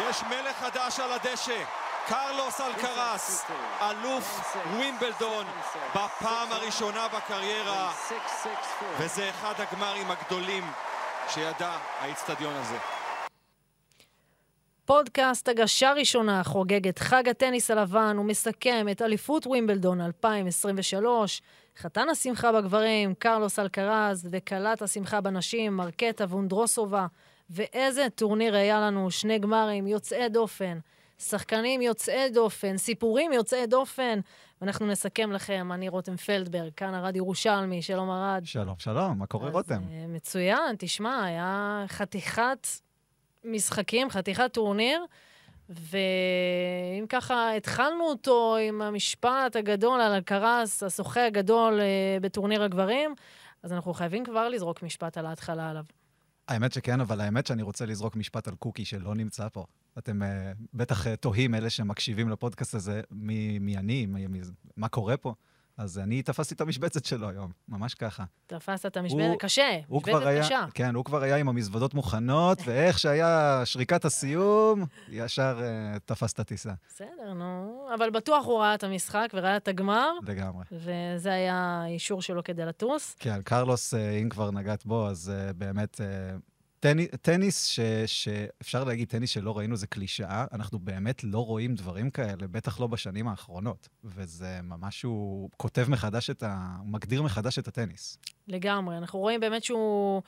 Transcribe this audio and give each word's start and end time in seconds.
יש 0.00 0.22
מלך 0.22 0.56
חדש 0.56 1.00
על 1.00 1.12
הדשא, 1.12 1.64
קרלוס 2.06 2.60
אלקרס, 2.60 3.44
אלוף 3.80 4.56
ווימבלדון 4.76 5.46
בפעם 5.90 6.52
הראשונה 6.52 7.08
בקריירה, 7.08 7.92
וזה 8.98 9.30
אחד 9.30 9.54
הגמרים 9.58 10.10
הגדולים 10.10 10.64
שידע 11.28 11.76
האיצטדיון 12.00 12.54
הזה. 12.54 12.78
פודקאסט 14.84 15.48
הגשה 15.48 15.92
ראשונה 15.92 16.44
חוגג 16.44 16.88
את 16.88 16.98
חג 16.98 17.28
הטניס 17.28 17.70
הלבן 17.70 18.18
ומסכם 18.18 18.86
את 18.90 19.02
אליפות 19.02 19.46
ווימבלדון 19.46 20.00
2023, 20.00 21.42
חתן 21.78 22.08
השמחה 22.08 22.52
בגברים, 22.52 23.14
קרלוס 23.14 23.58
אלקרז, 23.58 24.28
וכלת 24.30 24.82
השמחה 24.82 25.20
בנשים, 25.20 25.76
מרקטה 25.76 26.24
וונדרוסובה. 26.24 27.06
ואיזה 27.52 28.06
טורניר 28.14 28.54
היה 28.54 28.80
לנו, 28.80 29.10
שני 29.10 29.38
גמרים 29.38 29.86
יוצאי 29.86 30.28
דופן, 30.28 30.78
שחקנים 31.18 31.82
יוצאי 31.82 32.30
דופן, 32.30 32.76
סיפורים 32.76 33.32
יוצאי 33.32 33.66
דופן. 33.66 34.20
ואנחנו 34.60 34.86
נסכם 34.86 35.32
לכם, 35.32 35.72
אני 35.72 35.88
רותם 35.88 36.16
פלדברג, 36.16 36.72
כאן 36.76 36.94
הרד 36.94 37.16
ירושלמי, 37.16 37.82
שלום 37.82 38.10
ארד. 38.10 38.42
שלום, 38.44 38.74
שלום, 38.78 39.18
מה 39.18 39.26
קורה 39.26 39.50
רותם? 39.50 39.82
אה, 39.90 40.06
מצוין, 40.08 40.76
תשמע, 40.78 41.24
היה 41.24 41.84
חתיכת 41.88 42.66
משחקים, 43.44 44.10
חתיכת 44.10 44.52
טורניר. 44.52 45.04
ואם 45.68 47.06
ככה 47.08 47.56
התחלנו 47.56 48.04
אותו 48.04 48.56
עם 48.56 48.82
המשפט 48.82 49.56
הגדול 49.56 50.00
אלקרס, 50.00 50.82
הזוכה 50.82 51.26
הגדול 51.26 51.80
אה, 51.80 52.18
בטורניר 52.20 52.62
הגברים, 52.62 53.14
אז 53.62 53.72
אנחנו 53.72 53.94
חייבים 53.94 54.24
כבר 54.24 54.48
לזרוק 54.48 54.82
משפט 54.82 55.18
על 55.18 55.26
ההתחלה 55.26 55.70
עליו. 55.70 55.84
האמת 56.52 56.72
שכן, 56.72 57.00
אבל 57.00 57.20
האמת 57.20 57.46
שאני 57.46 57.62
רוצה 57.62 57.86
לזרוק 57.86 58.16
משפט 58.16 58.48
על 58.48 58.54
קוקי 58.54 58.84
שלא 58.84 59.14
נמצא 59.14 59.48
פה. 59.48 59.66
אתם 59.98 60.22
uh, 60.22 60.26
בטח 60.74 61.06
uh, 61.06 61.16
תוהים, 61.20 61.54
אלה 61.54 61.70
שמקשיבים 61.70 62.28
לפודקאסט 62.28 62.74
הזה, 62.74 63.00
מי, 63.10 63.58
מי 63.58 63.76
אני, 63.76 64.06
מי, 64.06 64.26
מי, 64.26 64.40
מה 64.76 64.88
קורה 64.88 65.16
פה. 65.16 65.34
אז 65.76 65.98
אני 65.98 66.22
תפסתי 66.22 66.54
את 66.54 66.60
המשבצת 66.60 67.04
שלו 67.04 67.28
היום, 67.28 67.50
ממש 67.68 67.94
ככה. 67.94 68.24
תפסת 68.46 68.86
את 68.86 68.96
המשבצת, 68.96 69.38
קשה, 69.38 69.78
משבצת 69.90 70.26
היה, 70.26 70.42
קשה. 70.42 70.64
כן, 70.74 70.94
הוא 70.94 71.04
כבר 71.04 71.22
היה 71.22 71.36
עם 71.36 71.48
המזוודות 71.48 71.94
מוכנות, 71.94 72.58
ואיך 72.66 72.98
שהיה 72.98 73.62
שריקת 73.64 74.04
הסיום, 74.04 74.84
ישר 75.08 75.60
uh, 75.60 75.98
תפס 76.04 76.32
את 76.32 76.40
הטיסה. 76.40 76.72
בסדר, 76.88 77.32
נו. 77.34 77.86
אבל 77.94 78.10
בטוח 78.10 78.46
הוא 78.46 78.60
ראה 78.60 78.74
את 78.74 78.84
המשחק 78.84 79.28
וראה 79.34 79.56
את 79.56 79.68
הגמר. 79.68 80.10
לגמרי. 80.22 80.64
וזה 80.72 81.32
היה 81.32 81.82
האישור 81.84 82.22
שלו 82.22 82.44
כדי 82.44 82.64
לטוס. 82.64 83.16
כן, 83.18 83.42
קרלוס, 83.42 83.94
uh, 83.94 83.96
אם 84.22 84.28
כבר 84.28 84.50
נגעת 84.50 84.86
בו, 84.86 85.08
אז 85.08 85.32
uh, 85.32 85.52
באמת... 85.52 86.00
Uh, 86.00 86.51
טני, 86.82 87.06
טניס, 87.06 87.66
ש, 87.66 87.80
שאפשר 88.06 88.84
להגיד 88.84 89.08
טניס 89.08 89.30
שלא 89.30 89.58
ראינו 89.58 89.76
זה 89.76 89.86
קלישאה, 89.86 90.46
אנחנו 90.52 90.78
באמת 90.78 91.24
לא 91.24 91.44
רואים 91.44 91.74
דברים 91.74 92.10
כאלה, 92.10 92.48
בטח 92.50 92.80
לא 92.80 92.86
בשנים 92.86 93.28
האחרונות. 93.28 93.88
וזה 94.04 94.60
ממש, 94.62 95.02
הוא 95.02 95.50
כותב 95.56 95.86
מחדש 95.88 96.30
את 96.30 96.42
ה... 96.42 96.76
הוא 96.78 96.88
מגדיר 96.88 97.22
מחדש 97.22 97.58
את 97.58 97.68
הטניס. 97.68 98.18
לגמרי, 98.48 98.96
אנחנו 98.98 99.18
רואים 99.18 99.40
באמת 99.40 99.64
שהוא... 99.64 100.22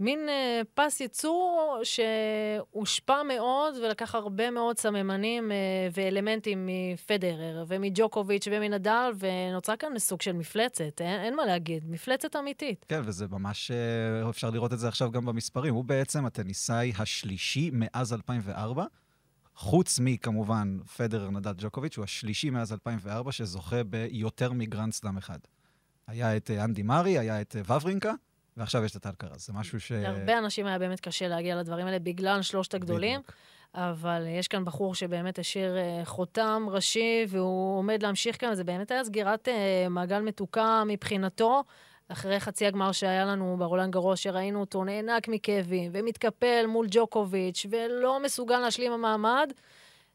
מין 0.00 0.28
אה, 0.28 0.60
פס 0.74 1.00
ייצור 1.00 1.80
שהושפע 1.82 3.22
מאוד 3.22 3.74
ולקח 3.82 4.14
הרבה 4.14 4.50
מאוד 4.50 4.78
סממנים 4.78 5.52
אה, 5.52 5.56
ואלמנטים 5.92 6.68
מפדרר 6.68 7.64
ומג'וקוביץ' 7.68 8.48
ומנדל, 8.50 9.12
ונוצרה 9.18 9.76
כאן 9.76 9.98
סוג 9.98 10.22
של 10.22 10.32
מפלצת, 10.32 11.00
אין, 11.00 11.20
אין 11.20 11.36
מה 11.36 11.46
להגיד, 11.46 11.90
מפלצת 11.90 12.36
אמיתית. 12.36 12.84
כן, 12.88 13.00
וזה 13.04 13.26
ממש, 13.30 13.70
אה, 13.70 14.30
אפשר 14.30 14.50
לראות 14.50 14.72
את 14.72 14.78
זה 14.78 14.88
עכשיו 14.88 15.10
גם 15.10 15.24
במספרים. 15.24 15.74
הוא 15.74 15.84
בעצם 15.84 16.26
הטניסאי 16.26 16.92
השלישי 16.98 17.70
מאז 17.72 18.12
2004. 18.12 18.84
חוץ 19.56 19.98
מכמובן 20.02 20.78
פדרר, 20.96 21.30
נדל, 21.30 21.52
ג'וקוביץ', 21.58 21.96
הוא 21.96 22.04
השלישי 22.04 22.50
מאז 22.50 22.72
2004 22.72 23.32
שזוכה 23.32 23.84
ביותר 23.84 24.52
מגרנד 24.52 24.92
סלאם 24.92 25.16
אחד. 25.16 25.38
היה 26.06 26.36
את 26.36 26.50
אנדי 26.50 26.82
מארי, 26.82 27.18
היה 27.18 27.40
את 27.40 27.56
וברינקה, 27.58 28.12
ועכשיו 28.56 28.84
יש 28.84 28.96
את 28.96 29.06
אלקרז. 29.06 29.46
זה 29.46 29.52
משהו 29.52 29.80
ש... 29.80 29.92
להרבה 29.92 30.38
אנשים 30.38 30.66
היה 30.66 30.78
באמת 30.78 31.00
קשה 31.00 31.28
להגיע 31.28 31.56
לדברים 31.56 31.86
האלה 31.86 31.98
בגלל 31.98 32.42
שלושת 32.42 32.74
הגדולים. 32.74 33.20
בדיוק. 33.20 33.32
אבל 33.74 34.24
יש 34.26 34.48
כאן 34.48 34.64
בחור 34.64 34.94
שבאמת 34.94 35.38
השאיר 35.38 35.76
uh, 35.76 36.06
חותם 36.06 36.66
ראשי, 36.68 37.26
והוא 37.28 37.78
עומד 37.78 38.02
להמשיך 38.02 38.40
כאן, 38.40 38.54
זה 38.54 38.64
באמת 38.64 38.90
היה 38.90 39.04
סגירת 39.04 39.48
uh, 39.48 39.88
מעגל 39.88 40.20
מתוקה 40.20 40.82
מבחינתו. 40.86 41.62
אחרי 42.08 42.40
חצי 42.40 42.66
הגמר 42.66 42.92
שהיה 42.92 43.24
לנו 43.24 43.56
ברולנד 43.58 43.92
גרוס, 43.92 44.18
שראינו 44.18 44.60
אותו 44.60 44.84
נאנק 44.84 45.28
מכאבים, 45.28 45.90
ומתקפל 45.94 46.64
מול 46.68 46.86
ג'וקוביץ', 46.90 47.66
ולא 47.70 48.22
מסוגל 48.22 48.58
להשלים 48.58 48.92
המעמד, 48.92 49.52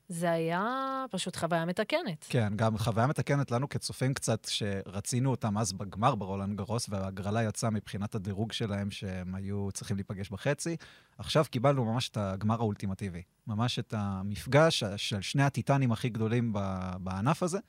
זה 0.10 0.32
היה 0.32 1.06
פשוט 1.12 1.36
חוויה 1.36 1.66
מתקנת. 1.66 2.26
כן, 2.30 2.54
גם 2.56 2.78
חוויה 2.78 3.08
מתקנת 3.08 3.52
לנו 3.52 3.70
כצופים 3.70 4.14
קצת, 4.14 4.48
שרצינו 4.50 5.32
אותם 5.32 5.58
אז 5.58 5.74
בגמר 5.74 6.16
ברולנד 6.16 6.58
גרוס, 6.58 6.90
וההגרלה 6.90 7.44
יצאה 7.44 7.70
מבחינת 7.70 8.16
הדירוג 8.16 8.52
שלהם, 8.52 8.92
שהם 8.92 9.36
היו 9.36 9.72
צריכים 9.74 9.98
להיפגש 9.98 10.30
בחצי. 10.30 10.78
עכשיו 11.18 11.46
קיבלנו 11.52 11.86
ממש 11.86 12.10
את 12.10 12.18
הגמר 12.18 12.56
האולטימטיבי. 12.56 13.22
ממש 13.48 13.80
את 13.80 13.94
המפגש 13.98 14.84
של 14.84 15.22
שני 15.22 15.44
הטיטנים 15.44 15.92
הכי 15.92 16.10
גדולים 16.10 16.54
בענף 17.00 17.44
הזה, 17.44 17.60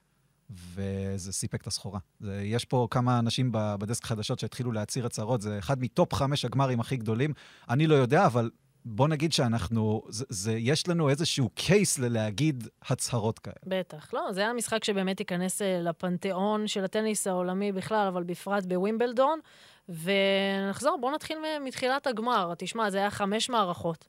וזה 0.50 1.32
סיפק 1.32 1.62
את 1.62 1.66
הסחורה. 1.66 1.98
יש 2.20 2.64
פה 2.64 2.88
כמה 2.90 3.18
אנשים 3.18 3.48
בדסק 3.52 4.04
חדשות 4.04 4.38
שהתחילו 4.38 4.72
להצהיר 4.72 5.06
הצהרות, 5.06 5.42
זה 5.42 5.58
אחד 5.58 5.80
מטופ 5.80 6.14
חמש 6.14 6.44
הגמרים 6.44 6.80
הכי 6.80 6.96
גדולים. 6.96 7.32
אני 7.68 7.86
לא 7.86 7.94
יודע, 7.94 8.26
אבל 8.26 8.50
בוא 8.84 9.08
נגיד 9.08 9.32
שאנחנו, 9.32 10.02
זה, 10.08 10.24
זה, 10.28 10.52
יש 10.52 10.88
לנו 10.88 11.08
איזשהו 11.08 11.48
קייס 11.54 11.98
ללהגיד 11.98 12.68
הצהרות 12.88 13.38
כאלה. 13.38 13.54
בטח. 13.66 14.14
לא, 14.14 14.32
זה 14.32 14.40
היה 14.40 14.52
משחק 14.52 14.84
שבאמת 14.84 15.20
ייכנס 15.20 15.62
אה, 15.62 15.80
לפנתיאון 15.82 16.66
של 16.66 16.84
הטניס 16.84 17.26
העולמי 17.26 17.72
בכלל, 17.72 18.06
אבל 18.06 18.22
בפרט 18.22 18.64
בווימבלדון. 18.64 19.40
ונחזור, 19.88 20.98
בואו 21.00 21.14
נתחיל 21.14 21.38
מתחילת 21.64 22.06
הגמר. 22.06 22.52
תשמע, 22.58 22.90
זה 22.90 22.98
היה 22.98 23.10
חמש 23.10 23.50
מערכות. 23.50 24.08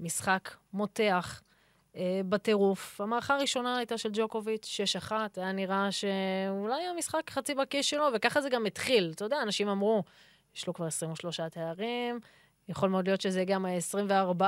משחק 0.00 0.50
מותח. 0.72 1.42
אה, 1.96 2.20
בטירוף. 2.28 3.00
המערכה 3.00 3.34
הראשונה 3.34 3.76
הייתה 3.76 3.98
של 3.98 4.10
ג'וקוביץ', 4.12 4.80
6-1, 5.08 5.12
היה 5.36 5.52
נראה 5.52 5.88
שאולי 5.92 6.82
המשחק 6.82 7.30
חצי 7.30 7.54
בכיס 7.54 7.86
שלו, 7.86 8.08
וככה 8.14 8.40
זה 8.40 8.48
גם 8.48 8.66
התחיל. 8.66 9.12
אתה 9.14 9.24
יודע, 9.24 9.42
אנשים 9.42 9.68
אמרו, 9.68 10.02
יש 10.54 10.66
לו 10.66 10.74
כבר 10.74 10.86
23 10.86 11.40
תארים, 11.40 12.20
יכול 12.68 12.88
מאוד 12.88 13.08
להיות 13.08 13.20
שזה 13.20 13.44
גם 13.44 13.66
ה-24, 13.66 14.42
ו... 14.42 14.44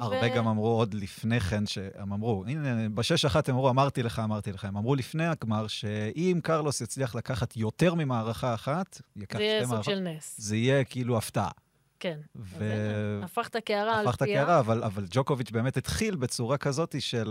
הרבה 0.00 0.28
גם 0.36 0.48
אמרו 0.48 0.68
עוד 0.68 0.94
לפני 0.94 1.40
כן, 1.40 1.66
שהם 1.66 2.12
אמרו, 2.12 2.44
הנה, 2.46 2.88
בשש 2.88 3.24
אחת 3.24 3.48
הם 3.48 3.54
אמרו, 3.54 3.70
אמרתי 3.70 4.02
לך, 4.02 4.18
אמרתי 4.18 4.52
לך. 4.52 4.64
הם 4.64 4.76
אמרו 4.76 4.94
לפני 4.94 5.26
הגמר, 5.26 5.66
שאם 5.66 6.40
קרלוס 6.42 6.80
יצליח 6.80 7.14
לקחת 7.14 7.56
יותר 7.56 7.94
ממערכה 7.94 8.54
אחת, 8.54 9.00
ייקח 9.16 9.38
שתי 9.38 9.66
מערכות. 9.66 9.68
זה 9.68 9.70
יהיה 9.70 9.82
סוג 9.82 9.82
של 9.82 10.00
נס. 10.00 10.34
זה 10.38 10.56
יהיה 10.56 10.84
כאילו 10.84 11.18
הפתעה. 11.18 11.50
כן. 12.00 12.18
ו... 12.36 12.64
הפכת 13.22 13.56
קערה 13.56 13.98
על 13.98 14.02
פיה. 14.02 14.10
הפכת 14.10 14.22
קערה, 14.22 14.58
אבל, 14.58 14.84
אבל 14.84 15.04
ג'וקוביץ' 15.10 15.50
באמת 15.50 15.76
התחיל 15.76 16.16
בצורה 16.16 16.56
כזאת 16.56 16.94
של... 16.98 17.28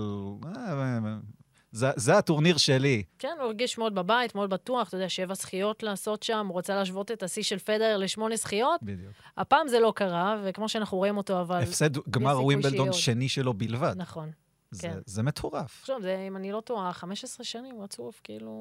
אה, 1.84 1.92
זה, 1.92 1.92
זה 1.96 2.18
הטורניר 2.18 2.58
שלי. 2.58 3.04
כן, 3.20 3.36
הוא 3.40 3.46
הרגיש 3.46 3.78
מאוד 3.78 3.96
בבית, 3.96 4.36
מאוד 4.36 4.50
בטוח, 4.50 4.88
אתה 4.88 4.98
יודע, 4.98 5.10
שבע 5.10 5.34
זכיות 5.34 5.84
לעשות 5.84 6.24
שם, 6.24 6.46
הוא 6.48 6.54
רוצה 6.54 6.76
להשוות 6.76 7.12
את 7.12 7.24
השיא 7.24 7.44
של 7.44 7.60
פדר 7.60 7.98
לשמונה 7.98 8.36
זכיות. 8.36 8.84
בדיוק. 8.84 9.14
הפעם 9.38 9.68
זה 9.68 9.80
לא 9.80 9.94
קרה, 9.96 10.42
וכמו 10.44 10.70
שאנחנו 10.70 10.98
רואים 10.98 11.18
אותו, 11.18 11.42
אבל... 11.42 11.62
הפסד 11.64 11.90
גמר 12.10 12.44
ווימבלדון 12.44 12.94
שני 12.94 13.30
שלו 13.30 13.54
בלבד. 13.54 13.94
נכון. 13.98 14.32
זה, 14.72 14.82
כן. 14.82 14.98
זה 15.06 15.24
מטורף. 15.24 15.80
עכשיו, 15.82 16.02
זה, 16.02 16.26
אם 16.28 16.38
אני 16.38 16.52
לא 16.52 16.62
טועה, 16.62 16.94
15 16.94 17.44
שנים 17.44 17.82
רצוף, 17.82 18.22
כאילו, 18.24 18.52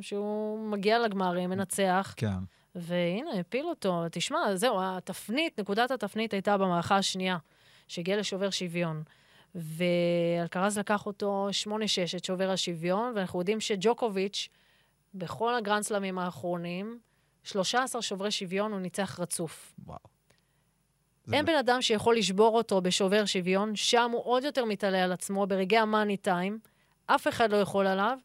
שהוא 0.00 0.68
מגיע 0.68 0.98
לגמרים, 0.98 1.50
מנצח. 1.50 2.14
כן. 2.16 2.36
והנה, 2.74 3.30
הפיל 3.40 3.66
אותו. 3.66 4.02
תשמע, 4.10 4.38
זהו, 4.54 4.76
התפנית, 4.80 5.60
נקודת 5.60 5.90
התפנית 5.90 6.32
הייתה 6.32 6.56
במערכה 6.56 6.96
השנייה, 6.96 7.36
שהגיעה 7.88 8.18
לשובר 8.18 8.50
שוויון. 8.50 9.02
ואלקרז 9.54 10.78
לקח 10.78 11.06
אותו 11.06 11.48
8-6 11.66 11.70
את 12.16 12.24
שובר 12.24 12.50
השוויון, 12.50 13.12
ואנחנו 13.16 13.38
יודעים 13.38 13.60
שג'וקוביץ', 13.60 14.48
בכל 15.14 15.54
הגרנדסלמים 15.54 16.18
האחרונים, 16.18 16.98
13 17.42 18.02
שוברי 18.02 18.30
שוויון 18.30 18.72
הוא 18.72 18.80
ניצח 18.80 19.20
רצוף. 19.20 19.74
וואו. 19.78 19.98
אין 21.32 21.46
בן 21.46 21.56
אדם 21.56 21.82
שיכול 21.82 22.16
לשבור 22.16 22.56
אותו 22.56 22.80
בשובר 22.80 23.24
שוויון, 23.24 23.76
שם 23.76 24.10
הוא 24.12 24.22
עוד 24.24 24.44
יותר 24.44 24.64
מתעלה 24.64 25.04
על 25.04 25.12
עצמו, 25.12 25.46
ברגעי 25.46 25.78
המאני 25.78 26.16
טיים, 26.16 26.58
אף 27.06 27.28
אחד 27.28 27.50
לא 27.50 27.56
יכול 27.56 27.86
עליו, 27.86 28.18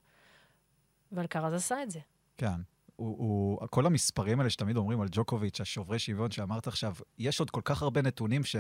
ואלקרז 1.12 1.54
עשה 1.54 1.84
את 1.84 1.92
זה. 1.92 2.00
כן. 2.38 2.62
הוא, 2.96 3.18
הוא, 3.18 3.68
כל 3.70 3.86
המספרים 3.86 4.40
האלה 4.40 4.50
שתמיד 4.50 4.78
אומרים 4.78 5.02
על 5.02 5.08
ג'וקוביץ', 5.12 5.62
השוברי 5.62 6.00
שוויון 6.00 6.32
שאמרת 6.32 6.68
עכשיו, 6.68 6.96
יש 7.18 7.40
עוד 7.40 7.50
כל 7.50 7.62
כך 7.64 7.82
הרבה 7.82 8.02
נתונים 8.02 8.44
ש... 8.44 8.56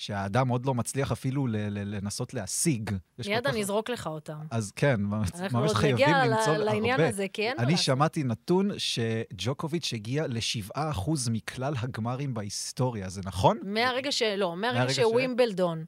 שהאדם 0.00 0.48
עוד 0.48 0.66
לא 0.66 0.74
מצליח 0.74 1.12
אפילו 1.12 1.46
ל- 1.46 1.56
ל- 1.56 1.94
לנסות 1.96 2.34
להשיג. 2.34 2.90
מיד 3.26 3.46
אני 3.46 3.60
אזרוק 3.60 3.90
לך 3.90 4.06
אותם. 4.06 4.38
אז 4.50 4.72
כן, 4.76 5.00
ממש 5.00 5.72
חייבים 5.74 6.06
למצוא 6.08 6.16
הרבה. 6.16 6.36
אנחנו 6.36 6.52
עוד 6.52 6.60
נגיע 6.60 6.64
לעניין 6.64 7.00
הזה, 7.00 7.26
כי 7.32 7.42
אין 7.48 7.56
מה 7.56 7.62
אני 7.62 7.76
שמעתי 7.76 8.24
נתון 8.24 8.70
שג'וקוביץ' 8.78 9.92
הגיע 9.92 10.26
ל-7% 10.26 11.10
מכלל 11.30 11.74
הגמרים 11.78 12.34
בהיסטוריה, 12.34 13.08
זה 13.08 13.20
נכון? 13.24 13.58
מהרגע 13.62 14.12
ש... 14.12 14.22
לא, 14.22 14.56
מהרגע 14.56 14.94
שווימבלדון 14.94 15.84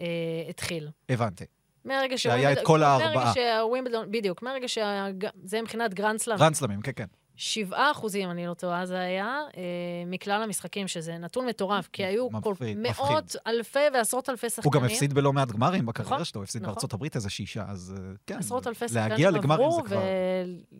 אה, 0.00 0.06
התחיל. 0.48 0.88
הבנתי. 1.08 1.44
מהרגע 1.84 2.18
שהיה 2.18 2.52
את 2.52 2.58
כל 2.62 2.82
הארבעה. 2.82 3.14
מהרגע 3.14 3.32
שהווימבלדון, 3.34 4.10
בדיוק, 4.10 4.42
מהרגע 4.42 4.68
שה... 4.68 5.06
זה 5.44 5.62
מבחינת 5.62 5.94
גרנדסלאם. 5.94 6.38
גרנדסלאמים, 6.38 6.80
כן, 6.80 6.92
כן. 6.96 7.06
שבעה 7.40 7.90
אחוזים, 7.90 8.30
אני 8.30 8.46
לא 8.46 8.54
טועה, 8.54 8.86
זה 8.86 8.98
היה, 8.98 9.40
אה, 9.56 9.62
מכלל 10.06 10.42
המשחקים, 10.42 10.88
שזה 10.88 11.18
נתון 11.18 11.46
מטורף, 11.46 11.88
כי 11.92 12.04
היו 12.04 12.28
כל 12.42 12.50
מפחיד, 12.50 12.78
מאות 12.78 13.24
מפחיד. 13.24 13.40
אלפי 13.46 13.78
ועשרות 13.94 14.30
אלפי 14.30 14.50
שחקנים. 14.50 14.64
הוא 14.64 14.72
גם 14.72 14.84
הפסיד 14.84 15.12
בלא 15.12 15.32
מעט 15.32 15.48
גמרים 15.48 15.86
בקריירה 15.86 16.12
נכון, 16.12 16.24
שלו, 16.24 16.42
הפסיד 16.42 16.62
נכון. 16.62 16.74
בארצות 16.74 16.92
הברית 16.92 17.16
איזה 17.16 17.30
שישה, 17.30 17.64
אז 17.68 17.94
אה, 17.98 18.12
כן. 18.26 18.38
עשרות 18.38 18.66
אלפי 18.66 18.84
להגיע 18.94 19.16
שחקנים 19.16 19.34
לגמרים 19.34 19.68
עברו, 19.68 19.82
זה 19.82 19.88
כבר... 19.88 20.00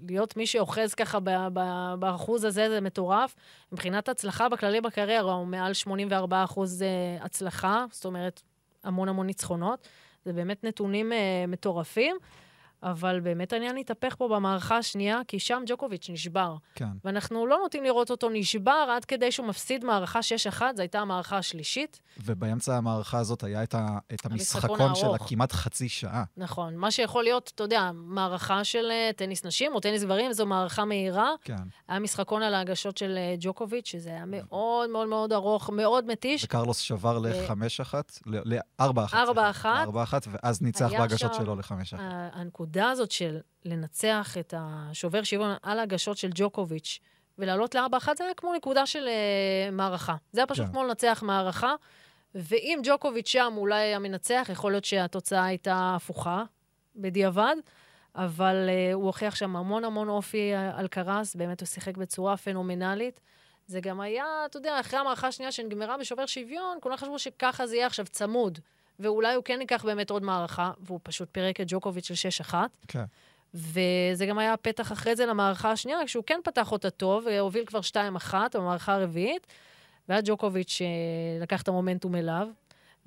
ולהיות 0.02 0.36
מי 0.36 0.46
שאוחז 0.46 0.94
ככה 0.94 1.20
ב- 1.20 1.48
ב- 1.52 1.94
באחוז 1.98 2.44
הזה, 2.44 2.68
זה 2.68 2.80
מטורף. 2.80 3.34
מבחינת 3.72 4.08
הצלחה 4.08 4.48
בכללי 4.48 4.80
בקריירה, 4.80 5.32
הוא 5.32 5.46
מעל 5.46 5.72
84 5.72 6.44
אחוז 6.44 6.82
אה, 6.82 6.88
הצלחה, 7.24 7.84
זאת 7.90 8.04
אומרת, 8.04 8.42
המון 8.84 9.08
המון 9.08 9.26
ניצחונות. 9.26 9.88
זה 10.24 10.32
באמת 10.32 10.64
נתונים 10.64 11.12
אה, 11.12 11.44
מטורפים, 11.48 12.16
אבל 12.82 13.20
באמת 13.20 13.52
העניין 13.52 13.76
התהפך 13.76 14.14
פה 14.18 14.28
במערכה 14.28 14.76
השנייה, 14.76 15.20
כי 15.28 15.38
שם 15.38 15.62
ג'וקוביץ' 15.66 16.10
נשבר. 16.10 16.56
כן. 16.74 16.88
ואנחנו 17.04 17.46
לא 17.46 17.58
נוטים 17.62 17.84
לראות 17.84 18.10
אותו 18.10 18.28
נשבר 18.32 18.86
עד 18.96 19.04
כדי 19.04 19.32
שהוא 19.32 19.46
מפסיד 19.46 19.84
מערכה 19.84 20.20
6-1, 20.50 20.60
זו 20.76 20.82
הייתה 20.82 21.00
המערכה 21.00 21.38
השלישית. 21.38 22.00
ובאמצע 22.24 22.76
המערכה 22.76 23.18
הזאת 23.18 23.44
היה 23.44 23.62
את, 23.62 23.74
ה, 23.74 23.98
את 24.14 24.26
המשחקון 24.26 24.94
של 24.94 25.06
כמעט 25.28 25.52
חצי 25.52 25.88
שעה. 25.88 26.24
נכון, 26.36 26.76
מה 26.76 26.90
שיכול 26.90 27.22
להיות, 27.24 27.52
אתה 27.54 27.62
יודע, 27.62 27.90
מערכה 27.94 28.64
של 28.64 28.90
אה, 28.90 29.10
טניס 29.16 29.44
נשים 29.44 29.74
או 29.74 29.80
טניס 29.80 30.02
גברים, 30.02 30.32
זו 30.32 30.46
מערכה 30.46 30.84
מהירה. 30.84 31.30
כן. 31.44 31.56
היה 31.88 31.98
משחקון 31.98 32.42
על 32.42 32.54
ההגשות 32.54 32.98
של 32.98 33.14
אה, 33.16 33.34
ג'וקוביץ', 33.40 33.88
שזה 33.88 34.10
היה 34.10 34.24
נכון. 34.24 34.48
מאוד 34.50 34.90
מאוד 34.90 35.08
מאוד 35.08 35.32
ארוך, 35.32 35.70
מאוד 35.70 36.06
מתיש. 36.06 36.44
וקרלוס 36.44 36.78
שבר 36.78 37.18
ל-5-1, 37.18 37.94
ל-4-1. 38.26 38.82
4-1. 38.82 39.64
4-1, 39.64 39.64
ואז 40.30 40.62
ניצח 40.62 40.90
בהגשות 40.98 41.34
שלו 41.34 41.56
ל-5-1. 41.56 41.98
העבודה 42.68 42.90
הזאת 42.90 43.10
של 43.10 43.38
לנצח 43.64 44.36
את 44.40 44.54
השובר 44.56 45.22
שוויון 45.22 45.56
על 45.62 45.78
ההגשות 45.78 46.16
של 46.16 46.30
ג'וקוביץ' 46.34 46.98
ולעלות 47.38 47.74
לארבע 47.74 47.96
אחת, 47.96 48.16
זה 48.16 48.24
היה 48.24 48.34
כמו 48.34 48.54
נקודה 48.54 48.86
של 48.86 49.08
uh, 49.08 49.70
מערכה. 49.72 50.16
זה 50.32 50.40
היה 50.40 50.46
פשוט 50.46 50.66
כן. 50.66 50.72
כמו 50.72 50.84
לנצח 50.84 51.22
מערכה, 51.26 51.74
ואם 52.34 52.80
ג'וקוביץ' 52.82 53.28
שם 53.28 53.54
אולי 53.56 53.80
היה 53.80 53.98
מנצח, 53.98 54.48
יכול 54.52 54.72
להיות 54.72 54.84
שהתוצאה 54.84 55.44
הייתה 55.44 55.92
הפוכה, 55.96 56.44
בדיעבד. 56.96 57.56
אבל 58.14 58.68
uh, 58.68 58.94
הוא 58.94 59.06
הוכיח 59.06 59.34
שם 59.34 59.56
המון 59.56 59.84
המון 59.84 60.08
אופי 60.08 60.54
אה, 60.54 60.78
על 60.78 60.88
קרס, 60.88 61.34
באמת 61.34 61.60
הוא 61.60 61.66
שיחק 61.66 61.96
בצורה 61.96 62.36
פנומנלית. 62.36 63.20
זה 63.66 63.80
גם 63.80 64.00
היה, 64.00 64.24
אתה 64.46 64.56
יודע, 64.56 64.80
אחרי 64.80 64.98
המערכה 64.98 65.28
השנייה 65.28 65.52
שנגמרה 65.52 65.98
בשובר 65.98 66.26
שוויון, 66.26 66.78
כולם 66.80 66.96
חשבו 66.96 67.18
שככה 67.18 67.66
זה 67.66 67.76
יהיה 67.76 67.86
עכשיו 67.86 68.06
צמוד. 68.06 68.58
ואולי 68.98 69.34
הוא 69.34 69.44
כן 69.44 69.58
ייקח 69.60 69.84
באמת 69.84 70.10
עוד 70.10 70.22
מערכה, 70.22 70.70
והוא 70.80 71.00
פשוט 71.02 71.28
פירק 71.32 71.60
את 71.60 71.66
ג'וקוביץ' 71.68 72.12
של 72.12 72.28
6-1. 72.50 72.54
כן. 72.88 73.04
וזה 73.54 74.26
גם 74.28 74.38
היה 74.38 74.52
הפתח 74.52 74.92
אחרי 74.92 75.16
זה 75.16 75.26
למערכה 75.26 75.70
השנייה, 75.70 75.98
כשהוא 76.06 76.24
כן 76.26 76.40
פתח 76.44 76.72
אותה 76.72 76.90
טוב, 76.90 77.26
הוביל 77.40 77.64
כבר 77.64 77.80
2-1 78.30 78.34
במערכה 78.54 78.94
הרביעית, 78.94 79.46
ואז 80.08 80.24
ג'וקוביץ' 80.26 80.78
אה, 80.80 81.42
לקח 81.42 81.62
את 81.62 81.68
המומנטום 81.68 82.14
אליו, 82.14 82.48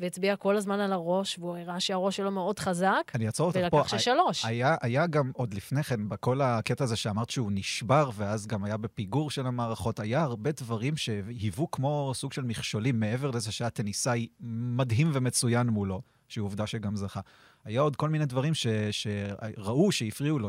והצביע 0.01 0.35
כל 0.35 0.57
הזמן 0.57 0.79
על 0.79 0.93
הראש, 0.93 1.39
והוא 1.39 1.57
הראה 1.57 1.79
שהראש 1.79 2.17
שלו 2.17 2.31
מאוד 2.31 2.59
חזק, 2.59 3.11
אני 3.15 3.27
אעצור 3.27 3.47
אותך 3.47 3.59
פה. 3.69 3.77
ולקח 3.77 3.97
ששלוש. 3.97 4.45
היה, 4.45 4.75
היה 4.81 5.07
גם 5.07 5.31
עוד 5.33 5.53
לפני 5.53 5.83
כן, 5.83 6.09
בכל 6.09 6.41
הקטע 6.41 6.83
הזה 6.83 6.95
שאמרת 6.95 7.29
שהוא 7.29 7.51
נשבר, 7.53 8.09
ואז 8.15 8.47
גם 8.47 8.63
היה 8.63 8.77
בפיגור 8.77 9.31
של 9.31 9.47
המערכות, 9.47 9.99
היה 9.99 10.21
הרבה 10.21 10.51
דברים 10.51 10.97
שהיוו 10.97 11.71
כמו 11.71 12.11
סוג 12.15 12.33
של 12.33 12.43
מכשולים, 12.43 12.99
מעבר 12.99 13.31
לזה 13.31 13.51
שהיה 13.51 13.69
טניסאי 13.69 14.27
מדהים 14.39 15.11
ומצוין 15.13 15.67
מולו, 15.67 16.01
שהוא 16.27 16.45
עובדה 16.45 16.67
שגם 16.67 16.95
זכה. 16.95 17.21
היה 17.65 17.81
עוד 17.81 17.95
כל 17.95 18.09
מיני 18.09 18.25
דברים 18.25 18.53
ש, 18.53 18.67
שראו 18.91 19.91
שהפריעו 19.91 20.39
לו, 20.39 20.47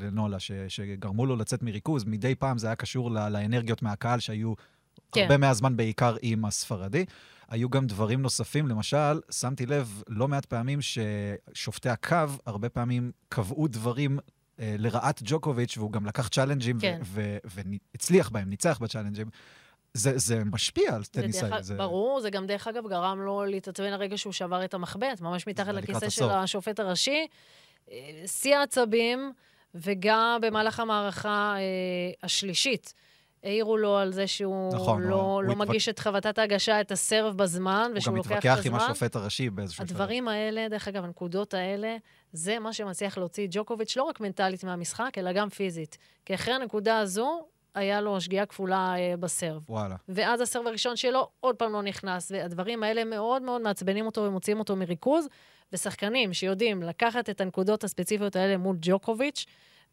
לנולה, 0.00 0.38
ש, 0.38 0.52
שגרמו 0.68 1.26
לו 1.26 1.36
לצאת 1.36 1.62
מריכוז. 1.62 2.04
מדי 2.04 2.34
פעם 2.34 2.58
זה 2.58 2.66
היה 2.66 2.76
קשור 2.76 3.10
ל, 3.10 3.28
לאנרגיות 3.28 3.82
מהקהל 3.82 4.20
שהיו 4.20 4.54
כן. 5.12 5.22
הרבה 5.22 5.36
מהזמן 5.36 5.76
בעיקר 5.76 6.16
עם 6.22 6.44
הספרדי. 6.44 7.04
היו 7.48 7.70
גם 7.70 7.86
דברים 7.86 8.22
נוספים, 8.22 8.68
למשל, 8.68 9.20
שמתי 9.30 9.66
לב 9.66 10.02
לא 10.08 10.28
מעט 10.28 10.44
פעמים 10.46 10.78
ששופטי 10.82 11.88
הקו 11.88 12.16
הרבה 12.46 12.68
פעמים 12.68 13.12
קבעו 13.28 13.68
דברים 13.68 14.18
אה, 14.60 14.74
לרעת 14.78 15.20
ג'וקוביץ', 15.24 15.78
והוא 15.78 15.92
גם 15.92 16.06
לקח 16.06 16.28
צ'אלנג'ים 16.28 16.80
כן. 16.80 17.00
והצליח 17.44 18.28
בהם, 18.28 18.48
ניצח 18.48 18.78
בצ'אלנג'ים. 18.78 19.26
זה, 19.94 20.18
זה 20.18 20.44
משפיע 20.44 20.94
על 20.94 21.02
זה 21.04 21.10
דרך 21.12 21.22
טניסאי. 21.24 21.48
אגב- 21.48 21.72
ברור, 21.76 22.20
זה 22.20 22.30
גם 22.30 22.46
דרך 22.46 22.66
אגב 22.68 22.88
גרם 22.88 23.20
לו 23.20 23.44
להתעצבן 23.44 23.92
הרגע 23.92 24.18
שהוא 24.18 24.32
שבר 24.32 24.64
את 24.64 24.74
המחבט, 24.74 25.20
ממש 25.20 25.46
מתחת 25.46 25.66
זה 25.66 25.72
לכיסא 25.72 26.08
של. 26.08 26.30
השופט 26.30 26.80
הראשי. 26.80 27.26
אה, 27.90 27.96
שיא 28.26 28.56
העצבים, 28.56 29.32
וגם 29.74 30.38
במהלך 30.42 30.80
המערכה 30.80 31.54
אה, 31.56 31.62
השלישית. 32.22 32.94
העירו 33.44 33.76
לו 33.76 33.96
על 33.96 34.12
זה 34.12 34.26
שהוא 34.26 34.74
נכון, 34.74 35.02
לא, 35.02 35.14
הוא- 35.14 35.42
לא 35.42 35.52
הוא 35.52 35.58
מגיש 35.58 35.88
את 35.88 35.98
חבטת 35.98 36.38
ההגשה, 36.38 36.80
את 36.80 36.92
הסרב 36.92 37.36
בזמן, 37.36 37.86
הוא 37.90 37.98
ושהוא 37.98 38.12
גם 38.12 38.16
לוקח 38.16 38.30
את 38.32 38.36
מתווכח 38.36 38.58
הזמן. 38.58 38.74
עם 38.74 38.90
השופט 38.90 39.16
הראשי 39.16 39.50
באיזשהו 39.50 39.76
שלב. 39.86 39.90
הדברים 39.90 40.28
האלה, 40.28 40.68
דרך 40.68 40.88
אגב, 40.88 41.04
הנקודות 41.04 41.54
האלה, 41.54 41.96
זה 42.32 42.58
מה 42.58 42.72
שמצליח 42.72 43.18
להוציא 43.18 43.46
ג'וקוביץ' 43.50 43.96
לא 43.96 44.02
רק 44.02 44.20
מנטלית 44.20 44.64
מהמשחק, 44.64 45.18
אלא 45.18 45.32
גם 45.32 45.48
פיזית. 45.48 45.98
כי 46.26 46.34
אחרי 46.34 46.54
הנקודה 46.54 46.98
הזו, 46.98 47.44
היה 47.74 48.00
לו 48.00 48.20
שגיאה 48.20 48.46
כפולה 48.46 48.94
אה, 48.96 49.14
בסרב. 49.16 49.62
וואלה. 49.68 49.96
ואז 50.08 50.40
הסרב 50.40 50.66
הראשון 50.66 50.96
שלו 50.96 51.28
עוד 51.40 51.56
פעם 51.56 51.72
לא 51.72 51.82
נכנס, 51.82 52.32
והדברים 52.34 52.82
האלה 52.82 53.04
מאוד 53.04 53.42
מאוד 53.42 53.60
מעצבנים 53.62 54.06
אותו 54.06 54.20
ומוציאים 54.20 54.58
אותו 54.58 54.76
מריכוז. 54.76 55.26
ושחקנים 55.72 56.32
שיודעים 56.32 56.82
לקחת 56.82 57.30
את 57.30 57.40
הנקודות 57.40 57.84
הספציפיות 57.84 58.36
האלה 58.36 58.56
מול 58.56 58.76
ג'וקוביץ', 58.80 59.44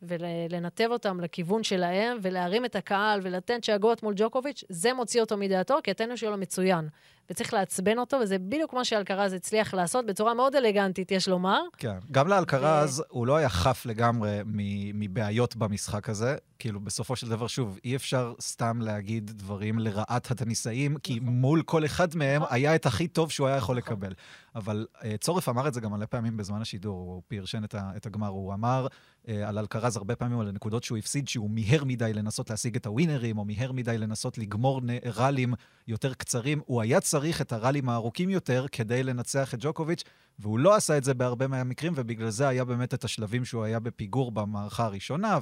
ולנתב 0.01 0.87
אותם 0.91 1.19
לכיוון 1.19 1.63
שלהם, 1.63 2.17
ולהרים 2.21 2.65
את 2.65 2.75
הקהל 2.75 3.19
ולתת 3.23 3.63
שאגות 3.63 4.03
מול 4.03 4.13
ג'וקוביץ', 4.17 4.63
זה 4.69 4.93
מוציא 4.93 5.21
אותו 5.21 5.37
מדעתו, 5.37 5.77
כי 5.83 5.91
הטניס 5.91 6.19
שלו 6.19 6.37
מצוין. 6.37 6.87
וצריך 7.31 7.53
לעצבן 7.53 7.97
אותו, 7.97 8.17
וזה 8.17 8.37
בדיוק 8.39 8.73
מה 8.73 8.85
שאלקרז 8.85 9.33
הצליח 9.33 9.73
לעשות 9.73 10.05
בצורה 10.05 10.33
מאוד 10.33 10.55
אלגנטית, 10.55 11.11
יש 11.11 11.27
לומר. 11.27 11.61
כן. 11.77 11.97
גם 12.11 12.27
לאלקרז, 12.27 13.03
הוא 13.09 13.27
לא 13.27 13.35
היה 13.35 13.49
חף 13.49 13.85
לגמרי 13.85 14.39
מ- 14.45 14.99
מבעיות 14.99 15.55
במשחק 15.55 16.09
הזה. 16.09 16.35
כאילו, 16.59 16.79
בסופו 16.79 17.15
של 17.15 17.29
דבר, 17.29 17.47
שוב, 17.47 17.79
אי 17.85 17.95
אפשר 17.95 18.33
סתם 18.41 18.81
להגיד 18.81 19.31
דברים 19.35 19.79
לרעת 19.79 20.31
הטניסאים, 20.31 20.97
כי 20.97 21.19
מול 21.19 21.61
כל 21.61 21.85
אחד 21.85 22.15
מהם 22.15 22.41
נכון. 22.41 22.55
היה 22.55 22.75
את 22.75 22.85
הכי 22.85 23.07
טוב 23.07 23.31
שהוא 23.31 23.47
היה 23.47 23.57
יכול 23.57 23.77
נכון. 23.77 23.93
לקבל. 23.93 24.13
אבל 24.55 24.87
אה, 25.03 25.15
צורף 25.19 25.49
אמר 25.49 25.67
את 25.67 25.73
זה 25.73 25.81
גם 25.81 25.91
מלא 25.91 26.05
פעמים 26.05 26.37
בזמן 26.37 26.61
השידור, 26.61 26.97
הוא 26.97 27.21
פרשן 27.27 27.63
את, 27.63 28.05
הגמר. 28.05 28.27
הוא 28.27 28.53
אמר 28.53 28.87
אה, 29.27 29.49
על 29.49 29.59
אלקרז 29.59 29.97
הרבה 29.97 30.15
פעמים, 30.15 30.39
על 30.39 30.47
הנקודות 30.47 30.83
שהוא 30.83 30.97
הפסיד, 30.97 31.27
שהוא 31.27 31.49
מיהר 31.49 31.83
מדי 31.83 32.13
לנסות 32.13 32.49
להשיג 32.49 32.75
את 32.75 32.85
הווינרים, 32.85 33.37
או 33.37 33.45
מיהר 33.45 33.71
מדי 33.71 33.97
לנסות 33.97 34.37
לגמור 34.37 34.81
ראלים 35.15 35.53
יותר 35.87 36.13
קצרים. 36.13 36.61
הוא 36.65 36.81
היה 36.81 36.99
צריך 36.99 37.18
את 37.41 37.53
הראלים 37.53 37.89
הארוכים 37.89 38.29
יותר 38.29 38.65
כדי 38.71 39.03
לנצח 39.03 39.53
את 39.53 39.59
ג'וקוביץ', 39.61 40.03
והוא 40.39 40.59
לא 40.59 40.75
עשה 40.75 40.97
את 40.97 41.03
זה 41.03 41.13
בהרבה 41.13 41.47
מהמקרים, 41.47 41.93
ובגלל 41.95 42.29
זה 42.29 42.47
היה 42.47 42.65
באמת 42.65 42.93
את 42.93 43.03
השלבים 43.03 43.45
שהוא 43.45 43.63
היה 43.63 43.79
בפיגור 43.79 44.31
במערכה 44.31 44.85
הראשונה, 44.85 45.39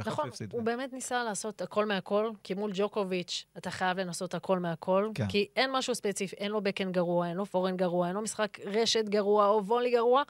אחת 0.00 0.06
נכון, 0.06 0.28
הפסיד. 0.28 0.52
הוא 0.52 0.62
באמת 0.62 0.92
ניסה 0.92 1.24
לעשות 1.24 1.62
הכל 1.62 1.86
מהכל, 1.86 2.30
כי 2.42 2.54
מול 2.54 2.70
ג'וקוביץ' 2.74 3.44
אתה 3.58 3.70
חייב 3.70 3.98
לנסות 3.98 4.34
הכל 4.34 4.58
מהכל, 4.58 5.10
כן. 5.14 5.28
כי 5.28 5.48
אין 5.56 5.70
משהו 5.72 5.94
ספציפי, 5.94 6.36
אין 6.36 6.50
לו 6.50 6.60
בקן 6.60 6.92
גרוע, 6.92 7.28
אין 7.28 7.36
לו 7.36 7.46
פורן 7.46 7.76
גרוע, 7.76 8.06
אין 8.08 8.14
לו 8.14 8.22
משחק 8.22 8.58
רשת 8.64 9.04
גרוע 9.08 9.46
או 9.46 9.64
וולי 9.64 9.92
גרוע. 9.92 10.22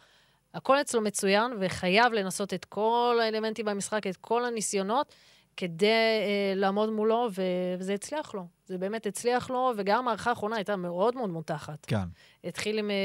הכל 0.54 0.80
אצלו 0.80 1.00
מצוין, 1.00 1.52
וחייב 1.60 2.12
לנסות 2.12 2.54
את 2.54 2.64
כל 2.64 3.18
האלמנטים 3.22 3.66
במשחק, 3.66 4.06
את 4.06 4.16
כל 4.16 4.44
הניסיונות, 4.44 5.14
כדי 5.56 5.86
אה, 5.86 6.52
לעמוד 6.56 6.90
מולו, 6.90 7.28
ו- 7.34 7.42
וזה 7.78 7.94
הצליח 7.94 8.34
לו. 8.34 8.46
זה 8.66 8.78
באמת 8.78 9.06
הצליח 9.06 9.50
לו, 9.50 9.72
וגם 9.76 9.98
המערכה 9.98 10.30
האחרונה 10.30 10.56
הייתה 10.56 10.76
מאוד 10.76 11.14
מאוד 11.14 11.30
מותחת. 11.30 11.86
כן. 11.86 12.04
התחיל 12.44 12.78
עם 12.78 12.90
אה, 12.90 12.96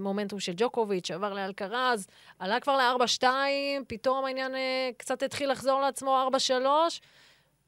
מומנטום 0.00 0.40
של 0.40 0.52
ג'וקוביץ', 0.56 1.10
עבר 1.10 1.34
לאלקרז, 1.34 2.06
עלה 2.38 2.60
כבר 2.60 2.76
ל-4-2, 2.76 3.24
פתאום 3.86 4.24
העניין 4.24 4.54
אה, 4.54 4.90
קצת 4.96 5.22
התחיל 5.22 5.50
לחזור 5.50 5.80
לעצמו 5.80 6.28
4-3. 6.48 6.64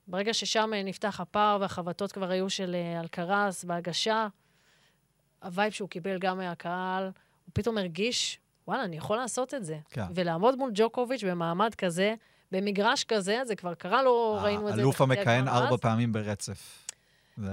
ברגע 0.06 0.34
ששם 0.34 0.70
אה, 0.74 0.82
נפתח 0.82 1.20
הפער 1.20 1.58
והחבטות 1.60 2.12
כבר 2.12 2.30
היו 2.30 2.50
של 2.50 2.74
אה, 2.74 3.00
אלקרז 3.00 3.64
בהגשה, 3.64 4.28
ה 5.42 5.48
vibe 5.48 5.72
שהוא 5.72 5.88
קיבל 5.88 6.18
גם 6.18 6.38
מהקהל, 6.38 7.04
הוא 7.04 7.52
פתאום 7.52 7.78
הרגיש, 7.78 8.40
וואלה, 8.68 8.84
אני 8.84 8.96
יכול 8.96 9.16
לעשות 9.16 9.54
את 9.54 9.64
זה. 9.64 9.78
כן. 9.90 10.04
ולעמוד 10.14 10.58
מול 10.58 10.70
ג'וקוביץ' 10.74 11.24
במעמד 11.24 11.74
כזה, 11.74 12.14
במגרש 12.52 13.04
כזה, 13.04 13.40
זה 13.46 13.56
כבר 13.56 13.74
קרה 13.74 14.02
לו, 14.02 14.38
ראינו 14.42 14.68
את 14.68 14.74
זה. 14.74 14.80
האלוף 14.80 15.00
המכהן 15.00 15.48
ארבע. 15.48 15.76
פעמים 15.76 16.12
ברצף. 16.12 16.86
זה... 17.36 17.52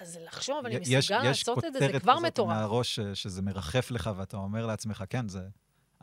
אז 0.00 0.18
לחשוב, 0.26 0.66
אני 0.66 0.74
יש- 0.74 0.80
מסוגל 0.88 1.20
יש 1.30 1.38
לעשות 1.48 1.64
את 1.64 1.72
זה, 1.72 1.78
זה 1.78 1.86
כותרת 1.86 2.02
כבר 2.02 2.12
כזאת 2.12 2.24
מטורף. 2.26 2.48
מהראש 2.56 2.94
ש- 2.96 3.00
שזה 3.22 3.42
מרחף 3.42 3.90
לך, 3.90 4.10
ואתה 4.16 4.36
אומר 4.36 4.66
לעצמך, 4.66 5.04
כן, 5.10 5.28
זה... 5.28 5.40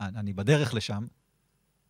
אני 0.00 0.32
בדרך 0.32 0.74
לשם. 0.74 1.06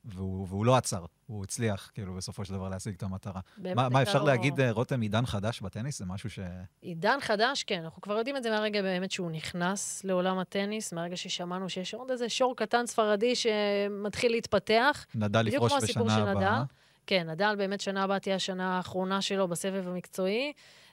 והוא, 0.05 0.47
והוא 0.49 0.67
לא 0.67 0.77
עצר, 0.77 1.05
הוא 1.27 1.45
הצליח, 1.45 1.91
כאילו, 1.95 2.15
בסופו 2.15 2.45
של 2.45 2.53
דבר 2.55 2.69
להשיג 2.69 2.95
את 2.95 3.03
המטרה. 3.03 3.41
באמת 3.57 3.93
מה, 3.93 4.03
אפשר 4.03 4.19
לו- 4.19 4.27
להגיד, 4.27 4.61
אה, 4.61 4.71
רותם, 4.71 5.01
עידן 5.01 5.27
חדש 5.27 5.61
בטניס? 5.61 5.99
זה 5.99 6.05
משהו 6.07 6.31
ש... 6.31 6.39
עידן 6.81 7.19
חדש, 7.21 7.65
כן, 7.65 7.81
אנחנו 7.85 8.03
כבר 8.03 8.19
יודעים 8.19 8.37
את 8.37 8.43
זה 8.43 8.51
מהרגע 8.51 8.83
באמת 8.83 9.11
שהוא 9.11 9.31
נכנס 9.31 10.05
לעולם 10.05 10.39
הטניס, 10.39 10.93
מהרגע 10.93 11.17
ששמענו 11.17 11.69
שיש 11.69 11.95
עוד 11.95 12.11
איזה 12.11 12.29
שור 12.29 12.57
קטן 12.57 12.87
ספרדי 12.87 13.35
שמתחיל 13.35 14.33
להתפתח. 14.33 15.07
נדל 15.15 15.43
לפרוש 15.43 15.73
בשנה 15.83 16.31
הבאה. 16.31 16.65
כן, 17.07 17.31
נדל 17.31 17.55
באמת 17.59 17.81
שנה 17.81 18.03
הבאה 18.03 18.19
תהיה 18.19 18.37
השנה 18.37 18.77
האחרונה 18.77 19.23
שלו 19.23 19.49
בסבב 19.49 19.89
המקצועי. 19.89 20.53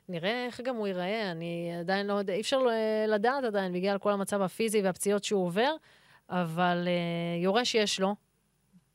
נראה 0.09 0.45
איך 0.45 0.61
גם 0.61 0.75
הוא 0.75 0.87
ייראה, 0.87 1.31
אני 1.31 1.71
עדיין 1.79 2.07
לא 2.07 2.13
יודע, 2.13 2.33
אי 2.33 2.41
אפשר 2.41 2.59
אה, 2.69 3.07
לדעת 3.07 3.43
עדיין 3.43 3.73
בגלל 3.73 3.97
כל 3.97 4.11
המצב 4.11 4.41
הפיזי 4.41 4.81
והפציעות 4.81 5.23
שהוא 5.23 5.45
עובר, 5.45 5.71
אבל 6.29 6.87
אה, 6.87 7.43
יורש 7.43 7.75
יש 7.75 7.99
לו, 7.99 8.15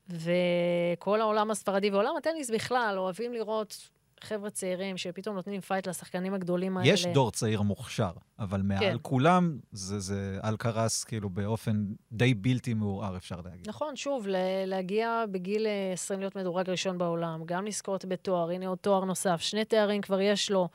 וכל 0.08 1.20
העולם 1.20 1.50
הספרדי 1.50 1.90
ועולם 1.90 2.16
הטניס 2.16 2.50
בכלל 2.50 2.94
אוהבים 2.98 3.32
לראות 3.32 3.90
חבר'ה 4.20 4.50
צעירים 4.50 4.96
שפתאום 4.96 5.36
נותנים 5.36 5.60
fight 5.60 5.88
לשחקנים 5.88 6.34
הגדולים 6.34 6.76
האלה. 6.76 6.88
יש 6.88 7.06
דור 7.06 7.30
צעיר 7.30 7.62
מוכשר, 7.62 8.10
אבל 8.38 8.62
מעל 8.62 8.78
כן. 8.78 8.96
כולם 9.02 9.58
זה, 9.72 9.98
זה 9.98 10.38
אלקרס, 10.44 11.04
כאילו, 11.04 11.30
באופן 11.30 11.84
די 12.12 12.34
בלתי 12.34 12.74
מעורער, 12.74 13.16
אפשר 13.16 13.36
להגיד. 13.44 13.68
נכון, 13.68 13.96
שוב, 13.96 14.26
להגיע 14.66 15.24
בגיל 15.30 15.66
אה, 15.66 15.92
20 15.92 16.20
להיות 16.20 16.36
מדורג 16.36 16.70
ראשון 16.70 16.98
בעולם, 16.98 17.42
גם 17.44 17.66
לזכות 17.66 18.04
בתואר, 18.04 18.50
הנה 18.50 18.66
עוד 18.66 18.78
תואר 18.78 19.04
נוסף, 19.04 19.40
שני 19.40 19.64
תארים 19.64 20.00
כבר 20.00 20.20
יש 20.20 20.50
לו. 20.50 20.68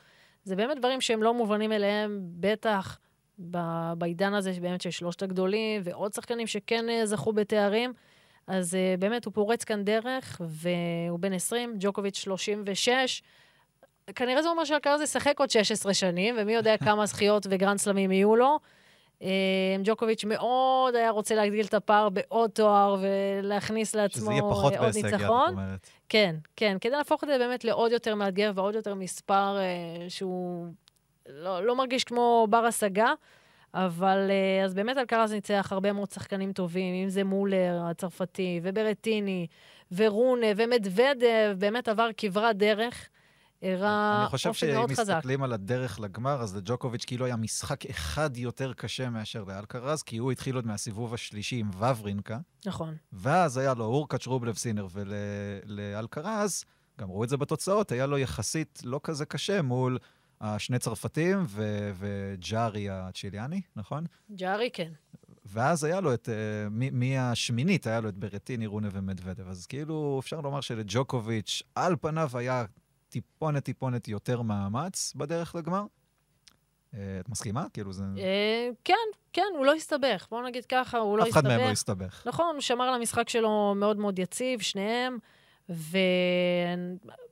זה 0.43 0.55
באמת 0.55 0.77
דברים 0.79 1.01
שהם 1.01 1.23
לא 1.23 1.33
מובנים 1.33 1.71
מאליהם, 1.71 2.19
בטח 2.23 2.99
ב- 3.51 3.93
בעידן 3.97 4.33
הזה 4.33 4.53
באמת 4.61 4.81
של 4.81 4.91
שלושת 4.91 5.21
הגדולים, 5.23 5.81
ועוד 5.83 6.13
שחקנים 6.13 6.47
שכן 6.47 6.89
אה, 6.89 7.05
זכו 7.05 7.33
בתארים. 7.33 7.93
אז 8.49 8.75
אה, 8.75 8.95
באמת, 8.99 9.25
הוא 9.25 9.33
פורץ 9.33 9.63
כאן 9.63 9.83
דרך, 9.83 10.41
והוא 10.41 11.19
בן 11.19 11.33
20, 11.33 11.75
ג'וקוביץ' 11.79 12.17
36. 12.17 13.21
כנראה 14.15 14.41
זה 14.41 14.49
אומר 14.49 14.63
שאלקרז 14.63 15.01
ישחק 15.01 15.39
עוד 15.39 15.49
16 15.49 15.93
שנים, 15.93 16.35
ומי 16.37 16.53
יודע 16.53 16.77
כמה 16.85 17.05
זכיות 17.05 17.47
וגרנד-סלמים 17.49 18.11
יהיו 18.11 18.35
לו. 18.35 18.59
אה, 19.21 19.75
ג'וקוביץ' 19.83 20.23
מאוד 20.23 20.95
היה 20.95 21.09
רוצה 21.09 21.35
להגדיל 21.35 21.65
את 21.65 21.73
הפער 21.73 22.09
בעוד 22.09 22.49
תואר 22.49 22.97
ולהכניס 23.01 23.95
לעצמו 23.95 24.21
שזה 24.21 24.31
יהיה 24.31 24.41
פחות 24.41 24.73
אה, 24.73 24.79
עוד 24.79 24.93
בהישג 24.93 25.07
את 25.07 25.13
ניצחון. 25.13 25.49
אומרת. 25.49 25.89
כן, 26.09 26.35
כן, 26.55 26.77
כדי 26.81 26.91
להפוך 26.91 27.23
את 27.23 27.29
זה 27.29 27.37
באמת 27.37 27.63
לעוד 27.63 27.91
יותר 27.91 28.15
מאתגר 28.15 28.51
ועוד 28.55 28.75
יותר 28.75 28.95
מספר 28.95 29.57
שהוא 30.07 30.67
לא, 31.29 31.65
לא 31.65 31.75
מרגיש 31.75 32.03
כמו 32.03 32.47
בר 32.49 32.65
השגה, 32.65 33.13
אבל 33.73 34.27
אה, 34.29 34.65
אז 34.65 34.73
באמת 34.73 34.97
אלקרז 34.97 35.31
ניצח 35.31 35.67
הרבה 35.71 35.93
מאוד 35.93 36.11
שחקנים 36.11 36.53
טובים, 36.53 37.03
אם 37.03 37.09
זה 37.09 37.23
מולר 37.23 37.81
הצרפתי, 37.89 38.59
וברטיני, 38.63 39.47
ורונה, 39.91 40.47
ומדוודב, 40.57 41.55
באמת 41.57 41.87
עבר 41.87 42.09
כברת 42.17 42.57
דרך. 42.57 43.09
הראה 43.61 44.21
אני 44.21 44.29
חושב 44.29 44.49
אופי 44.49 44.59
שאם 44.59 44.73
מאוד 44.73 44.91
חזק. 44.91 45.13
מסתכלים 45.15 45.43
על 45.43 45.53
הדרך 45.53 45.99
לגמר, 45.99 46.41
אז 46.41 46.55
לג'וקוביץ' 46.55 47.05
כאילו 47.05 47.25
היה 47.25 47.35
משחק 47.35 47.85
אחד 47.85 48.37
יותר 48.37 48.73
קשה 48.73 49.09
מאשר 49.09 49.43
לאלקרז, 49.43 50.03
כי 50.03 50.17
הוא 50.17 50.31
התחיל 50.31 50.55
עוד 50.55 50.67
מהסיבוב 50.67 51.13
השלישי 51.13 51.55
עם 51.55 51.69
וברינקה, 51.69 52.37
נכון. 52.65 52.95
ואז 53.13 53.57
היה 53.57 53.73
לו 53.73 53.85
אורקאץ' 53.85 54.27
רובלב 54.27 54.55
סינר, 54.55 54.87
ולאלקרז, 54.91 56.63
גם 56.99 57.09
ראו 57.09 57.23
את 57.23 57.29
זה 57.29 57.37
בתוצאות, 57.37 57.91
היה 57.91 58.05
לו 58.05 58.17
יחסית 58.17 58.81
לא 58.85 58.99
כזה 59.03 59.25
קשה 59.25 59.61
מול 59.61 59.97
השני 60.41 60.79
צרפתים 60.79 61.45
ו- 61.47 61.91
וג'ארי 61.95 62.89
הצ'יליאני, 62.89 63.61
נכון? 63.75 64.05
ג'ארי, 64.31 64.69
כן. 64.73 64.91
ואז 65.45 65.83
היה 65.83 65.99
לו 65.99 66.13
את, 66.13 66.29
אה, 66.29 66.89
מהשמינית 66.91 67.87
היה 67.87 67.99
לו 67.99 68.09
את 68.09 68.17
ברטיני, 68.17 68.67
רונה 68.67 68.89
ומדוודב. 68.91 69.47
אז 69.47 69.65
כאילו, 69.65 70.17
אפשר 70.19 70.41
לומר 70.41 70.61
שלג'וקוביץ', 70.61 71.63
על 71.75 71.95
פניו 72.01 72.29
היה 72.33 72.65
טיפונת 73.09 73.63
טיפונת 73.63 74.07
יותר 74.07 74.41
מאמץ 74.41 75.13
בדרך 75.15 75.55
לגמר. 75.55 75.85
אה, 76.93 77.19
את 77.19 77.29
מסכימה? 77.29 77.65
כאילו 77.73 77.93
זה... 77.93 78.03
אה, 78.17 78.69
כן, 78.83 78.93
כן, 79.33 79.41
הוא 79.57 79.65
לא 79.65 79.73
הסתבך. 79.73 80.27
בואו 80.31 80.45
נגיד 80.45 80.65
ככה, 80.65 80.97
הוא 80.97 81.17
לא 81.17 81.23
אף 81.23 81.29
אחד 81.29 81.45
הסתבך. 81.45 81.57
מהם 81.57 81.67
לא 81.67 81.71
הסתבך. 81.71 82.23
נכון, 82.25 82.53
הוא 82.53 82.61
שמר 82.61 82.85
על 82.85 82.93
המשחק 82.93 83.29
שלו 83.29 83.75
מאוד 83.75 83.97
מאוד 83.97 84.19
יציב, 84.19 84.59
שניהם, 84.59 85.17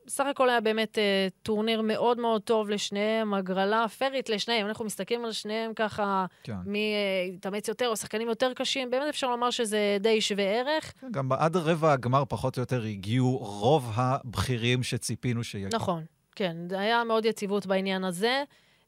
ובסך 0.08 0.26
הכל 0.26 0.50
היה 0.50 0.62
באמת 0.62 0.98
אה, 0.98 1.28
טורניר 1.44 1.82
מאוד 1.82 2.20
מאוד 2.20 2.42
טוב 2.42 2.70
לשניהם, 2.70 3.34
הגרלה 3.34 3.88
פיירית 3.88 4.30
לשניהם. 4.30 4.68
אנחנו 4.68 4.86
מסתכלים 4.86 5.26
על 5.26 5.32
שניהם 5.32 5.74
ככה, 5.74 6.26
כן. 6.44 6.56
מי 6.66 6.94
אה, 6.94 7.34
התאמץ 7.34 7.68
יותר 7.68 7.88
או 7.88 7.96
שחקנים 7.98 8.28
יותר 8.28 8.54
קשים, 8.54 8.90
באמת 8.90 9.08
אפשר 9.10 9.30
לומר 9.30 9.50
שזה 9.50 9.98
די 10.00 10.22
שווה 10.22 10.44
ערך. 10.44 10.94
כן, 11.02 11.12
גם 11.12 11.32
עד 11.32 11.58
רבע 11.58 11.94
הגמר 11.94 12.24
פחות 12.30 12.58
או 12.58 12.62
יותר 12.62 12.84
הגיעו 12.84 13.38
רוב 13.38 13.92
הבכירים 13.96 14.84
שציפינו 14.84 15.44
שיגיעו. 15.44 15.70
נכון, 15.74 16.04
כן, 16.36 16.58
היה 16.72 17.04
מאוד 17.04 17.26
יציבות 17.26 17.66
בעניין 17.66 18.04
הזה. 18.04 18.44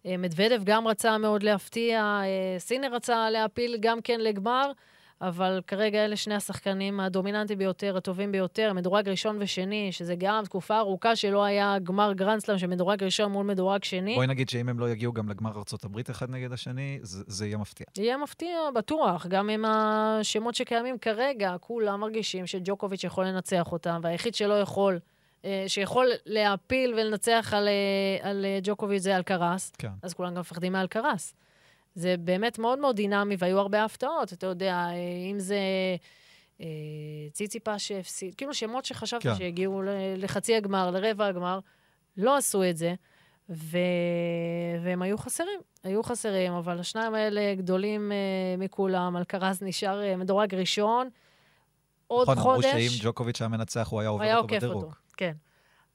אה, 0.06 0.18
מדוודב 0.18 0.62
גם 0.64 0.88
רצה 0.88 1.18
מאוד 1.18 1.44
להפתיע, 1.44 2.22
אה, 2.24 2.60
סינר 2.60 2.96
רצה 2.96 3.30
להפיל 3.30 3.78
גם 3.80 4.02
כן 4.02 4.20
לגמר, 4.20 4.72
אבל 5.22 5.62
כרגע 5.68 6.06
אלה 6.06 6.16
שני 6.16 6.36
השחקנים 6.36 7.00
הדומיננטיים 7.00 7.60
ביותר, 7.60 7.98
הטובים 7.98 8.32
ביותר, 8.32 8.74
מדורג 8.74 9.10
ראשון 9.10 9.38
ושני, 9.40 9.92
שזה 9.92 10.16
גם 10.18 10.44
תקופה 10.46 10.78
ארוכה 10.78 11.16
שלא 11.16 11.44
היה 11.44 11.80
גמר 11.84 12.14
גרנדסלאם 12.14 12.58
של 12.58 12.68
מדורג 12.68 13.04
ראשון 13.04 13.32
מול 13.32 13.46
מדורג 13.46 13.84
שני. 13.84 14.16
בואי 14.16 14.28
נגיד 14.28 14.50
שאם 14.50 14.70
הם 14.70 14.80
לא 14.80 14.90
יגיעו 14.90 15.14
גם 15.14 15.30
לגמר 15.30 15.52
ארה"ב 15.52 16.00
אחד 16.12 16.30
נגד 16.30 16.52
השני, 16.52 17.00
זה, 17.02 17.24
זה 17.28 17.46
יהיה 17.48 17.58
מפתיע. 17.58 17.86
יהיה 17.98 18.18
מפתיע, 18.18 18.58
בטוח, 18.76 19.28
גם 19.28 19.50
עם 19.50 19.66
השמות 19.66 20.56
שקיימים 20.56 20.98
כרגע, 20.98 21.56
כולם 21.62 22.00
מרגישים 22.00 22.48
שג'וקוביץ' 22.48 23.04
יכול 23.04 23.26
לנצח 23.26 23.72
אותם, 23.72 24.00
והיחיד 24.04 24.36
שלא 24.36 24.54
יכול, 24.54 25.00
אה, 25.46 25.64
שיכול 25.68 26.08
להפיל 26.26 26.94
ולנצח 26.94 27.54
על, 27.58 27.68
אה, 27.68 28.30
על 28.30 28.46
אה, 28.46 28.60
ג'וקוביץ' 28.64 29.02
זה 29.02 29.16
אלקרס, 29.16 29.72
כן. 29.78 29.92
אז 30.04 30.14
כולם 30.14 30.34
גם 30.34 30.40
מפחדים 30.40 30.74
מאלקרס. 30.74 31.34
זה 32.00 32.15
באמת 32.20 32.60
מאוד 32.60 32.79
מאוד 32.79 32.96
דינמי, 32.96 33.36
והיו 33.39 33.60
הרבה 33.60 33.84
הפתעות, 33.84 34.34
אתה 34.34 34.48
יודע, 34.48 34.74
אה, 34.74 34.94
אם 35.32 35.39
זה 35.39 35.60
אה, 36.62 36.65
ציציפה 37.32 37.79
שהפסיד, 37.79 38.36
כאילו 38.36 38.53
שמות 38.53 38.86
שחשבת 38.86 39.24
כן. 39.24 39.36
שהגיעו 39.36 39.82
לחצי 40.18 40.56
הגמר, 40.56 40.91
לרבע 40.91 41.25
הגמר, 41.25 41.60
לא 42.18 42.38
עשו 42.38 42.63
את 42.63 42.77
זה, 42.77 42.94
ו... 43.50 43.77
והם 44.84 45.01
היו 45.01 45.18
חסרים, 45.18 45.60
היו 45.84 46.03
חסרים, 46.03 46.53
אבל 46.53 46.79
השניים 46.79 47.13
האלה 47.13 47.56
גדולים 47.56 48.12
אה, 48.12 48.18
מכולם, 48.58 49.18
אלקרז 49.18 49.62
נשאר 49.62 50.03
אה, 50.03 50.15
מדורג 50.15 50.56
ראשון. 50.56 51.10
עוד 52.08 52.29
נכון, 52.29 52.38
אמרו 52.38 52.56
חודש, 52.56 52.65
שאם 52.72 53.00
ג'וקוביץ' 53.03 53.41
היה 53.41 53.48
מנצח, 53.48 53.88
הוא 53.91 54.00
היה 54.00 54.10
עובר 54.10 54.24
היה 54.24 54.38
אותו 54.38 54.44
עוקף 54.44 54.58
בדירוג. 54.58 54.84
אותו. 54.84 54.96
כן. 55.18 55.34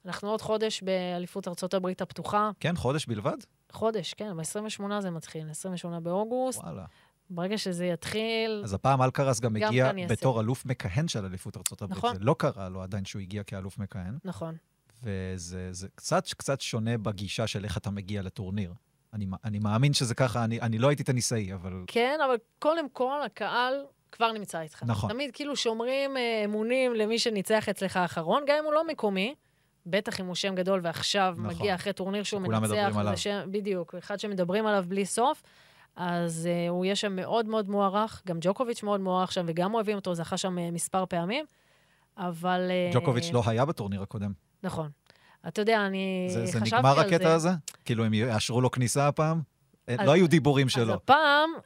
אנחנו 0.07 0.31
עוד 0.31 0.41
חודש 0.41 0.83
באליפות 0.83 1.49
ארצות 1.49 1.75
הברית 1.75 2.03
הפתוחה. 2.03 2.51
כן, 2.61 2.77
חודש 2.77 3.07
בלבד? 3.07 3.37
חודש, 3.73 4.15
כן, 4.15 4.37
ב-28 4.37 5.01
זה 5.01 5.11
מתחיל, 5.11 5.51
28 5.51 6.01
באוגוסט. 6.01 6.59
וואלה. 6.59 6.85
ברגע 7.31 7.59
שזה 7.59 7.87
יתחיל, 7.87 8.61
אז 8.65 8.75
הפעם 8.75 9.03
אלקרס 9.03 9.41
גם 9.41 9.59
גם 9.59 9.69
הגיע. 9.69 9.93
בתור 10.09 10.41
אלוף 10.41 10.67
מכהן 10.67 11.09
של 11.09 11.25
אליפות 11.25 11.57
ארה"ב. 11.57 11.91
נכון. 11.91 12.17
זה 12.17 12.25
לא 12.25 12.35
קרה 12.39 12.69
לו 12.69 12.83
עדיין 12.83 13.05
שהוא 13.05 13.23
הגיע 13.23 13.43
כאלוף 13.43 13.79
מכהן, 13.79 14.19
נכון. 14.25 14.57
וזה 15.03 15.73
זה 15.73 15.89
קצת, 15.95 16.25
קצת 16.37 16.61
שונה 16.61 16.99
בגישה 16.99 17.47
של 17.47 17.65
איך 17.65 17.77
אתה 17.77 17.91
מגיע 17.91 18.23
לטורניר. 18.23 18.75
אני, 19.13 19.27
אני 19.45 19.59
מאמין 19.59 19.93
שזה 19.93 20.15
ככה, 20.15 20.45
אני, 20.45 20.61
אני 20.61 20.79
לא 20.79 20.89
הייתי 20.89 21.05
טניסאי, 21.05 21.55
אבל 21.55 21.85
כן, 21.87 22.19
אבל 22.27 22.37
קודם 22.59 22.89
כל, 22.89 23.23
הקהל 23.27 23.85
כבר 24.13 24.33
נמצא 24.33 24.61
איתך. 24.61 24.83
נכון. 24.83 25.11
תמיד 25.11 25.31
כאילו 25.33 25.57
שומרים 25.57 26.17
אה, 26.17 26.43
אמונים 26.45 26.95
למי 26.95 27.19
שניצח 27.19 27.69
אצלך 27.69 27.97
האחרון, 27.97 28.43
גם 28.47 28.57
אם 28.59 28.65
הוא 28.65 28.73
לא 28.73 28.87
מקומי, 28.87 29.35
בטח 29.87 30.21
אם 30.21 30.27
הוא 30.27 30.35
שם 30.35 30.55
גדול 30.55 30.81
ועכשיו 30.83 31.35
נכון. 31.39 31.47
מגיע 31.47 31.75
אחרי 31.75 31.93
טורניר 31.93 32.23
שהוא 32.23 32.41
מנצח. 32.41 32.59
מדברים 32.61 32.91
וזה 32.91 33.01
עליו. 33.01 33.17
שם, 33.17 33.49
בדיוק, 33.51 33.95
אחד 33.95 34.21
שמדברים 34.21 34.67
עליו 34.67 34.85
בלי 34.89 35.07
סוף. 35.07 35.43
אז 35.97 36.49
uh, 36.67 36.71
הוא 36.71 36.85
יהיה 36.85 36.97
שם 36.97 37.17
מאוד 37.17 37.47
מאוד 37.47 37.71
מוערך, 37.71 38.23
גם 38.27 38.37
ג'וקוביץ' 38.41 38.83
מאוד 38.83 39.01
מוערך 39.01 39.33
שם, 39.33 39.45
וגם 39.49 39.75
אוהבים 39.75 39.97
אותו, 39.97 40.15
זכה 40.15 40.37
שם 40.37 40.59
uh, 40.59 40.61
מספר 40.73 41.05
פעמים, 41.07 41.45
אבל... 42.19 42.71
uh, 42.91 42.95
ג'וקוביץ' 42.95 43.31
לא 43.33 43.43
היה 43.47 43.65
בטורניר 43.65 44.03
הקודם. 44.03 44.33
נכון. 44.63 44.91
אתה 45.49 45.61
יודע, 45.61 45.87
אני 45.87 46.27
זה, 46.29 46.47
זה 46.47 46.61
חשבתי 46.61 46.77
נגמר 46.77 47.01
על 47.01 47.07
הקטע 47.07 47.29
זה. 47.29 47.35
הזה? 47.35 47.51
כאילו, 47.85 48.05
הם 48.05 48.15
יאשרו 48.15 48.61
לו 48.61 48.71
כניסה 48.71 49.09
הפעם? 49.09 49.41
אז- 49.87 50.07
לא 50.07 50.13
היו 50.13 50.27
דיבורים 50.29 50.67
אז 50.67 50.73
שלו. 50.73 50.95
הפעם, 50.95 51.51
אה, 51.57 51.61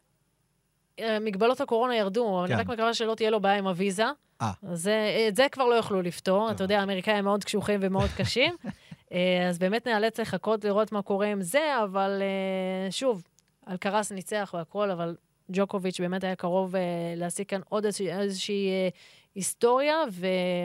מגבלות 1.20 1.60
הקורונה 1.60 1.96
ירדו, 1.96 2.44
אני 2.44 2.54
כן. 2.54 2.60
רק 2.60 2.66
מקווה 2.66 2.94
שלא 2.94 3.14
תהיה 3.14 3.30
לו 3.30 3.40
בעיה 3.40 3.58
עם 3.58 3.66
הוויזה. 3.66 4.04
אה. 4.42 4.52
זה, 4.72 5.26
את 5.28 5.36
זה 5.36 5.46
כבר 5.52 5.64
לא 5.64 5.74
יוכלו 5.74 6.02
לפתור. 6.02 6.50
אתה. 6.50 6.64
יודע, 6.64 6.80
האמריקאים 6.80 7.24
מאוד 7.24 7.44
קשוחים 7.44 7.80
ומאוד 7.82 8.10
קשים. 8.16 8.54
אה, 9.12 9.48
אז 9.48 9.58
באמת 9.58 9.86
נאלץ 9.86 10.20
לחכות 10.20 10.64
לראות 10.64 10.92
מה 10.92 11.02
קורה 11.02 11.26
עם 11.26 11.42
זה, 11.42 11.82
אבל 11.84 12.22
אה, 12.22 12.90
שוב, 12.90 13.22
אלקרס 13.68 14.12
ניצח 14.12 14.50
והכול, 14.54 14.90
אבל 14.90 15.16
ג'וקוביץ' 15.52 16.00
באמת 16.00 16.24
היה 16.24 16.36
קרוב 16.36 16.76
אה, 16.76 16.80
להשיג 17.16 17.46
כאן 17.46 17.60
עוד 17.68 17.84
איזושהי, 17.84 18.12
איזושהי 18.12 18.68
אה, 18.68 18.88
היסטוריה, 19.34 19.96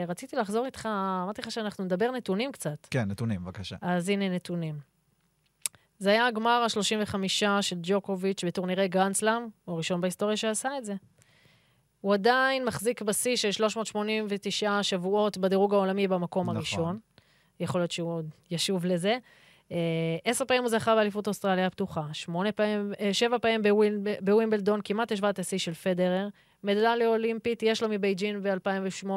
ורציתי 0.06 0.36
לחזור 0.36 0.66
איתך, 0.66 0.88
אמרתי 1.22 1.42
לך 1.42 1.50
שאנחנו 1.50 1.84
נדבר 1.84 2.10
נתונים 2.10 2.52
קצת. 2.52 2.86
כן, 2.90 3.10
נתונים, 3.10 3.44
בבקשה. 3.44 3.76
אז 3.80 4.08
הנה 4.08 4.28
נתונים. 4.28 4.93
זה 5.98 6.10
היה 6.10 6.26
הגמר 6.26 6.50
ה-35 6.50 7.16
של 7.60 7.76
ג'וקוביץ' 7.82 8.44
בטורנירי 8.44 8.88
גרנדסלאם, 8.88 9.42
הוא 9.64 9.74
הראשון 9.74 10.00
בהיסטוריה 10.00 10.36
שעשה 10.36 10.78
את 10.78 10.84
זה. 10.84 10.94
הוא 12.00 12.14
עדיין 12.14 12.64
מחזיק 12.64 13.02
בשיא 13.02 13.36
של 13.36 13.52
389 13.52 14.82
שבועות 14.82 15.38
בדירוג 15.38 15.74
העולמי 15.74 16.08
במקום 16.08 16.44
נכון. 16.44 16.56
הראשון. 16.56 16.98
יכול 17.60 17.80
להיות 17.80 17.90
שהוא 17.90 18.12
עוד 18.12 18.30
ישוב 18.50 18.86
לזה. 18.86 19.18
אה, 19.72 19.76
עשר 20.24 20.44
פעמים 20.44 20.62
הוא 20.62 20.70
זכה 20.70 20.94
באליפות 20.94 21.28
אוסטרליה 21.28 21.66
הפתוחה, 21.66 22.02
שמונה 22.12 22.52
פעמים, 22.52 22.92
אה, 23.00 23.14
שבע 23.14 23.38
פעמים 23.38 23.62
בווימבלדון, 24.20 24.80
כמעט 24.84 25.12
השווה 25.12 25.30
את 25.30 25.38
השיא 25.38 25.58
של 25.58 25.74
פדרר. 25.74 26.28
מדליה 26.64 27.06
אולימפית 27.06 27.62
יש 27.62 27.82
לו 27.82 27.88
מבייג'ין 27.88 28.42
ב-2008. 28.42 29.08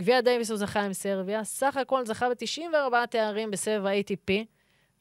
גביע 0.00 0.20
דייוויס 0.20 0.50
הוא 0.50 0.58
זכה 0.58 0.82
עם 0.82 0.92
סרביה. 0.92 1.44
סך 1.44 1.76
הכל 1.76 2.06
זכה 2.06 2.28
ב-94 2.28 3.06
תארים 3.10 3.50
בסבב 3.50 3.86
ה-ATP. 3.86 4.32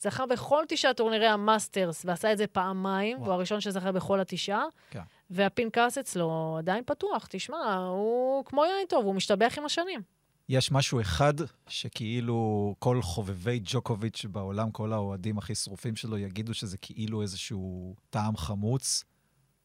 זכה 0.02 0.26
בכל 0.26 0.64
תשעה 0.68 0.94
טורנירי 0.94 1.28
המאסטרס, 1.28 2.06
ועשה 2.06 2.32
את 2.32 2.38
זה 2.38 2.48
פעמיים, 2.48 3.18
וואו. 3.18 3.26
והוא 3.26 3.34
הראשון 3.34 3.62
שזכה 3.62 3.92
בכל 3.92 4.20
התשעה. 4.20 4.64
כן. 4.90 5.02
והפנקס 5.30 5.98
אצלו 5.98 6.56
עדיין 6.58 6.84
פתוח. 6.86 7.28
תשמע, 7.30 7.76
הוא 7.76 8.46
כמו 8.46 8.66
יין 8.66 8.88
טוב, 8.88 9.06
הוא 9.06 9.16
משתבח 9.16 9.54
עם 9.58 9.66
השנים. 9.66 10.02
יש 10.50 10.72
משהו 10.72 11.02
אחד 11.02 11.34
שכאילו 11.68 12.76
כל 12.80 13.02
חובבי 13.02 13.60
ג'וקוביץ' 13.64 14.26
בעולם, 14.26 14.72
כל 14.72 14.94
האוהדים 14.94 15.38
הכי 15.38 15.56
שרופים 15.56 15.96
שלו, 15.96 16.18
יגידו 16.18 16.54
שזה 16.54 16.78
כאילו 16.78 17.22
איזשהו 17.22 17.96
טעם 18.10 18.38
חמוץ, 18.38 19.04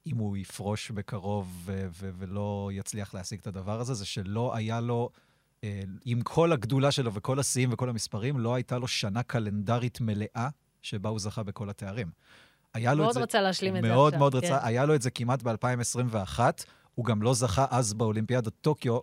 אם 0.07 0.17
הוא 0.17 0.37
יפרוש 0.37 0.91
בקרוב 0.91 1.63
ו- 1.65 1.87
ו- 1.91 2.11
ולא 2.19 2.71
יצליח 2.73 3.15
להשיג 3.15 3.41
את 3.41 3.47
הדבר 3.47 3.81
הזה, 3.81 3.95
זה 3.95 4.05
שלא 4.05 4.57
היה 4.57 4.81
לו, 4.81 5.11
עם 6.05 6.21
כל 6.23 6.53
הגדולה 6.53 6.91
שלו 6.91 7.15
וכל 7.15 7.39
השיאים 7.39 7.69
וכל 7.73 7.89
המספרים, 7.89 8.39
לא 8.39 8.55
הייתה 8.55 8.79
לו 8.79 8.89
שנה 8.89 9.23
קלנדרית 9.23 10.01
מלאה 10.01 10.49
שבה 10.83 11.09
הוא 11.09 11.19
זכה 11.19 11.43
בכל 11.43 11.71
התארים. 11.71 12.11
היה 12.75 12.95
לו 12.95 13.03
את 13.03 13.05
מאוד 13.05 13.15
זה... 13.15 13.21
רצה 13.21 13.41
להשלים 13.41 13.77
את 13.77 13.83
זה 13.83 13.89
מאוד 13.89 14.13
עכשיו. 14.13 14.19
מאוד 14.19 14.33
כן. 14.33 14.39
רצה, 14.39 14.67
היה 14.67 14.85
לו 14.85 14.95
את 14.95 15.03
זה 15.03 15.11
כמעט 15.11 15.43
ב-2021, 15.43 16.41
הוא 16.95 17.05
גם 17.05 17.23
לא 17.23 17.35
זכה 17.35 17.67
אז 17.71 17.95
באולימפיאדת 17.95 18.53
טוקיו, 18.61 18.99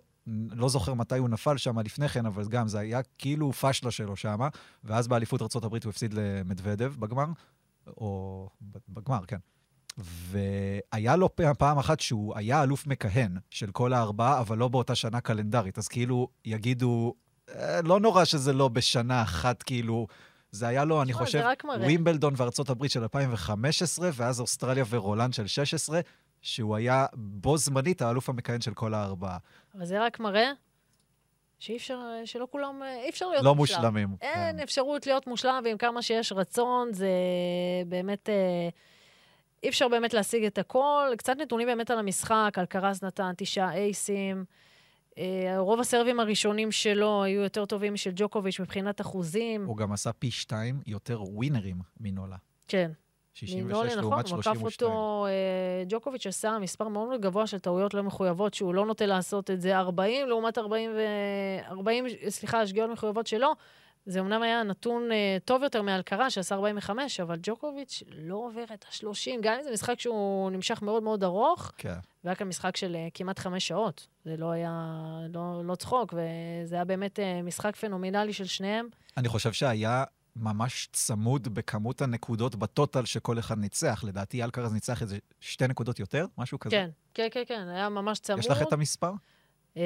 לא 0.52 0.70
זוכר 0.70 0.94
מתי 0.94 1.18
הוא 1.18 1.30
נפל 1.30 1.58
שם 1.58 1.80
לפני 1.80 2.10
כן, 2.10 2.26
אבל 2.26 2.46
גם 2.48 2.68
זה 2.68 2.80
היה 2.80 3.02
כאילו 3.18 3.54
פשלה 3.54 3.92
שלו 3.92 4.16
שם, 4.16 4.40
ואז 4.84 5.08
באליפות 5.08 5.42
ארה"ב 5.42 5.74
הוא 5.84 5.90
הפסיד 5.90 6.14
למדוודב 6.14 6.94
בגמר, 7.00 7.26
או 7.88 8.50
בגמר, 8.90 9.26
כן. 9.26 9.38
והיה 9.98 11.16
לו 11.16 11.36
פעם, 11.36 11.54
פעם 11.54 11.78
אחת 11.78 12.00
שהוא 12.00 12.34
היה 12.38 12.64
אלוף 12.64 12.88
מכהן 12.88 13.38
של 13.50 13.72
כל 13.72 13.94
הארבעה, 13.94 14.40
אבל 14.40 14.58
לא 14.58 14.68
באותה 14.68 14.96
שנה 14.96 15.22
קלנדרית, 15.22 15.78
אז 15.78 15.88
כאילו 15.88 16.28
יגידו, 16.46 17.14
"אה, 17.50 17.82
לא 17.82 18.00
נורא 18.00 18.26
שזה 18.26 18.54
לא 18.54 18.68
בשנה 18.68 19.22
אחת, 19.22 19.64
כאילו... 19.64 20.08
זה 20.52 20.68
היה 20.68 20.86
לו, 20.86 21.02
אני 21.02 21.14
חושב. 21.14 21.44
ווימבלדון 21.80 22.34
וארצות 22.38 22.70
הברית 22.70 22.92
של 22.92 23.02
2015, 23.02 24.10
ואז 24.14 24.40
אוסטרליה 24.40 24.84
ורולנד 24.90 25.34
של 25.34 25.48
16, 25.48 26.00
שהוא 26.42 26.76
היה 26.76 27.06
בו 27.14 27.58
זמנית 27.58 28.02
האלוף 28.02 28.30
המכהן 28.30 28.62
של 28.62 28.74
כל 28.74 28.94
הארבעה. 28.94 29.38
אבל 29.76 29.86
זה 29.86 30.06
רק 30.06 30.20
מראה 30.20 30.52
שאי 31.60 31.78
אפשר, 31.78 32.00
שלא 32.26 32.48
כולם, 32.52 32.82
אי 33.04 33.10
אפשר 33.10 33.28
להיות 33.30 33.44
לא 33.44 33.56
מושלם. 33.56 33.78
מושלמים. 33.78 34.16
אין 34.22 34.58
כן. 34.58 34.64
אפשרות 34.64 35.08
להיות 35.08 35.28
מושלם, 35.28 35.62
ועם 35.66 35.78
כמה 35.78 36.02
שיש 36.02 36.32
רצון, 36.32 36.94
זה 36.94 37.10
באמת... 37.88 38.30
אה, 38.30 38.70
אי 39.64 39.70
אפשר 39.70 39.88
באמת 39.88 40.14
להשיג 40.14 40.46
את 40.46 40.58
הכל. 40.58 41.10
קצת 41.18 41.38
נתונים 41.38 41.68
באמת 41.68 41.92
על 41.92 42.00
המשחק, 42.00 42.52
על 42.56 42.66
קרז 42.66 43.04
נתן 43.04 43.32
תשעה 43.38 43.74
אייסים. 43.74 44.46
אה, 45.18 45.56
רוב 45.58 45.80
הסרבים 45.80 46.20
הראשונים 46.20 46.72
שלו 46.72 47.24
היו 47.24 47.42
יותר 47.42 47.66
טובים 47.66 47.94
משל 47.94 48.12
ג'וקוביץ' 48.16 48.60
מבחינת 48.60 49.02
אחוזים. 49.02 49.66
הוא 49.66 49.78
גם 49.78 49.94
עשה 49.94 50.14
פי 50.14 50.32
שתיים 50.32 50.82
יותר 50.86 51.22
ווינרים 51.22 51.78
מנולה. 52.00 52.38
כן. 52.68 52.92
66 53.34 53.56
מינולי, 53.56 53.88
נכון, 53.88 54.00
לעומת 54.00 54.28
הוא 54.28 54.40
עקף 54.40 54.44
32. 54.44 54.92
אותו, 54.92 55.26
אה, 55.26 55.84
ג'וקוביץ' 55.90 56.28
עשה 56.28 56.58
מספר 56.62 56.88
מאוד 56.88 57.08
מאוד 57.08 57.22
גבוה 57.22 57.48
של 57.48 57.60
טעויות 57.60 57.94
לא 57.94 58.04
מחויבות, 58.04 58.54
שהוא 58.54 58.74
לא 58.74 58.86
נוטה 58.86 59.06
לעשות 59.06 59.52
את 59.52 59.62
זה 59.62 59.78
40 59.78 60.28
לעומת 60.28 60.58
40, 60.58 60.92
ו... 60.96 61.00
40 61.68 62.06
סליחה, 62.30 62.68
שגיאות 62.68 62.90
מחויבות 62.90 63.28
שלו. 63.28 63.54
זה 64.06 64.20
אמנם 64.20 64.42
היה 64.42 64.64
נתון 64.64 65.12
אה, 65.12 65.38
טוב 65.46 65.64
יותר 65.64 65.82
מאלקרה, 65.82 66.30
שעשה 66.30 66.56
45, 66.56 67.20
אבל 67.20 67.40
ג'וקוביץ' 67.44 68.04
לא 68.08 68.36
עובר 68.36 68.64
את 68.74 68.86
ה-30, 68.86 69.32
גם 69.42 69.54
אם 69.58 69.64
זה 69.64 69.72
משחק 69.74 70.00
שהוא 70.00 70.52
נמשך 70.52 70.82
מאוד 70.82 71.04
מאוד 71.04 71.24
ארוך, 71.24 71.72
כן. 71.78 71.96
והיה 72.24 72.36
כאן 72.36 72.48
משחק 72.48 72.78
של 72.78 72.96
אה, 72.96 73.08
כמעט 73.14 73.40
חמש 73.40 73.68
שעות. 73.68 74.08
זה 74.26 74.38
לא 74.38 74.52
היה, 74.52 75.00
לא, 75.34 75.62
לא 75.66 75.76
צחוק, 75.76 76.14
וזה 76.14 76.76
היה 76.76 76.86
באמת 76.86 77.20
אה, 77.20 77.42
משחק 77.42 77.76
פנומנלי 77.76 78.34
של 78.34 78.46
שניהם. 78.46 78.88
אני 79.18 79.28
חושב 79.28 79.52
שהיה 79.54 80.04
ממש 80.36 80.90
צמוד 80.92 81.48
בכמות 81.48 82.02
הנקודות 82.02 82.56
בטוטל 82.56 83.06
שכל 83.06 83.40
אחד 83.40 83.58
ניצח. 83.58 84.04
לדעתי 84.04 84.44
אלקרז 84.44 84.74
ניצח 84.74 85.02
איזה 85.02 85.18
שתי 85.40 85.68
נקודות 85.68 86.00
יותר, 86.00 86.26
משהו 86.38 86.60
כזה. 86.60 86.72
כן, 86.76 86.90
כן, 87.14 87.28
כן, 87.32 87.44
כן, 87.48 87.68
היה 87.68 87.90
ממש 87.90 88.20
צמוד. 88.20 88.40
יש 88.40 88.48
לך 88.48 88.62
את 88.62 88.74
המספר? 88.74 89.12
אה, 89.78 89.84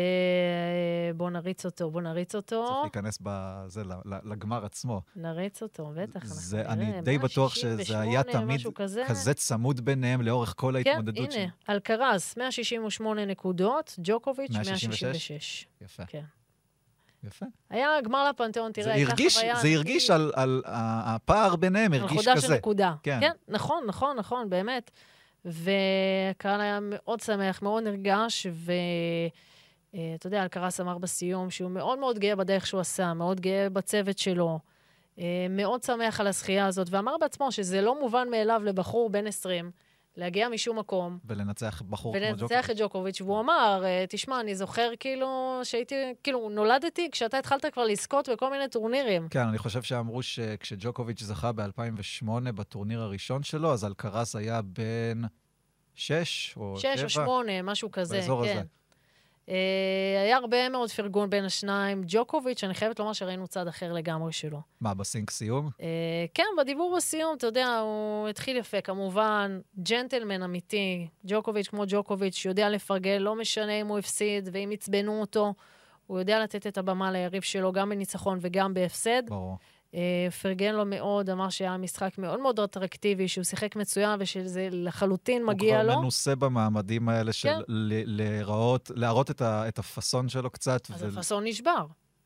בוא 1.15 1.29
נריץ 1.29 1.65
אותו, 1.65 1.91
בוא 1.91 2.01
נריץ 2.01 2.35
אותו. 2.35 2.65
צריך 2.67 2.79
להיכנס 2.83 3.19
בזה, 3.21 3.83
לגמר 4.05 4.65
עצמו. 4.65 5.01
נריץ 5.15 5.61
אותו, 5.61 5.91
בטח. 5.95 6.15
אנחנו 6.15 6.35
זה, 6.35 6.57
נראה, 6.57 6.73
אני 6.73 7.01
די 7.01 7.17
בטוח 7.17 7.55
שזה 7.55 7.67
168, 7.67 8.11
היה 8.11 8.23
תמיד 8.23 8.61
כזה. 8.75 9.03
כזה 9.07 9.33
צמוד 9.33 9.81
ביניהם 9.81 10.21
לאורך 10.21 10.53
כל 10.57 10.75
כן, 10.83 10.89
ההתמודדות 10.89 11.33
הנה, 11.33 11.51
אלקרז, 11.69 12.33
168 12.37 13.25
נקודות, 13.25 13.95
ג'וקוביץ', 14.03 14.51
166? 14.51 15.03
166. 15.03 15.67
יפה. 15.81 16.05
כן. 16.05 16.23
יפה. 17.23 17.45
היה 17.69 17.89
גמר 18.03 18.29
לפנתיאון, 18.29 18.71
תראה, 18.71 18.93
הייתה 18.93 19.15
חוויה... 19.15 19.55
זה. 19.55 19.67
הרגיש 19.67 20.09
על, 20.09 20.31
על 20.35 20.61
הפער 20.65 21.55
ביניהם, 21.55 21.93
הרגיש 21.93 22.11
נקודה 22.11 22.35
של 22.35 22.47
כזה. 22.47 22.55
נקודה. 22.55 22.93
כן. 23.03 23.19
כן, 23.21 23.31
נכון, 23.47 23.83
נכון, 23.87 24.17
נכון, 24.17 24.49
באמת. 24.49 24.91
והקהל 25.45 26.61
היה 26.61 26.79
מאוד 26.81 27.19
שמח, 27.19 27.61
מאוד 27.61 27.83
נרגש, 27.83 28.47
ואתה 29.97 30.27
יודע, 30.27 30.43
אלקרס 30.43 30.79
אמר 30.79 30.97
בסיום 30.97 31.49
שהוא 31.49 31.71
מאוד 31.71 31.99
מאוד 31.99 32.19
גאה 32.19 32.35
בדרך 32.35 32.67
שהוא 32.67 32.81
עשה, 32.81 33.13
מאוד 33.13 33.41
גאה 33.41 33.69
בצוות 33.69 34.17
שלו, 34.17 34.59
אה, 35.19 35.47
מאוד 35.49 35.83
שמח 35.83 36.19
על 36.19 36.27
הזכייה 36.27 36.65
הזאת, 36.65 36.87
ואמר 36.89 37.15
בעצמו 37.17 37.51
שזה 37.51 37.81
לא 37.81 37.99
מובן 37.99 38.27
מאליו 38.31 38.61
לבחור 38.65 39.09
בן 39.09 39.27
20 39.27 39.71
להגיע 40.17 40.49
משום 40.49 40.79
מקום 40.79 41.17
ולנצח 41.25 41.81
בחור 41.89 42.13
כמו 42.13 42.21
ולנצח 42.21 42.43
ג'וקוביץ'. 42.43 42.69
את 42.69 42.77
ג'וקוביץ', 42.77 43.21
והוא 43.21 43.39
אמר, 43.39 43.81
אה, 43.85 44.05
תשמע, 44.09 44.39
אני 44.39 44.55
זוכר 44.55 44.89
כאילו 44.99 45.59
שהייתי, 45.63 45.95
כאילו, 46.23 46.49
נולדתי 46.49 47.09
כשאתה 47.11 47.37
התחלת 47.37 47.65
כבר 47.65 47.83
לזכות 47.83 48.29
בכל 48.29 48.51
מיני 48.51 48.67
טורנירים. 48.67 49.27
כן, 49.29 49.47
אני 49.47 49.57
חושב 49.57 49.81
שאמרו 49.81 50.23
שכשג'וקוביץ' 50.23 51.23
זכה 51.23 51.51
ב-2008 51.51 52.51
בטורניר 52.55 53.01
הראשון 53.01 53.43
שלו, 53.43 53.73
אז 53.73 53.85
אלקרס 53.85 54.35
היה 54.35 54.61
בן 54.61 55.21
שש 55.95 56.53
או 56.57 56.79
שבע. 56.79 56.97
שש 56.97 57.03
או 57.03 57.09
שמונה, 57.09 57.61
משהו 57.61 57.91
כזה, 57.91 58.15
באזור 58.15 58.45
כן. 58.45 58.51
הזה. 58.51 58.61
אה, 59.49 60.21
היה 60.23 60.37
הרבה 60.37 60.69
מאוד 60.69 60.89
פרגון 60.91 61.29
בין 61.29 61.45
השניים. 61.45 62.03
ג'וקוביץ', 62.07 62.63
אני 62.63 62.73
חייבת 62.73 62.99
לומר 62.99 63.13
שראינו 63.13 63.47
צד 63.47 63.67
אחר 63.67 63.93
לגמרי 63.93 64.31
שלו. 64.31 64.61
מה, 64.81 64.93
בסינק 64.93 65.31
סיום? 65.31 65.69
אה, 65.81 66.25
כן, 66.33 66.43
בדיבור 66.57 66.93
בסיום, 66.97 67.35
אתה 67.37 67.47
יודע, 67.47 67.79
הוא 67.79 68.27
התחיל 68.27 68.57
יפה, 68.57 68.81
כמובן, 68.81 69.59
ג'נטלמן 69.79 70.43
אמיתי. 70.43 71.07
ג'וקוביץ' 71.25 71.67
כמו 71.67 71.83
ג'וקוביץ', 71.87 72.45
יודע 72.45 72.69
לפרגן, 72.69 73.21
לא 73.21 73.35
משנה 73.35 73.81
אם 73.81 73.87
הוא 73.87 73.99
הפסיד 73.99 74.49
ואם 74.51 74.69
עצבנו 74.73 75.21
אותו, 75.21 75.53
הוא 76.07 76.19
יודע 76.19 76.39
לתת 76.39 76.67
את 76.67 76.77
הבמה 76.77 77.11
ליריב 77.11 77.41
שלו, 77.41 77.71
גם 77.71 77.89
בניצחון 77.89 78.37
וגם 78.41 78.73
בהפסד. 78.73 79.23
ברור. 79.27 79.57
אה, 79.95 79.99
פרגן 80.41 80.75
לו 80.75 80.85
מאוד, 80.85 81.29
אמר 81.29 81.49
שהיה 81.49 81.77
משחק 81.77 82.17
מאוד 82.17 82.39
מאוד 82.39 82.59
אטרקטיבי, 82.59 83.27
שהוא 83.27 83.43
שיחק 83.43 83.75
מצוין 83.75 84.19
ושזה 84.21 84.67
לחלוטין 84.71 85.45
מגיע 85.45 85.75
הוא 85.77 85.83
לו. 85.83 85.91
כבר 85.91 86.01
מנוסה 86.01 86.35
במעמדים 86.35 87.09
האלה 87.09 87.33
של 87.33 87.49
כן. 87.49 87.59
ל- 87.67 88.21
להיראות, 88.21 88.91
להראות 88.95 89.31
את 89.31 89.41
ה- 89.41 89.67
את 89.67 89.79
הפאסון 89.79 90.29
שלו 90.29 90.49
קצת. 90.49 90.91
אז 90.93 91.03
ו- 91.03 91.07
הפאסון 91.07 91.43
נשבר, 91.43 91.85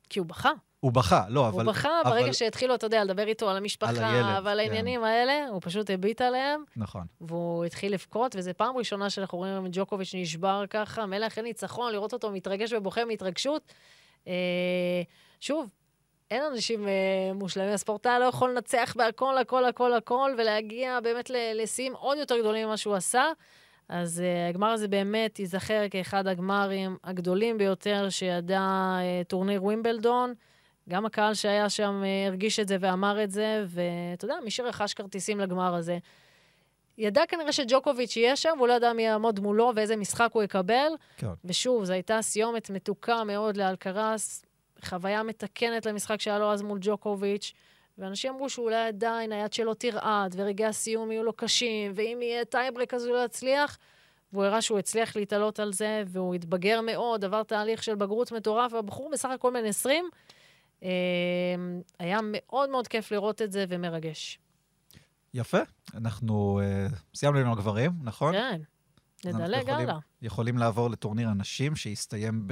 כי 0.09 0.19
הוא 0.19 0.27
בכה. 0.27 0.49
הוא 0.79 0.91
בכה, 0.91 1.23
לא, 1.29 1.47
אבל... 1.47 1.63
הוא 1.65 1.71
בכה 1.73 1.89
אבל- 2.05 2.09
ברגע 2.11 2.33
שהתחילו, 2.33 2.75
אתה 2.75 2.85
יודע, 2.85 3.03
לדבר 3.03 3.27
איתו 3.27 3.49
על 3.49 3.57
המשפחה 3.57 3.91
על 3.91 4.03
הילד, 4.03 4.45
ועל 4.45 4.57
כן. 4.57 4.59
העניינים 4.59 5.03
האלה, 5.03 5.47
הוא 5.49 5.59
פשוט 5.63 5.89
הביט 5.89 6.21
עליהם, 6.21 6.63
נכון. 6.77 7.05
והוא 7.21 7.65
התחיל 7.65 7.93
לבכות, 7.93 8.35
וזו 8.35 8.51
פעם 8.57 8.77
ראשונה 8.77 9.09
שאנחנו 9.09 9.37
רואים 9.37 9.65
את 9.65 9.71
ג'וקוביץ' 9.73 10.15
נשבר 10.15 10.63
ככה, 10.69 11.05
מילא 11.05 11.27
אחרי 11.27 11.43
ניצחון, 11.43 11.91
לראות 11.91 12.13
אותו 12.13 12.31
מתרגש 12.31 12.73
ובוכה 12.73 13.05
מהתרגשות. 13.05 13.73
אה, 14.27 14.33
שוב, 15.39 15.69
אין 16.31 16.43
אנשים 16.43 16.87
אה, 16.87 17.33
מושלמים, 17.35 17.73
הספורטאי 17.73 18.19
לא 18.19 18.25
יכול 18.25 18.49
לנצח 18.49 18.93
בהכל, 18.97 19.37
הכל, 19.37 19.65
הכל, 19.65 19.93
הכל, 19.93 20.31
ולהגיע 20.37 20.99
באמת 20.99 21.31
לשיאים 21.55 21.93
עוד 21.95 22.17
יותר 22.17 22.39
גדולים 22.39 22.67
ממה 22.67 22.77
שהוא 22.77 22.95
עשה. 22.95 23.25
אז 23.89 24.23
אה, 24.23 24.49
הגמר 24.49 24.67
הזה 24.67 24.87
באמת 24.87 25.39
ייזכר 25.39 25.89
כאחד 25.91 26.27
הגמרים 26.27 26.97
הגדולים 27.03 27.57
ביותר 27.57 28.09
שידע 28.09 28.61
אה, 28.61 29.27
טורניר 29.27 29.63
ווימבלדון. 29.63 30.33
גם 30.89 31.05
הקהל 31.05 31.33
שהיה 31.33 31.69
שם 31.69 32.01
אה, 32.03 32.27
הרגיש 32.27 32.59
את 32.59 32.67
זה 32.67 32.77
ואמר 32.79 33.23
את 33.23 33.31
זה, 33.31 33.65
ואתה 33.67 34.25
יודע, 34.25 34.35
מי 34.43 34.51
שרכש 34.51 34.93
כרטיסים 34.93 35.39
לגמר 35.39 35.75
הזה, 35.75 35.97
ידע 36.97 37.21
כנראה 37.27 37.51
שג'וקוביץ' 37.51 38.15
יהיה 38.15 38.35
שם, 38.35 38.53
והוא 38.57 38.67
לא 38.67 38.73
ידע 38.73 38.93
מי 38.93 39.03
יעמוד 39.03 39.39
מולו 39.39 39.71
ואיזה 39.75 39.95
משחק 39.95 40.29
הוא 40.33 40.43
יקבל. 40.43 40.91
כן. 41.17 41.27
ושוב, 41.45 41.83
זו 41.83 41.93
הייתה 41.93 42.21
סיומת 42.21 42.69
מתוקה 42.69 43.23
מאוד 43.23 43.57
לאלקרס, 43.57 44.45
חוויה 44.85 45.23
מתקנת 45.23 45.85
למשחק 45.85 46.21
שהיה 46.21 46.39
לו 46.39 46.51
אז 46.51 46.61
מול 46.61 46.77
ג'וקוביץ', 46.81 47.53
ואנשים 47.97 48.33
אמרו 48.33 48.49
שאולי 48.49 48.87
עדיין 48.87 49.31
היד 49.31 49.53
שלו 49.53 49.73
תרעד, 49.73 50.35
ורגעי 50.37 50.67
הסיום 50.67 51.11
יהיו 51.11 51.23
לו 51.23 51.33
קשים, 51.33 51.91
ואם 51.95 52.19
יהיה 52.21 52.45
טייברק 52.45 52.93
אז 52.93 53.05
הוא 53.05 53.15
לא 53.15 53.25
יצליח. 53.25 53.77
והוא 54.33 54.43
הראה 54.43 54.61
שהוא 54.61 54.79
הצליח 54.79 55.15
להתעלות 55.15 55.59
על 55.59 55.73
זה, 55.73 56.03
והוא 56.07 56.35
התבגר 56.35 56.81
מאוד, 56.81 57.25
עבר 57.25 57.43
תהליך 57.43 57.83
של 57.83 57.95
בגרות 57.95 58.31
מטורף, 58.31 58.73
והבחור 58.73 59.09
בסך 59.11 59.29
הכל 59.29 59.53
בן 59.53 59.65
20. 59.65 60.09
אה, 60.83 60.89
היה 61.99 62.19
מאוד 62.23 62.69
מאוד 62.69 62.87
כיף 62.87 63.11
לראות 63.11 63.41
את 63.41 63.51
זה 63.51 63.65
ומרגש. 63.69 64.39
יפה. 65.33 65.59
אנחנו 65.93 66.61
uh, 66.61 66.95
סיימנו 67.15 67.39
עם 67.39 67.51
הגברים, 67.51 67.91
נכון? 68.03 68.33
כן. 68.33 68.61
נדלג 69.25 69.69
הלאה. 69.69 69.97
יכולים 70.21 70.57
לעבור 70.57 70.89
לטורניר 70.89 71.29
הנשים 71.29 71.75
שהסתיים 71.75 72.47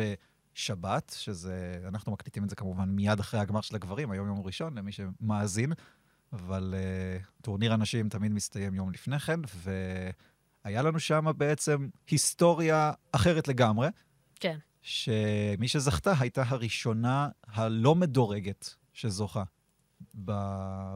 בשבת, 0.60 1.16
שזה, 1.20 1.82
אנחנו 1.88 2.12
מקליטים 2.12 2.44
את 2.44 2.50
זה 2.50 2.56
כמובן 2.56 2.90
מיד 2.90 3.20
אחרי 3.20 3.40
הגמר 3.40 3.62
של 3.62 3.76
הגברים, 3.76 4.12
היום 4.12 4.28
יום 4.28 4.42
ראשון, 4.46 4.78
למי 4.78 4.92
שמאזין, 4.92 5.74
אבל 6.34 6.76
uh, 6.78 7.26
טורניר 7.42 7.74
הנשים 7.74 8.10
תמיד 8.10 8.32
מסתיים 8.32 8.74
יום 8.74 8.92
לפני 8.92 9.20
כן, 9.20 9.40
והיה 10.66 10.82
לנו 10.82 11.00
שם 11.00 11.26
בעצם 11.38 11.90
היסטוריה 12.08 12.92
אחרת 13.12 13.48
לגמרי. 13.48 13.88
כן. 14.36 14.58
שמי 14.82 15.68
שזכתה 15.68 16.14
הייתה 16.20 16.44
הראשונה 16.48 17.30
הלא 17.48 17.96
מדורגת 17.96 18.76
שזוכה 18.94 19.44
ב... 20.16 20.32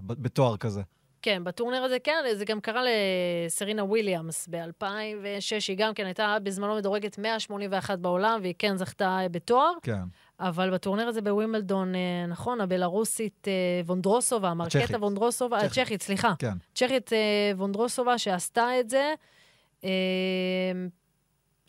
ב... 0.06 0.14
בתואר 0.14 0.58
כזה. 0.58 0.82
כן, 1.24 1.44
בטורניר 1.44 1.84
הזה 1.84 2.00
כן, 2.00 2.14
זה 2.34 2.46
גם 2.46 2.62
קרה 2.62 2.82
לסרינה 2.84 3.84
וויליאמס 3.84 4.48
ב-2006, 4.52 5.66
היא 5.68 5.78
גם 5.78 5.94
כן 5.94 6.06
הייתה 6.06 6.38
בזמנו 6.44 6.76
מדורגת 6.76 7.18
181 7.18 8.00
בעולם, 8.00 8.40
והיא 8.42 8.54
כן 8.60 8.78
זכתה 8.78 9.20
בתואר. 9.32 9.72
כן. 9.84 10.02
אבל 10.40 10.74
בטורניר 10.74 11.08
הזה 11.08 11.22
בווימבלדון, 11.22 11.96
אה, 11.96 12.26
נכון, 12.28 12.62
הבלארוסית 12.62 13.48
אה, 13.48 13.82
וונדרוסובה, 13.86 14.54
מרקטה 14.54 14.98
וונדרוסובה, 14.98 15.58
הצ'כית, 15.58 16.02
סליחה. 16.02 16.34
כן. 16.40 16.54
צ'כית 16.76 17.14
אה, 17.14 17.52
וונדרוסובה 17.58 18.18
שעשתה 18.18 18.80
את 18.80 18.90
זה. 18.90 19.14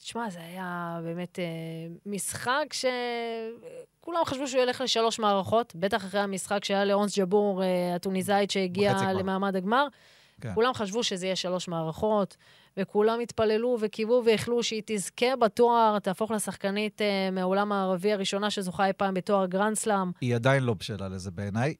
תשמע, 0.04 0.30
זה 0.30 0.38
היה 0.38 1.00
באמת 1.04 1.38
אה, 1.38 1.44
משחק 2.06 2.64
שכולם 2.72 4.24
חשבו 4.24 4.48
שהוא 4.48 4.62
ילך 4.62 4.80
לשלוש 4.80 5.18
מערכות, 5.18 5.74
בטח 5.74 6.04
אחרי 6.04 6.20
המשחק 6.20 6.64
שהיה 6.64 6.84
לאונס 6.84 7.18
ג'בור, 7.18 7.62
אה, 7.62 7.94
הטוניסאית 7.94 8.50
שהגיעה 8.50 9.12
למעמד 9.12 9.56
הגמר. 9.56 9.86
כן. 10.40 10.54
כולם 10.54 10.74
חשבו 10.74 11.02
שזה 11.02 11.26
יהיה 11.26 11.36
שלוש 11.36 11.68
מערכות. 11.68 12.36
וכולם 12.76 13.20
התפללו 13.20 13.78
וקיוו 13.80 14.22
ואיחלו 14.26 14.62
שהיא 14.62 14.82
תזכה 14.86 15.36
בתואר, 15.36 15.98
תהפוך 15.98 16.30
לשחקנית 16.30 17.00
אה, 17.00 17.04
מהעולם 17.32 17.72
הערבי 17.72 18.12
הראשונה 18.12 18.50
שזוכה 18.50 18.86
אי 18.86 18.92
פעם 18.92 19.14
בתואר 19.14 19.46
גרנד 19.46 19.76
סלאם. 19.76 20.10
היא 20.20 20.34
עדיין 20.34 20.62
לא 20.62 20.74
בשלה 20.74 21.08
לזה 21.08 21.30
בעיניי. 21.30 21.74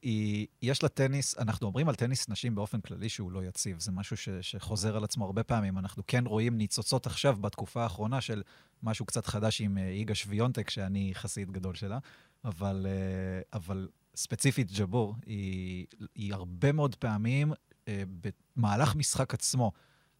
יש 0.61 0.83
לה 0.83 0.89
טניס, 0.89 1.37
אנחנו 1.39 1.67
אומרים 1.67 1.89
על 1.89 1.95
טניס 1.95 2.29
נשים 2.29 2.55
באופן 2.55 2.81
כללי 2.81 3.09
שהוא 3.09 3.31
לא 3.31 3.43
יציב. 3.43 3.79
זה 3.79 3.91
משהו 3.91 4.17
ש, 4.17 4.29
שחוזר 4.41 4.97
על 4.97 5.03
עצמו 5.03 5.25
הרבה 5.25 5.43
פעמים. 5.43 5.77
אנחנו 5.77 6.03
כן 6.07 6.25
רואים 6.25 6.57
ניצוצות 6.57 7.05
עכשיו, 7.05 7.37
בתקופה 7.41 7.83
האחרונה, 7.83 8.21
של 8.21 8.43
משהו 8.83 9.05
קצת 9.05 9.25
חדש 9.25 9.61
עם 9.61 9.77
איגה 9.77 10.11
אה, 10.11 10.15
שוויונטק, 10.15 10.69
שאני 10.69 11.11
חסיד 11.13 11.51
גדול 11.51 11.75
שלה, 11.75 11.99
אבל, 12.45 12.85
uh, 12.85 13.57
אבל 13.57 13.87
ספציפית 14.15 14.71
ג'בור, 14.71 15.15
היא, 15.25 15.85
היא 16.15 16.33
הרבה 16.33 16.71
מאוד 16.71 16.95
פעמים, 16.95 17.51
uh, 17.51 17.87
במהלך 18.55 18.95
משחק 18.95 19.33
עצמו, 19.33 19.71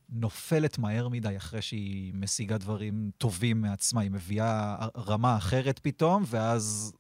נופלת 0.10 0.78
מהר 0.78 1.08
מדי 1.08 1.38
אחרי 1.38 1.62
שהיא 1.62 2.14
משיגה 2.16 2.58
דברים 2.58 3.12
טובים 3.18 3.62
מעצמה. 3.62 4.02
היא 4.02 4.12
מביאה 4.12 4.76
רמה 5.08 5.38
אחרת 5.38 5.80
פתאום, 5.80 6.24
ואז 6.28 6.94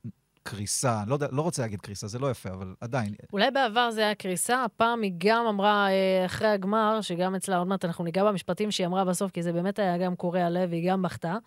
קריסה. 0.43 1.03
לא, 1.07 1.17
לא 1.31 1.41
רוצה 1.41 1.61
להגיד 1.61 1.81
קריסה, 1.81 2.07
זה 2.07 2.19
לא 2.19 2.31
יפה, 2.31 2.49
אבל 2.49 2.75
עדיין. 2.81 3.13
אולי 3.33 3.51
בעבר 3.51 3.91
זה 3.91 4.01
היה 4.01 4.15
קריסה, 4.15 4.63
הפעם 4.63 5.01
היא 5.01 5.11
גם 5.17 5.45
אמרה 5.45 5.87
אה, 5.89 6.25
אחרי 6.25 6.47
הגמר, 6.47 7.01
שגם 7.01 7.35
אצלה 7.35 7.57
עוד 7.57 7.67
מעט 7.67 7.85
אנחנו 7.85 8.03
ניגע 8.03 8.23
במשפטים 8.23 8.71
שהיא 8.71 8.87
אמרה 8.87 9.05
בסוף, 9.05 9.31
כי 9.31 9.43
זה 9.43 9.53
באמת 9.53 9.79
היה 9.79 9.97
גם 9.97 10.15
קורע 10.15 10.49
לב, 10.49 10.69
והיא 10.69 10.91
גם 10.91 11.01
בכתה. 11.01 11.37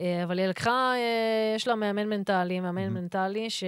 אה, 0.00 0.24
אבל 0.24 0.38
היא 0.38 0.46
לקחה, 0.46 0.92
אה, 0.96 1.52
יש 1.56 1.68
לה 1.68 1.74
מאמן 1.74 2.08
מנטלי, 2.08 2.60
מאמן 2.60 2.86
mm-hmm. 2.86 2.90
מנטלי, 2.90 3.50
ש... 3.50 3.64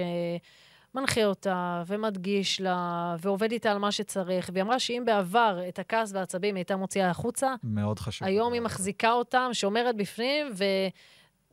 מנחה 0.95 1.25
אותה 1.25 1.83
ומדגיש 1.87 2.61
לה 2.61 3.15
ועובד 3.19 3.51
איתה 3.51 3.71
על 3.71 3.77
מה 3.77 3.91
שצריך. 3.91 4.49
והיא 4.53 4.63
אמרה 4.63 4.79
שאם 4.79 5.03
בעבר 5.05 5.59
את 5.69 5.79
הכעס 5.79 6.11
והעצבים 6.13 6.55
היא 6.55 6.59
הייתה 6.59 6.75
מוציאה 6.75 7.09
החוצה, 7.09 7.55
מאוד 7.63 7.99
חשוב. 7.99 8.27
היום 8.27 8.53
היא 8.53 8.61
מחזיקה 8.61 9.11
אותם, 9.11 9.49
שומרת 9.53 9.95
בפנים, 9.97 10.47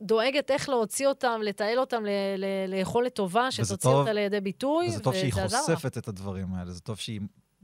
ודואגת 0.01 0.51
איך 0.51 0.69
להוציא 0.69 1.07
אותם, 1.07 1.39
לתעל 1.43 1.79
אותם 1.79 2.03
ליכולת 2.67 3.13
טובה, 3.13 3.51
שתוציא 3.51 3.89
אותה 3.89 4.13
לידי 4.13 4.41
ביטוי. 4.41 4.87
וזה 4.87 4.99
טוב 4.99 5.13
שהיא 5.13 5.33
חושפת 5.33 5.97
את 5.97 6.07
הדברים 6.07 6.53
האלה, 6.53 6.71
זה 6.71 6.81
טוב 6.81 6.97
שהיא 6.97 7.21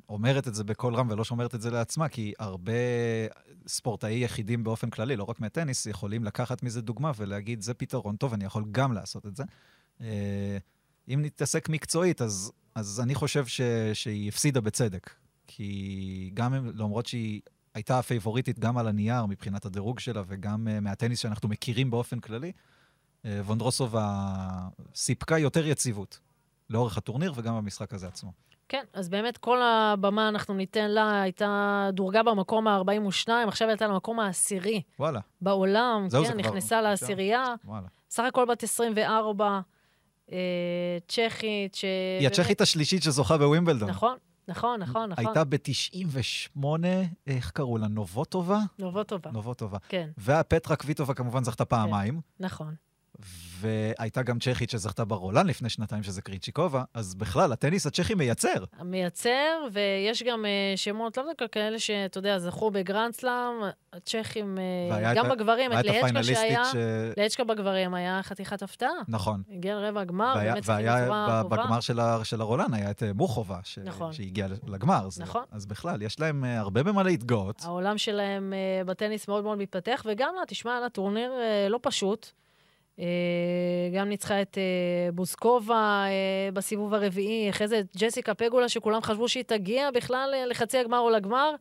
אומרת 0.10 0.48
את 0.48 0.56
זה 0.56 0.64
בקול 0.64 0.96
רם 0.96 1.08
ולא 1.10 1.24
שומרת 1.24 1.56
את 1.56 1.62
זה 1.62 1.72
לעצמה, 1.72 2.10
כי 2.10 2.34
הרבה 2.40 2.72
ספורטאי 3.68 4.24
יחידים 4.24 4.64
באופן 4.64 4.90
כללי, 4.90 5.16
לא 5.16 5.24
רק 5.24 5.40
מהטניס, 5.40 5.86
יכולים 5.86 6.24
לקחת 6.24 6.64
מזה 6.64 6.82
דוגמה 6.82 7.12
ולהגיד, 7.18 7.62
זה 7.62 7.74
פתרון 7.74 8.16
טוב, 8.16 8.34
אני 8.34 8.46
יכול 8.46 8.64
גם 8.72 8.94
לעשות 8.94 9.26
את 9.26 9.36
זה. 9.36 9.44
אה, 11.10 11.14
אם 11.14 11.22
נתעסק 11.22 11.70
מקצועית, 11.70 12.22
אז, 12.22 12.52
אז 12.76 13.00
אני 13.00 13.16
חושב 13.16 13.46
ש, 13.46 13.62
שהיא 13.94 14.30
הפסידה 14.30 14.62
בצדק. 14.62 15.10
כי 15.48 16.32
גם 16.34 16.54
למרות 16.54 17.06
שהיא 17.06 17.42
הייתה 17.74 18.00
הפייבוריטית 18.00 18.60
גם 18.60 18.78
על 18.78 18.88
הנייר 18.88 19.26
מבחינת 19.26 19.66
הדירוג 19.66 20.00
שלה 20.00 20.22
וגם 20.28 20.68
uh, 20.68 20.82
מהטניס 20.82 21.20
שאנחנו 21.20 21.50
מכירים 21.50 21.92
באופן 21.92 22.20
כללי, 22.20 22.52
uh, 22.52 23.26
וונדרוסובה 23.46 24.28
סיפקה 24.96 25.38
יותר 25.38 25.68
יציבות 25.68 26.20
לאורך 26.70 26.98
הטורניר 26.98 27.34
וגם 27.36 27.58
במשחק 27.58 27.94
הזה 27.94 28.08
עצמו. 28.08 28.32
כן, 28.70 28.84
אז 28.94 29.10
באמת 29.10 29.38
כל 29.38 29.62
הבמה 29.62 30.30
אנחנו 30.30 30.54
ניתן 30.54 30.92
לה, 30.92 31.22
הייתה 31.22 31.90
דורגה 31.94 32.24
במקום 32.24 32.68
ה-42, 32.68 33.30
עכשיו 33.48 33.68
הייתה 33.70 33.88
למקום 33.88 34.20
העשירי. 34.20 34.82
וואלה. 35.00 35.20
בעולם, 35.42 36.08
כן, 36.12 36.38
נכנסה 36.38 36.82
לעשירייה. 36.82 37.44
וואלה. 37.66 37.88
סך 38.10 38.24
הכל 38.24 38.46
בת 38.46 38.64
24. 38.64 39.62
אה, 40.32 40.98
צ'כית, 41.08 41.76
ש... 41.76 41.86
היא 42.20 42.28
הצ'כית 42.28 42.62
השלישית 42.62 43.04
שזוכה 43.04 43.38
בווימבלדון. 43.38 43.90
נכון, 43.90 44.18
נכון, 44.48 44.80
נכון, 44.80 45.10
נכון. 45.10 45.26
הייתה 45.26 45.44
ב-98, 45.44 46.66
איך 47.28 47.52
קראו 47.52 47.78
לה? 47.78 47.88
נובוטובה? 47.88 48.60
נובוטובה. 48.80 49.32
נובוטובה. 49.32 49.78
כן. 49.90 50.10
והפטרה 50.18 50.76
קוויטובה 50.76 51.14
כמובן 51.14 51.44
זכתה 51.44 51.66
פעמיים. 51.66 52.14
כן, 52.14 52.46
נכון. 52.46 52.76
והייתה 53.60 54.24
גם 54.24 54.40
צ'כית 54.40 54.70
שזכתה 54.70 55.06
ברולן 55.06 55.48
לפני 55.48 55.70
שנתיים, 55.70 56.04
שזה 56.04 56.22
קריצ'יקובה, 56.22 56.84
אז 56.94 57.16
בכלל, 57.16 57.52
הטניס 57.52 57.88
הצ'כי 57.88 58.16
מייצר. 58.16 58.64
מייצר, 58.84 59.68
ויש 59.72 60.24
גם 60.24 60.46
uh, 60.46 60.78
שמות, 60.78 61.18
לא 61.18 61.24
דווקא 61.24 61.46
כאלה 61.52 61.80
שאתה 61.80 62.18
יודע, 62.18 62.40
זכו 62.40 62.72
בגרנדסלאם, 62.72 63.54
הצ'כים, 63.94 64.58
uh, 64.92 65.16
גם 65.16 65.30
בגברים, 65.30 65.74
את 65.74 65.86
לאצ'קה 65.86 66.24
שהיה, 66.24 66.66
ש... 66.66 66.76
לאצ'קה 67.18 67.44
בגברים 67.44 67.94
היה 67.94 68.20
חתיכת 68.24 68.64
הפתעה. 68.64 68.90
נכון. 69.08 69.44
הגיע 69.52 69.76
לרבע 69.76 70.02
הגמר, 70.02 70.34
והיה, 70.36 70.54
באמת 70.54 70.64
טובה. 70.66 71.44
בגמר 71.44 71.80
של, 71.80 72.00
של 72.24 72.42
הרולן 72.42 72.74
היה 72.74 72.92
את 72.92 73.04
אה, 73.04 73.14
מוכובה, 73.14 73.60
ש... 73.64 73.80
נכון. 73.80 74.14
שהגיע 74.14 74.48
לגמר. 74.68 75.10
זה, 75.10 75.24
נכון. 75.24 75.44
אז 75.52 75.66
בכלל, 75.66 76.02
יש 76.02 76.20
להם 76.20 76.44
הרבה 76.44 76.84
במה 76.84 77.04
להתגאות. 77.04 77.62
העולם 77.66 77.98
שלהם 77.98 78.54
בטניס 78.86 79.28
מאוד 79.28 79.44
מאוד 79.44 79.58
מתפתח, 79.58 80.06
וגם, 80.06 80.34
תשמע, 80.48 80.78
על 80.78 80.84
הטורניר 80.84 81.32
לא 81.70 81.80
פשוט. 81.82 82.32
אה, 83.00 83.06
גם 83.94 84.10
ניצחה 84.10 84.42
את 84.42 84.58
אה, 84.58 85.12
בוסקובה 85.12 86.04
אה, 86.08 86.52
בסיבוב 86.54 86.94
הרביעי, 86.94 87.50
אחרי 87.50 87.68
זה 87.68 87.82
ג'סיקה 87.98 88.34
פגולה, 88.34 88.70
שכולם 88.70 89.02
חשבו 89.02 89.30
שהיא 89.30 89.44
תגיע 89.44 89.92
בכלל 89.92 90.34
לחצי 90.50 90.78
הגמר 90.78 91.00
או 91.00 91.10
לגמר. 91.10 91.52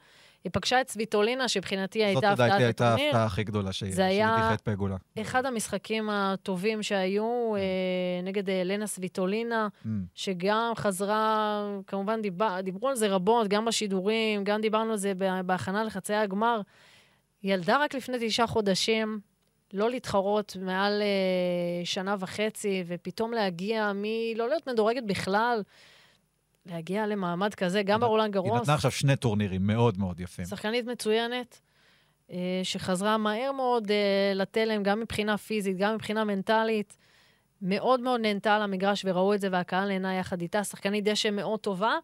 היא 0.44 0.52
פגשה 0.52 0.80
את 0.80 0.90
סוויטולינה, 0.90 1.48
שבחינתי 1.48 2.04
הייתה 2.04 2.18
הפתעת 2.18 2.32
הטורניר. 2.32 2.54
זאת 2.54 2.60
לדעתי 2.60 2.64
הייתה 2.64 2.88
ההפתעה 2.88 3.24
הכי 3.24 3.44
גדולה 3.44 3.72
שהיא 3.72 3.92
הדיחה 3.92 4.54
את 4.54 4.60
פגולה. 4.60 4.96
אחד 5.20 5.46
המשחקים 5.46 6.10
הטובים 6.10 6.82
שהיו 6.82 7.52
כן. 7.56 8.26
נגד 8.26 8.50
לנה 8.50 8.86
סוויטולינה, 8.86 9.68
mm. 9.84 9.88
שגם 10.14 10.72
חזרה, 10.76 11.62
כמובן 11.86 12.22
דיבר, 12.22 12.60
דיברו 12.60 12.88
על 12.88 12.96
זה 12.96 13.08
רבות, 13.08 13.48
גם 13.48 13.64
בשידורים, 13.64 14.44
גם 14.44 14.60
דיברנו 14.60 14.90
על 14.90 14.96
זה 14.96 15.12
בהכנה 15.44 15.84
לחצי 15.84 16.14
הגמר. 16.14 16.60
ילדה 17.42 17.78
רק 17.84 17.94
לפני 17.94 18.16
תשעה 18.20 18.46
חודשים, 18.46 19.20
לא 19.72 19.90
להתחרות 19.90 20.56
מעל 20.60 21.02
אה, 21.02 21.84
שנה 21.84 22.16
וחצי, 22.18 22.84
ופתאום 22.86 23.32
להגיע 23.32 23.92
מלא 23.94 24.48
להיות 24.48 24.68
מדורגת 24.68 25.02
בכלל, 25.06 25.62
להגיע 26.66 27.06
למעמד 27.06 27.54
כזה, 27.54 27.82
גם 27.82 28.00
ברולנד 28.00 28.32
גרוס. 28.32 28.52
היא 28.52 28.60
נתנה 28.60 28.74
עכשיו 28.74 28.90
שני 28.90 29.16
טורנירים 29.16 29.66
מאוד 29.66 29.98
מאוד 29.98 30.20
יפים. 30.20 30.44
שחקנית 30.44 30.86
מצוינת, 30.86 31.60
אה, 32.30 32.60
שחזרה 32.62 33.16
מהר 33.16 33.52
מאוד 33.52 33.90
אה, 33.90 34.32
לתלם, 34.34 34.82
גם 34.82 35.00
מבחינה 35.00 35.38
פיזית, 35.38 35.76
גם 35.76 35.94
מבחינה 35.94 36.24
מנטלית. 36.24 36.96
מאוד 37.62 38.00
מאוד 38.00 38.20
נהנתה 38.20 38.56
על 38.56 38.62
המגרש 38.62 39.04
וראו 39.04 39.34
את 39.34 39.40
זה, 39.40 39.48
והקהל 39.52 39.88
נהנה 39.88 40.14
יחד 40.14 40.40
איתה. 40.40 40.64
שחקנית 40.64 41.04
דשא 41.04 41.30
מאוד 41.30 41.60
טובה. 41.60 41.94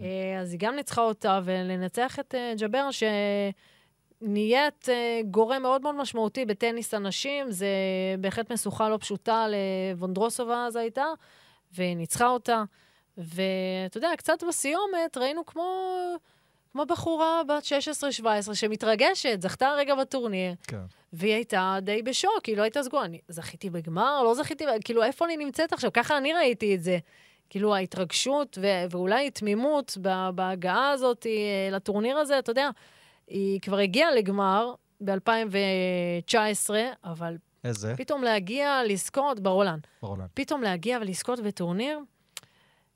אה, 0.00 0.40
אז 0.40 0.52
היא 0.52 0.60
גם 0.60 0.76
ניצחה 0.76 1.02
אותה, 1.02 1.40
ולנצח 1.44 2.18
את 2.18 2.34
אה, 2.34 2.52
ג'בר, 2.58 2.90
ש... 2.90 3.02
נהיית 4.20 4.88
uh, 4.88 5.26
גורם 5.26 5.62
מאוד 5.62 5.82
מאוד 5.82 5.94
משמעותי 5.94 6.44
בטניס 6.44 6.94
הנשים, 6.94 7.50
זה 7.50 7.66
בהחלט 8.18 8.52
משוכה 8.52 8.88
לא 8.88 8.96
פשוטה 8.96 9.46
לוונדרוסובה 9.48 10.66
אז 10.66 10.76
הייתה, 10.76 11.04
והיא 11.72 11.96
ניצחה 11.96 12.28
אותה. 12.28 12.64
ואתה 13.18 13.98
יודע, 13.98 14.10
קצת 14.16 14.44
בסיומת 14.48 15.16
ראינו 15.16 15.46
כמו, 15.46 15.92
כמו 16.72 16.86
בחורה 16.86 17.42
בת 17.48 17.62
16-17 18.50 18.54
שמתרגשת, 18.54 19.42
זכתה 19.42 19.72
רגע 19.76 19.94
בטורניר, 19.94 20.54
כן. 20.62 20.80
והיא 21.12 21.34
הייתה 21.34 21.76
די 21.82 22.02
בשוק, 22.02 22.46
היא 22.46 22.56
לא 22.56 22.62
הייתה 22.62 22.82
סגורה. 22.82 23.04
אני 23.04 23.20
זכיתי 23.28 23.70
בגמר, 23.70 24.22
לא 24.22 24.34
זכיתי, 24.34 24.64
כאילו, 24.84 25.02
איפה 25.02 25.24
אני 25.24 25.36
נמצאת 25.36 25.72
עכשיו? 25.72 25.92
ככה 25.92 26.18
אני 26.18 26.32
ראיתי 26.32 26.74
את 26.74 26.82
זה. 26.82 26.98
כאילו, 27.50 27.74
ההתרגשות 27.74 28.58
ו- 28.62 28.84
ואולי 28.90 29.30
תמימות 29.30 29.98
בהגעה 30.34 30.90
הזאת 30.90 31.26
אה, 31.26 31.76
לטורניר 31.76 32.16
הזה, 32.16 32.38
אתה 32.38 32.50
יודע, 32.50 32.70
היא 33.28 33.60
כבר 33.60 33.78
הגיעה 33.78 34.10
לגמר 34.10 34.74
ב-2019, 35.04 36.70
אבל 37.04 37.36
איזה? 37.64 37.94
פתאום 37.96 38.22
להגיע, 38.22 38.80
לזכות 38.86 39.40
ברולנד. 39.40 39.86
ברולנד. 40.02 40.28
פתאום 40.34 40.62
להגיע 40.62 40.98
ולזכות 41.00 41.40
בטורניר, 41.40 42.00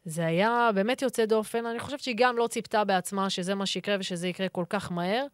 זה 0.05 0.27
היה 0.27 0.71
באמת 0.75 1.03
יוצא 1.03 1.25
דופן. 1.25 1.67
אני 1.67 1.79
חושבת 1.79 2.01
שהיא 2.01 2.15
גם 2.19 2.37
לא 2.37 2.47
ציפתה 2.47 2.85
בעצמה 2.85 3.31
שזה 3.31 3.55
מה 3.55 3.67
שיקרה 3.67 3.97
ושזה 4.01 4.29
יקרה 4.29 4.49
כל 4.49 4.65
כך 4.69 4.93
מהר. 4.93 5.27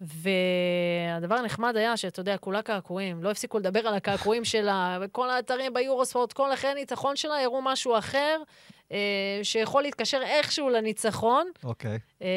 והדבר 0.00 1.34
הנחמד 1.34 1.76
היה 1.76 1.96
שאתה 1.96 2.20
יודע, 2.20 2.36
כולה 2.36 2.62
קעקועים, 2.62 3.22
לא 3.22 3.30
הפסיקו 3.30 3.58
לדבר 3.58 3.88
על 3.88 3.94
הקעקועים 3.94 4.44
שלה, 4.52 4.98
וכל 5.02 5.30
האתרים 5.30 5.74
ביורוספורט, 5.74 6.32
כל 6.32 6.52
אחרי 6.54 6.70
הניצחון 6.70 7.16
שלה 7.16 7.42
הראו 7.42 7.62
משהו 7.62 7.98
אחר, 7.98 8.36
אה, 8.92 8.98
שיכול 9.42 9.82
להתקשר 9.82 10.20
איכשהו 10.22 10.68
לניצחון. 10.68 11.46
אוקיי. 11.64 11.98
אה, 12.22 12.28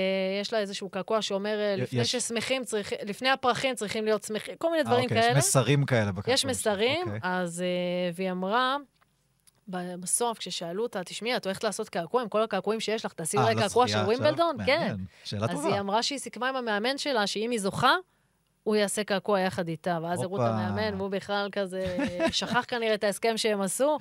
יש 0.41 0.53
לה 0.53 0.59
איזשהו 0.59 0.89
קעקוע 0.89 1.21
שאומר, 1.21 1.59
אה, 1.59 1.75
לפני 1.77 2.01
יש- 2.01 2.15
ששמחים, 2.15 2.63
צריך, 2.63 2.93
לפני 3.05 3.29
הפרחים 3.29 3.75
צריכים 3.75 4.05
להיות 4.05 4.23
שמחים, 4.23 4.55
כל 4.57 4.71
מיני 4.71 4.83
דברים 4.83 4.99
אה, 4.99 5.03
אוקיי, 5.05 5.21
כאלה. 5.21 5.31
יש 5.31 5.45
מסרים 5.45 5.85
כאלה 5.85 6.11
בקעקועים. 6.11 6.33
יש 6.33 6.45
מסרים, 6.45 7.01
אוקיי. 7.07 7.19
אז... 7.23 7.61
אה, 7.61 7.67
והיא 8.13 8.31
אמרה, 8.31 8.77
בסוף, 9.99 10.37
כששאלו 10.37 10.83
אותה, 10.83 11.03
תשמעי, 11.03 11.37
את 11.37 11.45
הולכת 11.45 11.63
לעשות 11.63 11.89
קעקוע 11.89 12.21
עם 12.21 12.29
כל 12.29 12.43
הקעקועים 12.43 12.79
שיש 12.79 13.05
לך, 13.05 13.13
תעשי 13.13 13.37
אה, 13.37 13.43
אולי 13.43 13.55
קעקוע 13.55 13.87
של? 13.87 13.97
ווימבלדון? 13.97 14.55
כן. 14.65 14.95
שאלה 15.23 15.45
אז 15.45 15.51
טובה. 15.51 15.67
היא 15.69 15.79
אמרה 15.79 16.03
שהיא 16.03 16.19
סיכמה 16.19 16.49
עם 16.49 16.55
המאמן 16.55 16.97
שלה, 16.97 17.27
שאם 17.27 17.51
היא 17.51 17.59
זוכה, 17.59 17.93
הוא 18.63 18.75
יעשה 18.75 19.03
קעקוע 19.03 19.39
יחד 19.39 19.67
איתה. 19.67 19.99
ואז 20.03 20.21
הראו 20.21 20.35
את. 20.35 20.41
המאמן, 20.49 20.93
והוא 20.97 21.09
בכלל 21.09 21.49
כזה, 21.51 21.97
שכח 22.31 22.65
כנראה 22.67 22.93
את 22.93 23.03
ההסכם 23.03 23.33
שהם 23.37 23.61
עשו. 23.61 23.97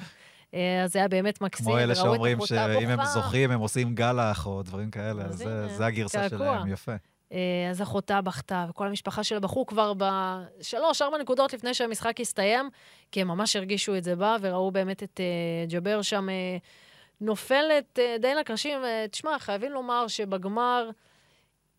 אה, 0.55 0.83
אז 0.85 0.93
זה 0.93 0.99
היה 0.99 1.09
באמת 1.09 1.41
מקסים, 1.41 1.67
כמו 1.67 1.79
אלה 1.79 1.95
שאומרים 1.95 2.39
שאם 2.47 2.91
הם. 2.91 3.05
זוכים, 3.05 3.51
הם 3.51 3.61
עושים 3.61 3.95
גלח 3.95 4.47
או 4.47 4.63
דברים 4.63 4.91
כאלה, 4.91 5.23
אז 5.25 5.31
אז 5.33 5.39
זה- 5.39 5.69
זה 5.77 5.87
הגרסה 5.87 6.29
קעקוע. 6.29 6.39
שלהם, 6.39 6.73
יפה. 6.73 6.93
אה, 7.33 7.71
אז 7.71 7.83
אחותה 7.83 8.21
בכתה, 8.21 8.67
וכל 8.71 8.87
המשפחה 8.87 9.25
שלה 9.25 9.41
בכו 9.41 9.67
כבר 9.67 9.93
בשלוש, 9.97 11.03
ארבע 11.03 11.19
נקודות 11.19 11.53
לפני 11.53 11.75
שהמשחק 11.75 12.21
הסתיים, 12.21 12.71
כי 13.13 13.21
הם 13.21 13.29
ממש 13.29 13.57
הרגישו 13.57 13.97
את 13.97 14.05
זה 14.05 14.17
בה, 14.17 14.37
וראו 14.41 14.71
באמת 14.71 15.03
את 15.03 15.21
אה, 15.21 15.67
ג'אבר 15.69 16.03
שם 16.03 16.29
אה, 16.29 16.57
נופלת 17.21 17.99
די 18.21 18.35
לקרשים. 18.35 18.79
תשמע, 19.11 19.39
חייבים 19.39 19.73
לומר 19.73 20.09
שבגמר 20.09 20.91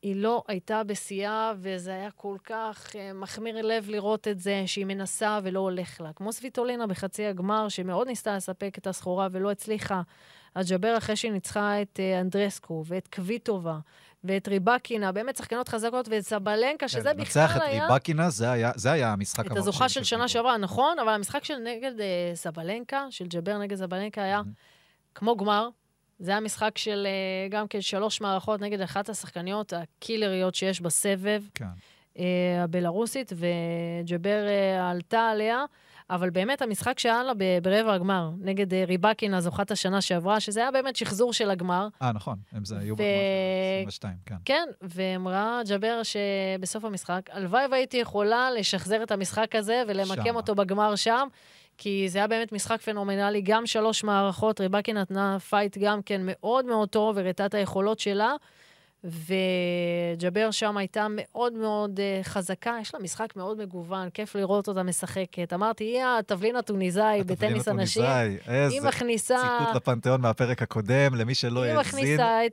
היא 0.02 0.16
לא 0.16 0.44
הייתה 0.48 0.84
בשיאה, 0.84 1.54
וזה 1.58 1.92
היה 1.92 2.12
כל 2.12 2.38
כך 2.44 2.96
מחמיר 3.14 3.62
לב 3.62 3.90
לראות 3.90 4.28
את 4.28 4.40
זה, 4.40 4.64
שהיא 4.66 4.86
מנסה 4.86 5.40
ולא 5.44 5.60
הולך 5.60 6.02
לה. 6.02 6.14
כמו 6.14 6.34
סוויטולינה 6.34 6.88
בחצי 6.88 7.26
הגמר, 7.26 7.70
שמאוד 7.70 8.08
ניסתה 8.08 8.36
לספק 8.36 8.78
את 8.78 8.88
הסחורה 8.88 9.28
ולא 9.32 9.52
הצליחה. 9.52 10.02
אז 10.56 10.70
ג'אבר, 10.70 10.98
אחרי 10.98 11.16
שהיא 11.16 11.32
ניצחה 11.32 11.82
את 11.82 12.00
אנדרסקו 12.22 12.84
ואת 12.88 13.08
קוויטובה, 13.08 13.80
ואת 14.24 14.48
ריבקינה, 14.48 15.12
באמת 15.12 15.36
שחקנות 15.38 15.70
חזקות, 15.70 16.08
ואת 16.10 16.22
סבלנקה, 16.22 16.88
שזה 16.88 17.02
כן, 17.04 17.18
בכלל 17.18 17.42
לנצח 17.44 17.58
את 17.58 17.62
היה... 17.62 17.88
ריבקינה, 17.88 18.30
זה 18.30 18.52
היה- 18.52 18.72
זה 18.76 18.92
היה 18.92 19.14
המשחק 19.14 19.40
את 19.40 19.52
המרשים 19.52 19.62
הזוכה 19.70 19.90
של 19.90 20.04
שנה. 20.04 20.28
שעברה, 20.28 20.58
נכון, 20.58 21.00
אבל 21.00 21.10
המשחק 21.14 21.44
של 21.44 21.58
נגד 21.58 22.00
אה, 22.00 22.06
סבלנקה, 22.36 23.06
של 23.10 23.28
ג'אבר 23.28 23.58
נגד 23.58 23.78
סבלנקה, 23.78 24.24
היה 24.24 24.42
כמו 25.16 25.38
גמר. 25.38 25.70
זה 26.20 26.32
היה 26.32 26.40
משחק 26.40 26.78
של 26.78 27.08
אה, 27.08 27.50
גם 27.50 27.68
כן 27.68 27.82
שלוש 27.82 28.22
מערכות 28.22 28.62
נגד 28.62 28.82
אחת 28.82 29.10
השחקניות 29.10 29.74
הקילריות 29.74 30.56
שיש 30.56 30.82
בסבב, 30.82 31.44
כן. 31.56 31.66
אה, 32.20 32.24
הבלארוסית, 32.64 33.32
וג'אבר 33.36 34.48
אה, 34.48 34.90
עלתה 34.90 35.20
עליה. 35.30 35.64
אבל 36.12 36.30
באמת, 36.30 36.62
המשחק 36.62 37.00
שהיה 37.00 37.24
לה 37.24 37.34
ברבע 37.62 37.93
הגמר, 37.93 38.30
נגד 38.39 38.74
אה, 38.74 38.84
ריבקינה, 38.88 39.41
זוכת 39.41 39.71
השנה 39.71 40.02
שעברה, 40.02 40.39
שזה 40.39 40.60
היה 40.60 40.71
באמת 40.71 40.95
שחזור 40.95 41.34
של 41.34 41.50
הגמר, 41.50 41.88
אה, 42.02 42.12
נכון, 42.12 42.38
הם 42.52 42.65
זה 42.65 42.78
היו 42.80 42.93
ו- 42.93 42.95
בגמר 42.95 43.04
של 43.84 43.88
22, 43.88 44.13
כן. 44.26 44.36
כן, 44.45 44.67
ואמרה 44.82 45.62
ג'אבר 45.67 46.02
שבסוף 46.04 46.86
המשחק, 46.86 47.21
הלוואי 47.32 47.63
והייתי 47.71 47.97
יכולה 47.97 48.52
לשחזר 48.52 49.04
את 49.04 49.12
המשחק 49.12 49.56
הזה 49.56 49.84
ולמקם 49.88 50.24
שמה. 50.24 50.36
אותו 50.36 50.56
בגמר 50.56 50.95
שם, 50.95 51.28
כי 51.78 52.10
זה 52.10 52.17
היה 52.19 52.28
באמת 52.28 52.52
משחק 52.52 52.82
פנומנלי, 52.82 53.41
גם 53.41 53.65
שלוש 53.65 54.04
מערכות, 54.04 54.62
ריבקינה 54.62 54.94
נתנה 54.93 55.39
fight 55.39 55.78
גם 55.78 56.02
כן 56.02 56.21
מאוד 56.24 56.65
מאוד 56.65 56.89
טוב, 56.89 57.17
הראתה 57.17 57.45
את 57.45 57.54
היכולות 57.54 58.00
שלה, 58.00 58.34
וג'אבר 59.04 60.52
שם 60.52 60.78
הייתה 60.78 61.08
מאוד 61.10 61.54
מאוד 61.54 62.00
אה, 62.00 62.24
חזקה, 62.24 62.78
יש 62.82 62.94
לה 62.94 63.00
משחק 63.00 63.36
מאוד 63.36 63.58
מגוון, 63.58 64.10
כיף 64.10 64.36
לראות 64.36 64.68
אותה 64.68 64.84
משחקת. 64.84 65.54
אמרתי, 65.54 65.84
היא 65.84 66.04
התבלין 66.20 66.56
הטוניסאי 66.56 67.20
התבלין 67.20 67.38
בטניס 67.38 67.68
הנשים. 67.68 68.04
הטוניסאי, 68.04 68.54
איזה 68.54 68.74
היא 68.74 68.82
מכניסה... 68.82 69.58
ציטוט 69.60 69.76
לפנתיאון 69.76 70.22
מהפרק 70.22 70.62
הקודם, 70.62 71.16
למי 71.16 71.36
שלא 71.36 71.66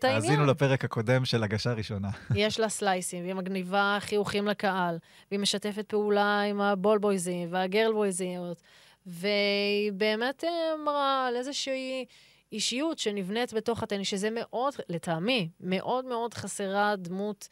האזין. 0.04 0.30
האזינו 0.30 0.46
לפרק 0.46 0.84
הקודם 0.84 1.24
של 1.24 1.42
הגשה 1.42 1.72
ראשונה. 1.72 2.08
יש 2.34 2.60
לה 2.60 2.68
סלייסים, 2.68 3.22
והיא 3.22 3.34
מגניבה 3.34 3.96
חיוכים 4.00 4.46
לקהל, 4.46 4.98
והיא 5.30 5.40
משתפת 5.40 5.84
פעולה 5.88 6.40
עם 6.40 6.60
הבולבויזים 6.60 7.48
והגרל 7.52 7.92
בויזיות, 7.92 8.62
והיא 9.06 9.92
באמת 9.92 10.44
אה, 10.44 10.50
אמרה 10.82 11.26
על 11.26 11.36
איזושהי 11.36 12.04
אישיות 12.52 12.98
שנבנית 12.98 13.52
בתוך 13.52 13.82
הטניס, 13.82 14.08
שזה 14.08 14.28
מאוד, 14.32 14.74
לטעמי, 14.88 15.48
מאוד 15.60 16.04
מאוד 16.04 16.34
חסרה 16.34 16.96
דמות 16.96 17.48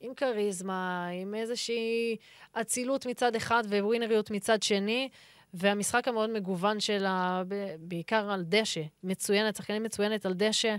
עם 0.00 0.14
כריזמה, 0.14 1.08
עם 1.22 1.34
איזושהי 1.34 2.16
אצילות 2.52 3.06
מצד 3.06 3.34
אחד 3.34 3.62
וווינריות 3.66 4.30
מצד 4.30 4.62
שני. 4.62 5.08
והמשחק 5.54 6.08
המאוד 6.08 6.30
מגוון 6.30 6.80
שלה, 6.80 7.42
בעיקר 7.78 8.30
על 8.30 8.44
דשא, 8.48 8.80
מצוינת, 9.04 9.56
שחקנית 9.56 9.82
מצוינת 9.82 10.26
על 10.26 10.34
דשא, 10.34 10.76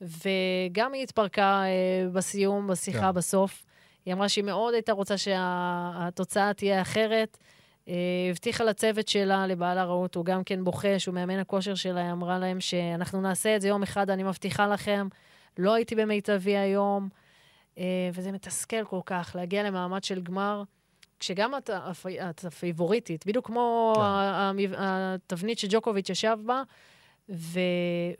וגם 0.00 0.92
היא 0.92 1.02
התפרקה 1.02 1.62
אה, 1.64 2.08
בסיום, 2.12 2.66
בשיחה 2.66 3.00
כן. 3.00 3.12
בסוף. 3.14 3.64
היא 4.06 4.14
אמרה 4.14 4.28
שהיא 4.28 4.44
מאוד 4.44 4.74
הייתה 4.74 4.92
רוצה 4.92 5.18
שהתוצאה 5.18 6.54
תהיה 6.54 6.82
אחרת. 6.82 7.38
אה, 7.88 7.94
הבטיחה 8.30 8.64
לצוות 8.64 9.08
שלה, 9.08 9.46
לבעלה 9.46 9.84
רעות, 9.84 10.14
הוא 10.14 10.24
גם 10.24 10.44
כן 10.44 10.64
בוכה, 10.64 10.98
שהוא 10.98 11.14
מאמן 11.14 11.38
הכושר 11.38 11.74
שלה, 11.74 12.00
היא 12.00 12.12
אמרה 12.12 12.38
להם 12.38 12.60
שאנחנו 12.60 13.20
נעשה 13.20 13.56
את 13.56 13.60
זה 13.60 13.68
יום 13.68 13.82
אחד, 13.82 14.10
אני 14.10 14.22
מבטיחה 14.22 14.66
לכם. 14.66 15.08
לא 15.58 15.74
הייתי 15.74 15.94
במיטבי 15.94 16.56
היום, 16.56 17.08
אה, 17.78 17.84
וזה 18.12 18.32
מתסכל 18.32 18.84
כל 18.84 19.00
כך 19.06 19.32
להגיע 19.38 19.62
למעמד 19.62 20.04
של 20.04 20.22
גמר. 20.22 20.62
כשגם 21.20 21.52
את, 21.58 21.70
את 22.30 22.44
הפייבוריטית, 22.44 23.26
בדיוק 23.26 23.46
כמו 23.46 23.92
כן. 23.96 24.72
התבנית 24.78 25.58
שג'וקוביץ' 25.58 26.10
ישב 26.10 26.36
בה, 26.46 26.62
ו... 27.28 27.60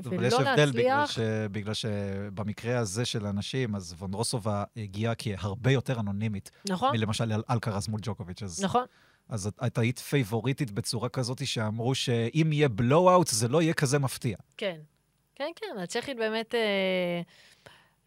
אבל 0.04 0.16
ולא 0.18 0.26
יש 0.26 0.32
הבדל 0.34 0.70
בגלל, 0.70 0.98
להצליח... 0.98 1.10
ש... 1.10 1.18
בגלל 1.52 1.74
שבמקרה 1.74 2.78
הזה 2.78 3.04
של 3.04 3.26
הנשים, 3.26 3.74
אז 3.74 3.94
וונדרוסובה 3.98 4.64
הגיעה 4.76 5.14
כהרבה 5.18 5.70
יותר 5.70 6.00
אנונימית 6.00 6.50
נכון, 6.68 6.96
מלמשל 6.96 7.32
אל- 7.32 7.42
אלקרז 7.50 7.88
מול 7.88 8.00
ג'וקוביץ'. 8.02 8.42
אז, 8.42 8.64
נכון. 8.64 8.84
אז 9.28 9.46
את, 9.46 9.54
את 9.66 9.78
היית 9.78 9.98
פייבוריטית 9.98 10.70
בצורה 10.70 11.08
כזאת 11.08 11.46
שאמרו 11.46 11.94
שאם 11.94 12.50
יהיה 12.52 12.68
בלואו-אוט 12.68 13.28
זה 13.28 13.48
לא 13.48 13.62
יהיה 13.62 13.74
כזה 13.74 13.98
מפתיע. 13.98 14.36
כן. 14.56 14.76
כן, 15.34 15.50
כן, 15.56 15.78
הצ'כית 15.78 16.16
באמת 16.16 16.54
אה, 16.54 17.20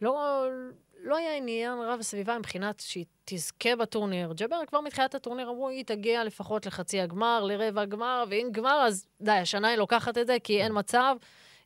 לא, 0.01 0.45
לא 1.03 1.17
היה 1.17 1.37
עניין 1.37 1.79
רב 1.79 2.01
סביבה 2.01 2.39
מבחינת 2.39 2.79
שהיא 2.79 3.05
תזכה 3.25 3.75
בטורניר. 3.75 4.33
ג'אבר 4.33 4.61
כבר 4.67 4.81
מתחילת 4.81 5.15
הטורניר 5.15 5.49
אמרו, 5.49 5.69
היא 5.69 5.85
תגיע 5.85 6.23
לפחות 6.23 6.65
לחצי 6.65 7.01
הגמר, 7.01 7.43
לרבע 7.43 7.81
הגמר, 7.81 8.23
ואם 8.29 8.49
גמר, 8.51 8.83
אז 8.87 9.05
די, 9.21 9.31
השנה 9.31 9.67
היא 9.67 9.77
לוקחת 9.77 10.17
את 10.17 10.27
זה, 10.27 10.37
כי 10.43 10.61
אין 10.61 10.71
מצב. 10.75 11.15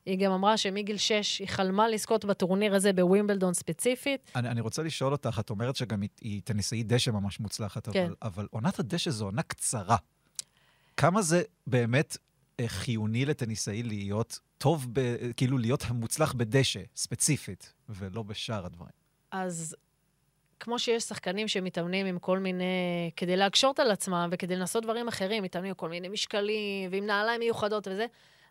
היא 0.06 0.20
גם 0.20 0.32
אמרה 0.32 0.58
שמגיל 0.58 0.98
6 0.98 1.40
היא 1.40 1.48
חלמה 1.48 1.90
לזכות 1.90 2.26
בטורניר 2.26 2.76
הזה 2.76 2.94
בווימבלדון 2.94 3.54
ספציפית. 3.54 4.32
אני, 4.36 4.50
אני 4.50 4.62
רוצה 4.62 4.84
לשאול 4.84 5.12
אותך, 5.12 5.38
את 5.40 5.50
אומרת 5.50 5.76
שגם 5.76 6.02
היא, 6.02 6.10
היא 6.22 6.42
טניסאית 6.44 6.88
דשא 6.88 7.12
ממש 7.12 7.40
מוצלחת, 7.40 7.90
כן. 7.90 8.06
אבל, 8.06 8.16
אבל 8.22 8.48
עונת 8.52 8.80
הדשא 8.80 9.10
זו 9.10 9.26
עונה 9.26 9.42
קצרה. 9.42 9.98
כמה 10.98 11.22
זה 11.22 11.44
באמת 11.68 12.18
אה, 12.60 12.68
חיוני 12.68 13.26
לטניסאי 13.26 13.84
להיות 13.84 14.40
טוב, 14.58 14.88
ב, 14.94 15.16
כאילו 15.38 15.58
להיות 15.58 15.84
המוצלח 15.88 16.34
בדשא, 16.34 16.80
ספציפית, 16.96 17.74
ולא 17.90 18.24
בשאר 18.24 18.66
הדברים? 18.66 18.92
אז 19.32 19.76
כמו 20.60 20.80
שיש 20.80 21.04
שחקנים 21.04 21.48
שמתאמנים 21.48 22.06
עם 22.06 22.20
כל 22.20 22.40
מיני, 22.40 23.12
כדי 23.16 23.36
להקשות 23.36 23.80
על 23.80 23.92
עצמם 23.92 24.30
וכדי 24.32 24.56
לנסות 24.56 24.84
דברים 24.84 25.08
אחרים, 25.08 25.44
מתאמנים 25.44 25.70
עם 25.70 25.76
כל 25.76 25.90
מיני 25.90 26.10
משקלים 26.10 26.92
ועם 26.92 27.06
נעליים 27.06 27.40
מיוחדות 27.40 27.88
וזה, 27.88 28.06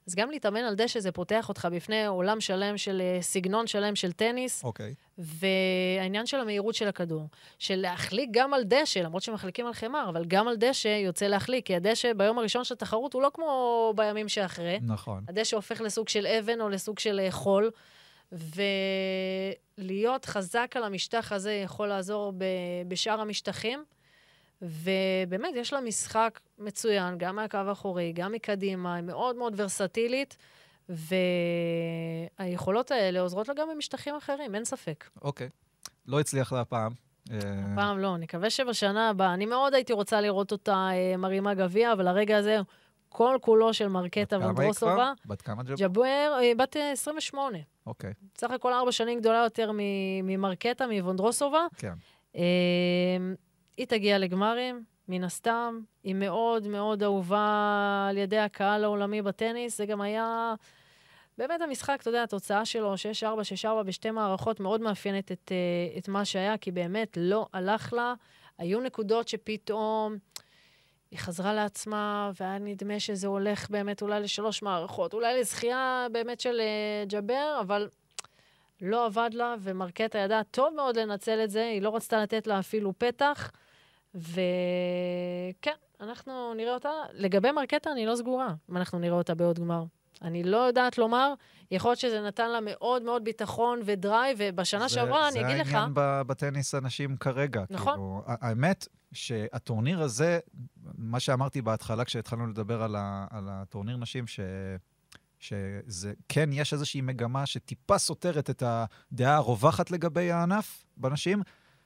אז 0.07 0.15
גם 0.15 0.31
להתאמן 0.31 0.61
על 0.61 0.75
דשא 0.75 1.01
זה 1.01 1.13
פותח 1.13 1.49
אותך 1.49 1.69
בפני 1.73 2.07
עולם 2.07 2.41
שלם 2.41 2.77
של 2.77 3.03
אה, 3.05 3.23
סגנון 3.23 3.67
שלם 3.67 3.97
של 3.97 4.13
טניס, 4.13 4.65
אוקיי. 4.65 4.95
והעניין 5.19 6.27
של 6.27 6.41
המהירות 6.41 6.75
של 6.75 6.89
הכדור, 6.89 7.29
של 7.59 7.77
להחליק 7.77 8.29
גם 8.33 8.55
על 8.55 8.63
דשא, 8.65 8.99
למרות 8.99 9.23
שמחליקים 9.23 9.67
על 9.67 9.73
חמר, 9.73 10.09
אבל 10.09 10.25
גם 10.25 10.49
על 10.49 10.57
דשא 10.57 10.89
יוצא 10.89 11.27
להחליק, 11.27 11.67
כי 11.67 11.77
הדשא 11.77 12.13
ביום 12.13 12.39
הראשון 12.39 12.65
של 12.65 12.75
התחרות 12.75 13.13
הוא 13.13 13.23
לא 13.23 13.31
כמו 13.35 13.93
בימים 13.97 14.29
שאחרי. 14.29 14.79
נכון. 14.83 15.25
הדשא 15.29 15.57
הופך 15.57 15.81
לסוג 15.81 16.09
של 16.09 16.27
אבן 16.27 16.61
או 16.61 16.69
לסוג 16.69 16.99
של 16.99 17.21
אה, 17.21 17.31
חול, 17.31 17.71
ולהיות 19.79 20.25
חזק 20.25 20.73
על 20.77 20.85
המשטח 20.85 21.33
הזה 21.33 21.53
יכול 21.53 21.89
לעזור 21.89 22.33
ב, 22.39 22.45
בשאר 22.89 23.21
המשטחים. 23.21 23.85
ובאמת, 24.63 25.55
יש 25.55 25.73
לה 25.73 25.81
משחק 25.81 26.41
מצוין, 26.59 27.19
גם 27.19 27.37
מהקו 27.37 27.57
האחורי, 27.57 28.13
גם 28.13 28.33
מקדימה, 28.33 28.95
היא 28.95 29.05
מאוד 29.05 29.37
מאוד 29.37 29.55
ורסטילית, 29.57 30.37
והיכולות 32.39 32.91
האלה 32.91 33.21
עוזרות 33.21 33.49
לה 33.49 33.55
גם 33.55 33.69
במשטחים 33.75 34.15
אחרים, 34.15 34.55
אין 34.55 34.65
ספק. 34.65 35.09
אוקיי. 35.23 35.49
לא 36.07 36.21
הצליח 36.21 36.53
לה 36.53 36.61
הפעם. 36.61 36.93
אה, 37.31 37.39
הפעם 37.73 37.99
לא, 37.99 38.17
נקווה 38.19 38.51
שבשנה 38.51 39.09
הבאה. 39.09 39.35
אני 39.35 39.47
מאוד 39.47 39.75
הייתי 39.75 39.93
רוצה 39.93 40.21
לראות 40.21 40.53
אותה 40.53 40.89
אה, 40.93 41.17
מרימה 41.17 41.55
גביע, 41.55 41.93
אבל 41.93 42.09
הרגע 42.09 42.37
הזה, 42.37 42.59
כל 43.09 43.37
כולו 43.41 43.75
של 43.75 43.89
מרקטה 43.89 44.39
ונדרוסובה. 44.39 45.13
בת 45.27 45.43
כמה? 45.43 45.63
ג'אבר, 45.63 46.39
אה, 46.43 46.53
בת 46.57 46.77
28. 46.93 47.59
אוקיי. 47.87 48.13
בסך 48.35 48.51
הכל 48.51 48.73
ארבע 48.73 48.93
שנים 48.93 49.21
גדולה 49.21 49.39
יותר 49.39 49.71
ממרקטה, 50.23 50.87
מוונדרוסובה. 50.87 51.67
כן. 51.77 51.95
היא 53.77 53.87
תגיע 53.87 54.19
לגמרים, 54.19 54.85
מן 55.09 55.25
הסתם. 55.25 55.81
היא 56.05 56.15
מאוד 56.15 56.67
מאוד 56.69 57.03
אהובה 57.03 58.07
על 58.11 58.19
ידי 58.19 58.39
הקהל 58.39 58.85
העולמי 58.85 59.23
בטניס. 59.23 59.79
זה 59.79 59.87
גם 59.87 60.01
היה... 60.01 60.55
באמת 61.39 61.61
המשחק, 61.61 61.99
אתה 62.01 62.09
יודע, 62.09 62.23
התוצאה 62.23 62.65
שלו, 62.65 62.95
6-4, 62.95 63.27
6-4 63.65 63.83
בשתי 63.83 64.11
מערכות, 64.11 64.61
מאוד 64.61 64.81
מאפיינת 64.81 65.33
את, 65.33 65.53
uh, 65.53 65.99
את 65.99 66.09
מה 66.09 66.25
שהיה, 66.25 66.59
כי 66.59 66.71
באמת 66.71 67.19
לא 67.21 67.47
הלך 67.53 67.93
לה. 67.93 68.15
היו 68.59 68.81
נקודות 68.81 69.29
שפתאום 69.29 70.17
היא 71.11 71.19
חזרה 71.19 71.55
לעצמה, 71.55 72.31
והיה 72.41 72.59
נדמה 72.59 73.01
שזה 73.01 73.27
הולך 73.27 73.71
באמת 73.71 74.03
אולי 74.03 74.21
לשלוש 74.21 74.63
מערכות, 74.63 75.15
אולי 75.15 75.41
לזכייה 75.41 76.07
באמת 76.13 76.41
של 76.41 76.61
uh, 76.61 77.09
ג'אבר, 77.09 77.59
אבל 77.61 77.89
לא 78.83 79.07
עבד 79.07 79.31
לה, 79.33 79.55
ומרקטה 79.61 80.19
ידעה 80.19 80.45
טוב 80.45 80.75
מאוד 80.77 80.99
לנצל 80.99 81.41
את 81.45 81.51
זה, 81.51 81.65
היא 81.65 81.83
לא 81.83 81.97
רצתה 81.97 82.23
לתת 82.23 82.47
לה 82.47 82.59
אפילו 82.59 82.93
פתח, 82.99 83.51
וכן, 84.15 85.75
אנחנו 86.01 86.55
נראה 86.55 86.75
אותה. 86.75 86.91
לגבי 87.13 87.51
מרקטה, 87.51 87.93
אני 87.93 88.07
לא 88.07 88.17
סגורה 88.17 88.55
אם 88.71 88.77
אנחנו 88.77 88.99
נראה 88.99 89.17
אותה 89.17 89.35
בעוד 89.35 89.59
גמר. 89.59 89.85
אני 90.23 90.43
לא 90.43 90.57
יודעת 90.57 90.99
לומר, 90.99 91.35
יכול 91.71 91.91
להיות 91.91 91.99
שזה 91.99 92.21
נתן 92.21 92.51
לה 92.51 92.59
מאוד 92.63 93.03
מאוד 93.03 93.25
ביטחון 93.25 93.81
ו 93.85 93.93
drive, 93.93 94.39
ובשנה 94.41 94.89
שעברה, 94.89 95.29
אני 95.29 95.45
אגיד 95.45 95.57
לך... 95.57 95.71
זה 95.71 95.79
העניין 95.79 95.95
בטניס 96.27 96.75
הנשים 96.75 97.17
כרגע. 97.17 97.65
נכון. 97.71 97.93
כאילו, 97.93 98.23
האמת 98.27 98.89
שהטורניר 99.13 100.03
הזה, 100.03 100.39
מה 100.99 101.21
שאמרתי 101.21 101.63
בהתחלה 101.63 102.05
כשהתחלנו 102.05 102.47
לדבר 102.47 102.83
על, 102.83 102.97
ה, 102.97 103.27
על 103.31 103.49
הטורניר 103.51 103.97
נשים, 103.97 104.27
ש... 104.27 104.41
שזה 105.43 106.13
כן, 106.29 106.51
יש 106.53 106.73
איזושהי 106.73 107.01
מגמה 107.01 107.47
שטיפה 107.47 107.99
סותרת 107.99 108.51
את 108.51 108.63
הדעה 108.67 109.37
הרווחת 109.37 109.91
לגבי 109.91 110.31
הענף 110.31 110.85
בנשים, 110.97 111.43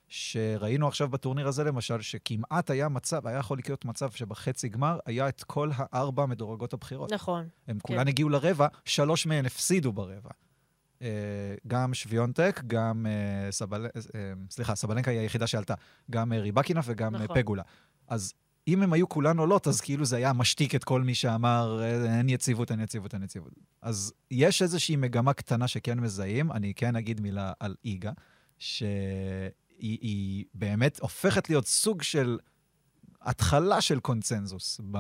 שראינו 0.09 0.89
עכשיו 0.89 1.09
בטורניר 1.09 1.49
הזה, 1.49 1.65
למשל, 1.65 2.01
שכמעט 2.01 2.71
היה 2.71 2.89
מצב, 2.89 3.27
היה 3.27 3.39
יכול 3.39 3.59
לקרות 3.59 3.85
מצב 3.85 4.11
שבחצי 4.11 4.69
גמר 4.69 4.99
היה 5.07 5.29
את 5.29 5.45
כל 5.45 5.71
הארבע 5.75 6.27
מדורגות 6.27 6.73
הבחירות. 6.73 7.13
נכון. 7.13 7.49
הם 7.69 7.79
כן. 7.79 7.95
כולן 7.95 8.09
הגיעו 8.09 8.29
לרבע, 8.29 8.67
שלוש 8.85 9.27
מהן 9.27 9.47
הפסידו 9.47 9.93
ברבע. 9.93 10.31
Uh, 10.99 11.03
גם 11.67 11.95
שוויונטק, 11.95 12.61
גם 12.67 13.07
uh, 13.07 13.53
סבל... 13.53 13.87
uh, 13.87 14.11
סליחה, 14.51 14.75
סבלנקה 14.75 15.11
היא 15.11 15.21
היחידה 15.21 15.47
שעלתה, 15.47 15.75
גם 16.11 16.33
ריבקינף 16.33 16.85
וגם 16.89 17.17
נכון. 17.17 17.37
פגולה. 17.43 17.63
אז 18.09 18.35
אם 18.69 18.83
הם 18.83 18.93
היו 18.93 19.09
כולן 19.09 19.39
עולות, 19.39 19.67
אז 19.67 19.81
כאילו 19.81 20.05
זה 20.05 20.17
היה 20.17 20.33
משתיק 20.33 20.75
את 20.75 20.85
כל 20.85 21.03
מי 21.03 21.15
שאמר, 21.15 21.81
אין 22.05 22.29
יציבות, 22.29 22.71
אין 22.71 22.81
יציבות, 22.81 23.15
אין 23.15 23.23
יציבות. 23.23 23.53
אז 23.83 24.13
יש 24.31 24.63
איזושהי 24.63 24.97
מגמה 24.97 25.33
קטנה 25.33 25.69
שכן 25.69 26.01
מזהים, 26.01 26.53
אני 26.53 26.75
כן 26.75 26.97
אגיד 26.97 27.21
מילה 27.21 27.53
על 27.61 27.75
איגה, 27.85 28.13
ש... 28.59 28.83
היא, 29.79 29.99
היא 30.01 30.45
באמת 30.55 31.01
הופכת 31.01 31.49
להיות 31.49 31.67
סוג 31.67 32.03
של 32.03 32.39
התחלה 33.23 33.81
של 33.81 34.01
קונצנזוס 34.01 34.81
ב, 34.91 34.99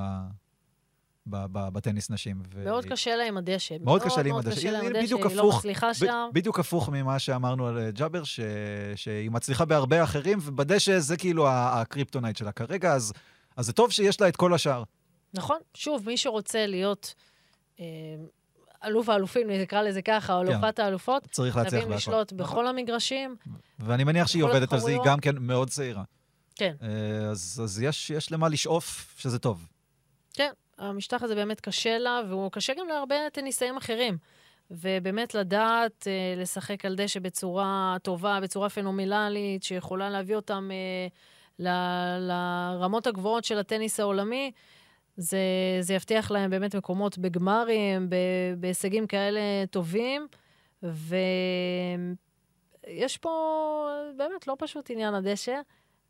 ב, 1.26 1.36
ב, 1.52 1.68
בטניס 1.68 2.10
נשים. 2.10 2.42
מאוד 2.64 2.84
ו... 2.84 2.88
קשה 2.88 3.16
לה 3.16 3.24
עם 3.24 3.36
הדשא. 3.36 3.74
מאוד, 3.74 3.84
מאוד 3.84 4.02
קשה 4.02 4.22
לה 4.22 4.28
עם 4.28 4.36
הדשא. 4.36 4.68
היא, 4.68 5.16
היא 5.28 5.36
לא 5.36 5.48
מצליחה 5.48 5.94
שם. 5.94 6.28
בדיוק 6.32 6.58
הפוך 6.58 6.88
ממה 6.88 7.18
שאמרנו 7.18 7.66
על 7.66 7.78
אה, 7.78 7.90
ג'אבר, 7.90 8.24
ש... 8.24 8.40
שהיא 8.96 9.30
מצליחה 9.30 9.64
בהרבה 9.64 10.04
אחרים, 10.04 10.38
ובדשא 10.42 10.98
זה 10.98 11.16
כאילו 11.16 11.48
ה 11.48 11.56
kryptonite 11.56 12.36
שלה 12.36 12.52
כרגע, 12.52 12.92
אז, 12.92 13.12
אז 13.56 13.66
זה 13.66 13.72
טוב 13.72 13.92
שיש 13.92 14.20
לה 14.20 14.28
את 14.28 14.36
כל 14.36 14.54
השאר. 14.54 14.82
נכון. 15.34 15.58
שוב, 15.74 16.06
מי 16.06 16.16
שרוצה 16.16 16.66
להיות... 16.66 17.14
אה, 17.80 17.84
אלוף 18.84 19.08
האלופים, 19.08 19.50
נקרא 19.50 19.82
לזה 19.82 20.02
ככה, 20.02 20.34
או 20.34 20.46
כן. 20.46 20.52
אלופת 20.52 20.78
האלופות. 20.78 21.26
צריך 21.30 21.56
להצליח 21.56 21.84
בהכל. 21.84 21.94
לשלוט 21.94 22.32
בכל 22.32 22.66
המגרשים. 22.66 23.36
ואני 23.78 24.04
מניח 24.04 24.26
שהיא 24.26 24.42
עובדת 24.42 24.72
על 24.72 24.78
זה, 24.78 24.90
היא 24.90 25.00
גם 25.04 25.20
כן 25.20 25.34
מאוד 25.40 25.70
צעירה. 25.70 26.02
כן. 26.56 26.74
אה, 26.82 27.30
אז, 27.30 27.60
אז 27.64 27.82
יש, 27.82 28.10
יש 28.10 28.32
למה 28.32 28.48
לשאוף 28.48 29.14
שזה 29.18 29.38
טוב. 29.38 29.68
כן, 30.34 30.50
המשטח 30.78 31.22
הזה 31.22 31.34
באמת 31.34 31.60
קשה 31.60 31.98
לה, 31.98 32.20
והוא 32.28 32.52
קשה 32.52 32.72
גם 32.74 32.88
להרבה 32.88 33.16
טניסאים 33.32 33.76
אחרים. 33.76 34.18
ובאמת 34.70 35.34
לדעת 35.34 36.06
אה, 36.06 36.42
לשחק 36.42 36.84
על 36.84 36.94
דשא 36.94 37.20
בצורה 37.20 37.96
טובה, 38.02 38.40
בצורה 38.40 38.68
פנומללית, 38.68 39.62
שיכולה 39.62 40.10
להביא 40.10 40.36
אותם 40.36 40.68
אה, 40.72 41.08
ל, 41.58 41.68
לרמות 42.18 43.06
הגבוהות 43.06 43.44
של 43.44 43.58
הטניס 43.58 44.00
העולמי, 44.00 44.52
זה, 45.16 45.38
זה 45.80 45.94
יבטיח 45.94 46.30
להם 46.30 46.50
באמת 46.50 46.74
מקומות 46.74 47.18
בגמרים, 47.18 48.10
בהישגים 48.56 49.06
כאלה 49.06 49.40
טובים, 49.70 50.26
ויש 50.82 51.06
פה 53.20 53.88
באמת 54.16 54.46
לא 54.46 54.56
פשוט 54.58 54.90
עניין 54.90 55.14
הדשא, 55.14 55.60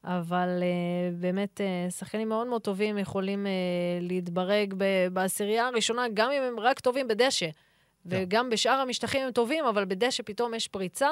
אבל 0.05 0.49
uh, 0.61 1.21
באמת 1.21 1.61
uh, 1.61 1.91
שחקנים 1.91 2.29
מאוד 2.29 2.47
מאוד 2.47 2.63
טובים 2.63 2.99
יכולים 2.99 3.47
uh, 3.47 4.05
להתברג 4.05 4.75
בעשירייה 5.13 5.67
הראשונה, 5.67 6.07
גם 6.15 6.31
אם 6.31 6.43
הם 6.43 6.61
רק 6.61 6.81
טובים 6.81 7.09
בדשא. 7.09 7.47
כן. 7.47 7.53
וגם 8.05 8.51
בשאר 8.51 8.73
המשטחים 8.73 9.23
הם 9.23 9.31
טובים, 9.31 9.65
אבל 9.65 9.85
בדשא 9.85 10.23
פתאום 10.27 10.55
יש 10.55 10.69
פריצה. 10.69 11.09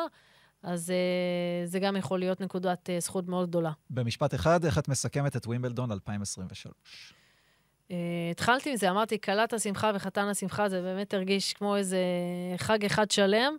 אז 0.64 0.90
uh, 0.90 1.68
זה 1.68 1.79
גם 1.79 1.96
יכול 1.96 2.18
להיות 2.18 2.40
נקודת 2.40 2.88
uh, 2.88 3.03
זכות 3.05 3.29
מאוד 3.29 3.48
גדולה. 3.48 3.70
במשפט 3.90 4.35
אחד, 4.35 4.64
איך 4.64 4.79
את 4.79 4.88
מסכמת 4.88 5.37
את 5.37 5.46
ווימבלדון 5.46 5.92
2023? 5.92 6.74
Uh, 7.88 7.92
התחלתי 8.31 8.70
עם 8.70 8.77
זה, 8.77 8.90
אמרתי, 8.90 9.20
כלת 9.20 9.53
השמחה 9.53 9.90
וחתן 9.94 10.24
השמחה, 10.24 10.68
זה 10.68 10.83
באמת 10.83 11.14
הרגיש 11.14 11.53
כמו 11.53 11.77
איזה 11.77 11.98
חג 12.57 12.85
אחד 12.85 13.11
שלם. 13.11 13.57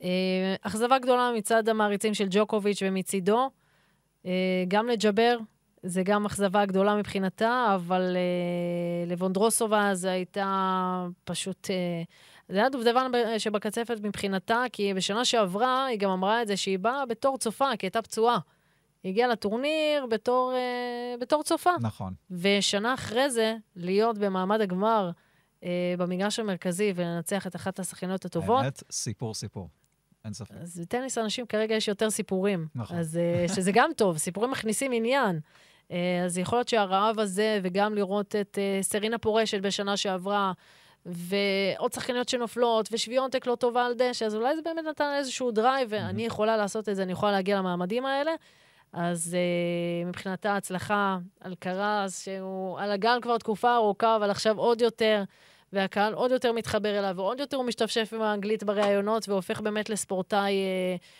Uh, 0.00 0.04
אכזבה 0.62 0.98
גדולה 0.98 1.30
מצד 1.36 1.68
המעריצים 1.68 2.14
של 2.14 2.26
ג'וקוביץ' 2.30 2.82
ומצידו. 2.82 3.50
Uh, 4.22 4.28
גם 4.68 4.88
לג'אבר, 4.88 5.38
זה 5.82 6.02
גם 6.02 6.26
אכזבה 6.26 6.66
גדולה 6.66 6.96
מבחינתה, 6.96 7.72
אבל 7.74 8.16
uh, 8.16 9.10
לבונדרוסובה 9.10 9.90
זה 9.94 10.10
הייתה 10.10 11.06
פשוט... 11.24 11.66
Uh, 11.66 12.06
זה 12.48 12.58
היה 12.58 12.68
דובדבן 12.68 13.10
שבקצפת 13.38 13.96
מבחינתה, 14.02 14.64
כי 14.72 14.94
בשנה 14.94 15.24
שעברה 15.24 15.86
היא 15.86 15.98
גם 15.98 16.10
אמרה 16.10 16.42
את 16.42 16.46
זה 16.46 16.56
שהיא 16.56 16.78
באה 16.78 17.06
בתור 17.06 17.38
צופה, 17.38 17.70
כי 17.78 17.86
הייתה 17.86 18.02
פצועה. 18.02 18.38
היא 19.02 19.10
הגיעה 19.10 19.28
לטורניר 19.28 20.06
בתור, 20.06 20.52
אה, 20.54 21.14
בתור 21.20 21.42
צופה. 21.42 21.70
נכון. 21.80 22.14
ושנה 22.30 22.94
אחרי 22.94 23.30
זה, 23.30 23.56
להיות 23.76 24.18
במעמד 24.18 24.60
הגמר 24.60 25.10
אה, 25.64 25.94
במגרש 25.98 26.38
המרכזי 26.38 26.92
ולנצח 26.94 27.46
את 27.46 27.56
אחת 27.56 27.78
השחקניות 27.78 28.24
הטובות. 28.24 28.62
האמת, 28.62 28.82
סיפור 28.90 29.34
סיפור. 29.34 29.68
אין 30.24 30.32
ספק. 30.32 30.54
אז 30.60 30.80
בטניס 30.80 31.18
הנשים 31.18 31.46
כרגע 31.46 31.74
יש 31.74 31.88
יותר 31.88 32.10
סיפורים. 32.10 32.68
נכון. 32.74 32.98
אז 32.98 33.16
אה, 33.16 33.48
שזה 33.54 33.72
גם 33.72 33.90
טוב, 33.96 34.18
סיפורים 34.18 34.50
מכניסים 34.50 34.92
עניין. 34.92 35.40
אה, 35.90 36.22
אז 36.24 36.38
יכול 36.38 36.58
להיות 36.58 36.68
שהרעב 36.68 37.18
הזה, 37.18 37.60
וגם 37.62 37.94
לראות 37.94 38.36
את 38.36 38.58
אה, 38.58 38.78
סרינה 38.82 39.18
פורשת 39.18 39.60
בשנה 39.60 39.96
שעברה, 39.96 40.52
ועוד 41.08 41.92
שחקניות 41.92 42.28
שנופלות, 42.28 42.88
ושוויונטק 42.92 43.46
לא 43.46 43.54
טובה 43.54 43.86
על 43.86 43.94
דשא, 43.94 44.24
אז 44.24 44.34
אולי 44.34 44.56
זה 44.56 44.62
באמת 44.62 44.84
נתן 44.84 45.14
איזשהו 45.18 45.50
drive, 45.50 45.88
ואני 45.90 46.26
יכולה 46.26 46.56
לעשות 46.56 46.88
את 46.88 46.96
זה, 46.96 47.02
אני 47.02 47.12
יכולה 47.12 47.32
להגיע 47.32 47.58
למעמדים 47.58 48.06
האלה. 48.06 48.32
אז 48.92 49.36
אה, 49.36 50.08
מבחינתה 50.08 50.56
הצלחה 50.56 51.18
אלקרז, 51.40 52.18
שהוא 52.18 52.78
על 52.80 52.90
הגל 52.90 53.18
כבר 53.22 53.38
תקופה 53.38 53.74
ארוכה, 53.74 54.16
אבל 54.16 54.30
עכשיו 54.30 54.58
עוד 54.58 54.80
יותר, 54.80 55.22
והקהל 55.72 56.14
עוד 56.14 56.30
יותר 56.30 56.52
מתחבר 56.52 56.98
אליו, 56.98 57.14
ועוד 57.16 57.40
יותר 57.40 57.56
הוא 57.56 57.64
משתפשף 57.64 58.12
עם 58.12 58.22
האנגלית 58.22 58.64
בראיונות, 58.64 59.28
והופך 59.28 59.60
באמת 59.60 59.90
לספורטאי 59.90 60.54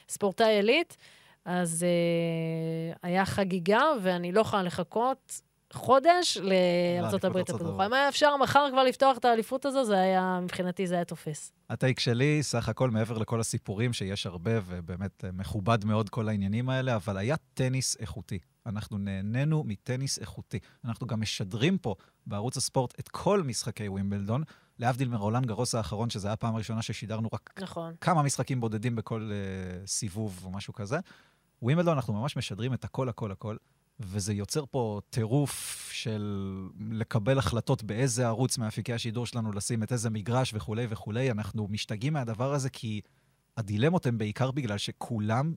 ספורטאי 0.09 0.55
עילית. 0.55 0.97
אז 1.45 1.86
uh, 2.95 2.99
היה 3.03 3.24
חגיגה, 3.24 3.82
ואני 4.03 4.32
לא 4.32 4.41
יכולה 4.41 4.62
לחכות 4.62 5.41
חודש 5.73 6.37
לארה"ב 6.37 7.37
הפתוחה. 7.37 7.87
אם 7.87 7.93
היה 7.93 8.09
אפשר 8.09 8.37
מחר 8.37 8.66
כבר 8.73 8.85
לפתוח 8.85 9.19
את 9.19 9.25
האליפות 9.25 9.66
הזו, 9.66 9.85
זה 9.85 10.01
היה, 10.01 10.41
מבחינתי 10.43 10.87
זה 10.87 10.95
היה 10.95 11.05
תופס. 11.05 11.53
הטייק 11.71 12.01
שלי, 12.01 12.43
סך 12.43 12.69
הכל, 12.69 12.91
מעבר 12.91 13.19
לכל 13.19 13.41
הסיפורים, 13.41 13.93
שיש 13.93 14.27
הרבה, 14.27 14.51
ובאמת 14.66 15.25
אה, 15.25 15.33
מכובד 15.33 15.85
מאוד 15.85 16.09
כל 16.09 16.29
העניינים 16.29 16.69
האלה, 16.69 16.97
אבל 16.97 17.16
היה 17.16 17.37
טניס 17.55 17.97
איכותי. 18.01 18.39
אנחנו 18.66 18.99
נהנינו 18.99 19.64
מטניס 19.66 20.19
איכותי. 20.19 20.59
אנחנו 20.85 21.07
גם 21.07 21.21
משדרים 21.21 21.79
פה 21.79 21.95
בערוץ 22.27 22.57
הספורט 22.57 23.01
את 23.01 23.09
כל 23.09 23.43
משחקי 23.43 23.89
ווימבלדון, 23.89 24.43
להבדיל 24.79 25.09
מרולנד 25.09 25.47
גרוס 25.47 25.75
האחרון, 25.75 26.11
שזו 26.11 26.29
הייתה 26.29 26.33
הפעם 26.33 26.55
הראשונה 26.55 26.83
ששידרנו 26.83 27.29
רק 27.33 27.61
נכון. 27.62 27.95
כמה 28.01 28.23
משחקים 28.23 28.61
בודדים 28.61 28.97
בכל 28.97 29.31
uh, 29.31 29.87
סיבוב 29.87 30.41
או 30.45 30.51
משהו 30.51 30.73
כזה. 30.73 30.99
ווימבלדון, 31.62 31.95
אנחנו 31.95 32.14
ממש 32.14 32.37
משדרים 32.37 32.75
את 32.75 32.85
הכל, 32.85 33.09
הכל, 33.09 33.33
הכל, 33.33 33.57
וזה 34.01 34.32
יוצר 34.32 34.64
פה 34.70 35.01
טירוף 35.11 35.88
של 35.92 36.55
לקבל 36.90 37.38
החלטות 37.38 37.82
באיזה 37.82 38.26
ערוץ 38.26 38.59
מאפיקי 38.59 38.92
השידור 38.92 39.26
שלנו 39.26 39.53
לשים 39.53 39.82
את 39.82 39.92
איזה 39.92 40.11
מגרש 40.11 40.55
וכולי 40.55 40.86
וכולי. 40.88 41.30
אנחנו 41.30 41.68
משתגעים 41.70 42.12
מהדבר 42.12 42.53
הזה 42.53 42.70
כי 42.70 43.01
הדילמות 43.57 44.07
הן 44.07 44.18
בעיקר 44.18 44.51
בגלל 44.51 44.78
שכולם, 44.78 45.55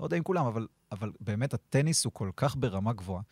לא 0.00 0.04
יודע 0.04 0.16
אם 0.16 0.22
כולם, 0.22 0.46
אבל, 0.46 0.66
אבל 0.92 1.12
באמת 1.20 1.54
הטניס 1.54 2.04
הוא 2.04 2.12
כל 2.12 2.30
כך 2.36 2.56
ברמה 2.56 2.92
גבוהה. 2.92 3.22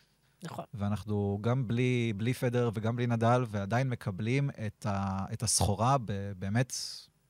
נכון. 0.43 0.65
ואנחנו 0.73 1.37
גם 1.41 1.67
בלי, 1.67 2.13
בלי 2.17 2.33
פדר 2.33 2.69
וגם 2.73 2.95
בלי 2.95 3.07
נדל, 3.07 3.43
ועדיין 3.47 3.89
מקבלים 3.89 4.49
את, 4.49 4.85
ה, 4.85 5.25
את 5.33 5.43
הסחורה 5.43 5.97
ב, 6.05 6.31
באמת 6.39 6.73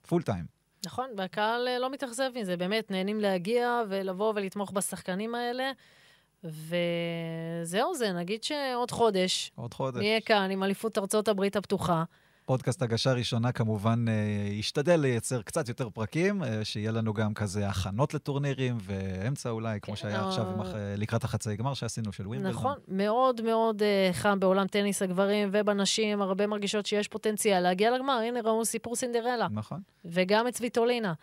פול 0.08 0.22
טיים. 0.22 0.46
נכון, 0.86 1.10
והקהל 1.18 1.68
אה, 1.68 1.80
לא 1.80 1.92
מתאכזב 1.92 2.30
מזה, 2.36 2.58
באמת, 2.58 2.92
נהנים 2.92 3.20
להגיע 3.20 3.82
ולבוא 3.90 4.34
ולתמוך 4.36 4.72
בשחקנים 4.72 5.36
האלה. 5.36 5.72
וזהו 6.44 7.96
זה, 7.96 8.12
נגיד 8.14 8.44
שעוד 8.44 8.92
חודש. 8.92 9.52
עוד 9.56 9.74
חודש. 9.74 9.98
נהיה 9.98 10.22
כאן 10.22 10.52
עם 10.52 10.64
אליפות 10.64 10.98
ארצות 10.98 11.28
הברית 11.28 11.56
הפתוחה. 11.56 12.04
פודקאסט 12.46 12.82
הגשה 12.82 13.14
ראשונה 13.14 13.52
כמובן 13.52 14.06
אה, 14.08 14.14
ישתדל 14.54 14.96
לייצר 15.00 15.42
קצת 15.42 15.70
יותר 15.70 15.90
פרקים, 15.90 16.44
אה, 16.44 16.66
שיהיה 16.66 16.92
לנו 16.92 17.14
גם 17.14 17.34
כזה 17.34 17.68
הכנות 17.68 18.14
לטורנירים, 18.14 18.78
ואמצע 18.82 19.50
אולי, 19.50 19.80
כמו 19.82 19.94
כן, 19.96 20.02
שהיה 20.02 20.20
אה, 20.22 20.28
עכשיו 20.28 20.50
עם 20.50 20.62
הח- 20.62 20.68
לקראת 20.98 21.24
החצי 21.24 21.56
גמר 21.56 21.74
שעשינו 21.74 22.12
של 22.14 22.28
ווימבלדון. 22.28 22.60
נכון, 22.60 22.78
מאוד 22.88 23.42
מאוד 23.42 23.84
אה, 23.84 24.10
חם 24.14 24.40
בעולם 24.40 24.68
טניס 24.68 25.02
הגברים 25.02 25.50
ובנשים, 25.52 26.22
הרבה 26.22 26.48
מרגישות 26.48 26.86
שיש 26.86 27.08
פוטנציאל 27.08 27.60
להגיע 27.60 27.96
לגמר. 27.98 28.14
הנה, 28.28 28.40
ראו 28.44 28.66
סיפור 28.66 28.96
סינדרלה, 28.96 29.48
נכון. 29.52 29.80
וגם 30.06 30.48
את 30.48 30.56
סוויטולינה. 30.56 31.14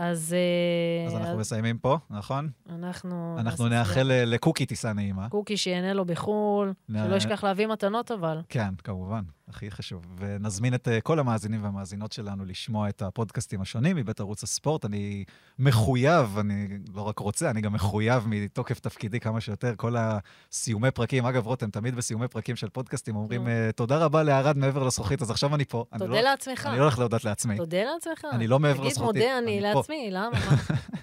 אז... 0.00 0.34
אה, 0.34 1.06
אז 1.06 1.16
אנחנו 1.16 1.38
מסיימים 1.38 1.78
פה, 1.78 1.98
נכון? 2.10 2.50
אנחנו... 2.68 3.36
אנחנו 3.38 3.68
נאחל 3.68 4.10
אה, 4.10 4.24
לקוקי 4.24 4.66
טיסה 4.66 4.92
נעימה. 4.92 5.28
קוקי 5.28 5.56
שיהנה 5.56 5.92
לו 5.92 6.04
בחו"ל, 6.04 6.72
שלא 6.92 7.16
ישכח 7.16 7.44
להביא 7.44 7.66
מתנות 7.66 8.10
אבל. 8.10 8.40
כן, 8.48 8.74
כמובן, 8.84 9.22
הכי 9.48 9.70
חשוב. 9.70 10.04
ונזמין 10.18 10.74
את 10.74 10.88
אה, 10.88 11.00
כל 11.00 11.18
המאזינים 11.18 11.64
והמאזינות 11.64 12.12
שלנו 12.12 12.44
לשמוע 12.44 12.88
את 12.88 13.02
הפודקאסטים 13.02 13.60
השונים 13.60 13.96
מבית 13.96 14.20
ערוץ 14.20 14.42
הספורט. 14.42 14.84
אני 14.84 15.24
מחויב, 15.58 16.38
אני 16.38 16.68
לא 16.94 17.02
רק 17.02 17.18
רוצה, 17.18 17.50
אני 17.50 17.60
גם 17.60 17.72
מחויב 17.72 18.24
מתוקף 18.26 18.80
תפקידי 18.80 19.20
כמה 19.20 19.40
שיותר. 19.40 19.74
כל 19.76 19.96
הסיומי 19.98 20.90
פרקים, 20.90 21.26
אגב, 21.26 21.46
רותם, 21.46 21.70
תמיד 21.70 21.94
בסיומי 21.94 22.28
פרקים 22.28 22.56
של 22.56 22.68
פודקאסטים 22.68 23.16
אומרים. 23.16 23.48
אה, 23.48 23.70
תודה 23.76 23.98
רבה 23.98 24.22
לערד 24.22 24.56
מעבר 24.56 24.82
לזכוכית, 24.82 25.22
אז 25.22 25.30
עכשיו 25.30 25.54
אני 25.54 25.64
פה. 25.64 25.84
תודה 25.98 26.06
לא- 26.06 26.20
לעצמך. 26.20 26.66
אני 26.66 26.78
לא 26.78 26.82
הולך 26.82 26.98
להודות 26.98 27.24
לעצמי. 27.24 27.56
תודה 27.56 27.84
לעצמך. 27.84 28.26
אני 28.32 28.46
לא 28.46 28.58
מעבר 28.58 28.78
תגיד, 28.78 28.90
לזכותי, 28.90 29.18
מודה 29.18 29.38
אני 29.38 29.50
אני 29.60 29.60
פה. 29.90 29.94
לעצמי, 29.94 30.10
למה? 30.10 30.30
מה? 30.30 30.76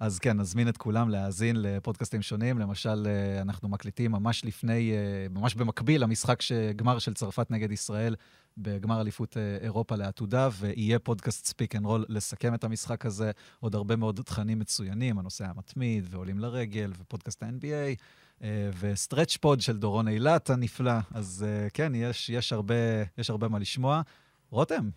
אז 0.00 0.18
כן, 0.18 0.36
נזמין 0.40 0.68
את 0.68 0.76
כולם 0.76 1.08
להאזין 1.08 1.56
לפודקאסטים 1.62 2.22
שונים. 2.22 2.58
למשל, 2.58 3.06
אה, 3.06 3.40
אנחנו 3.42 3.68
מקליטים 3.68 4.12
ממש 4.12 4.44
לפני, 4.44 4.92
אה, 4.92 5.26
ממש 5.30 5.54
במקביל 5.54 6.02
למשחק 6.02 6.38
גמר 6.76 6.98
של 6.98 7.14
צרפת 7.14 7.50
נגד 7.50 7.72
ישראל 7.72 8.14
בגמר 8.58 9.00
אליפות 9.00 9.36
אה, 9.36 9.56
אירופה 9.60 9.96
לעתודה, 9.96 10.48
ויהיה 10.58 10.98
פודקאסט 10.98 11.46
Pick 11.46 11.76
and 11.76 11.84
Roll 11.84 12.04
לסכם 12.08 12.54
את 12.54 12.64
המשחק 12.64 13.06
הזה. 13.06 13.30
עוד 13.60 13.74
הרבה 13.74 13.96
מאוד 13.96 14.20
תכנים 14.24 14.58
מצוינים, 14.58 15.18
הנושא 15.18 15.44
המתמיד, 15.46 16.06
ועולים 16.10 16.38
לרגל, 16.38 16.92
ופודקאסט 16.98 17.42
ה-NBA, 17.42 18.44
ו 18.80 18.87
Stretch 18.87 19.36
Four 19.36 19.60
של 19.60 19.78
דורון 19.78 20.08
אילת 20.08 20.50
הנפלא. 20.50 20.92
אז 21.14 21.46
כן, 21.74 21.92
יש, 21.94 22.30
יש, 22.30 22.52
הרבה, 22.52 22.74
יש 23.18 23.30
הרבה 23.30 23.48
מה 23.48 23.58
לשמוע. 23.58 24.02
רותם, 24.50 24.88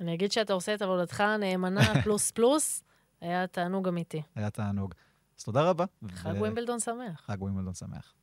אני 0.00 0.14
אגיד 0.14 0.32
שאתה 0.32 0.52
עושה 0.52 0.74
את 0.74 0.82
עבודתך 0.82 1.20
נאמנה 1.20 1.80
פלוס 2.04 2.30
פלוס, 2.30 2.82
היה 3.20 3.46
תענוג 3.46 3.88
אמיתי. 3.88 4.22
היה 4.34 4.50
תענוג. 4.50 4.94
אז 5.38 5.44
תודה 5.44 5.62
רבה. 5.70 5.84
חג 6.08 6.30
ו- 6.34 6.38
ווימבלדון 6.38 6.80
שמח. 6.80 7.20
חג 7.26 7.42
ווימבלדון 7.42 7.74
שמח. 7.74 8.14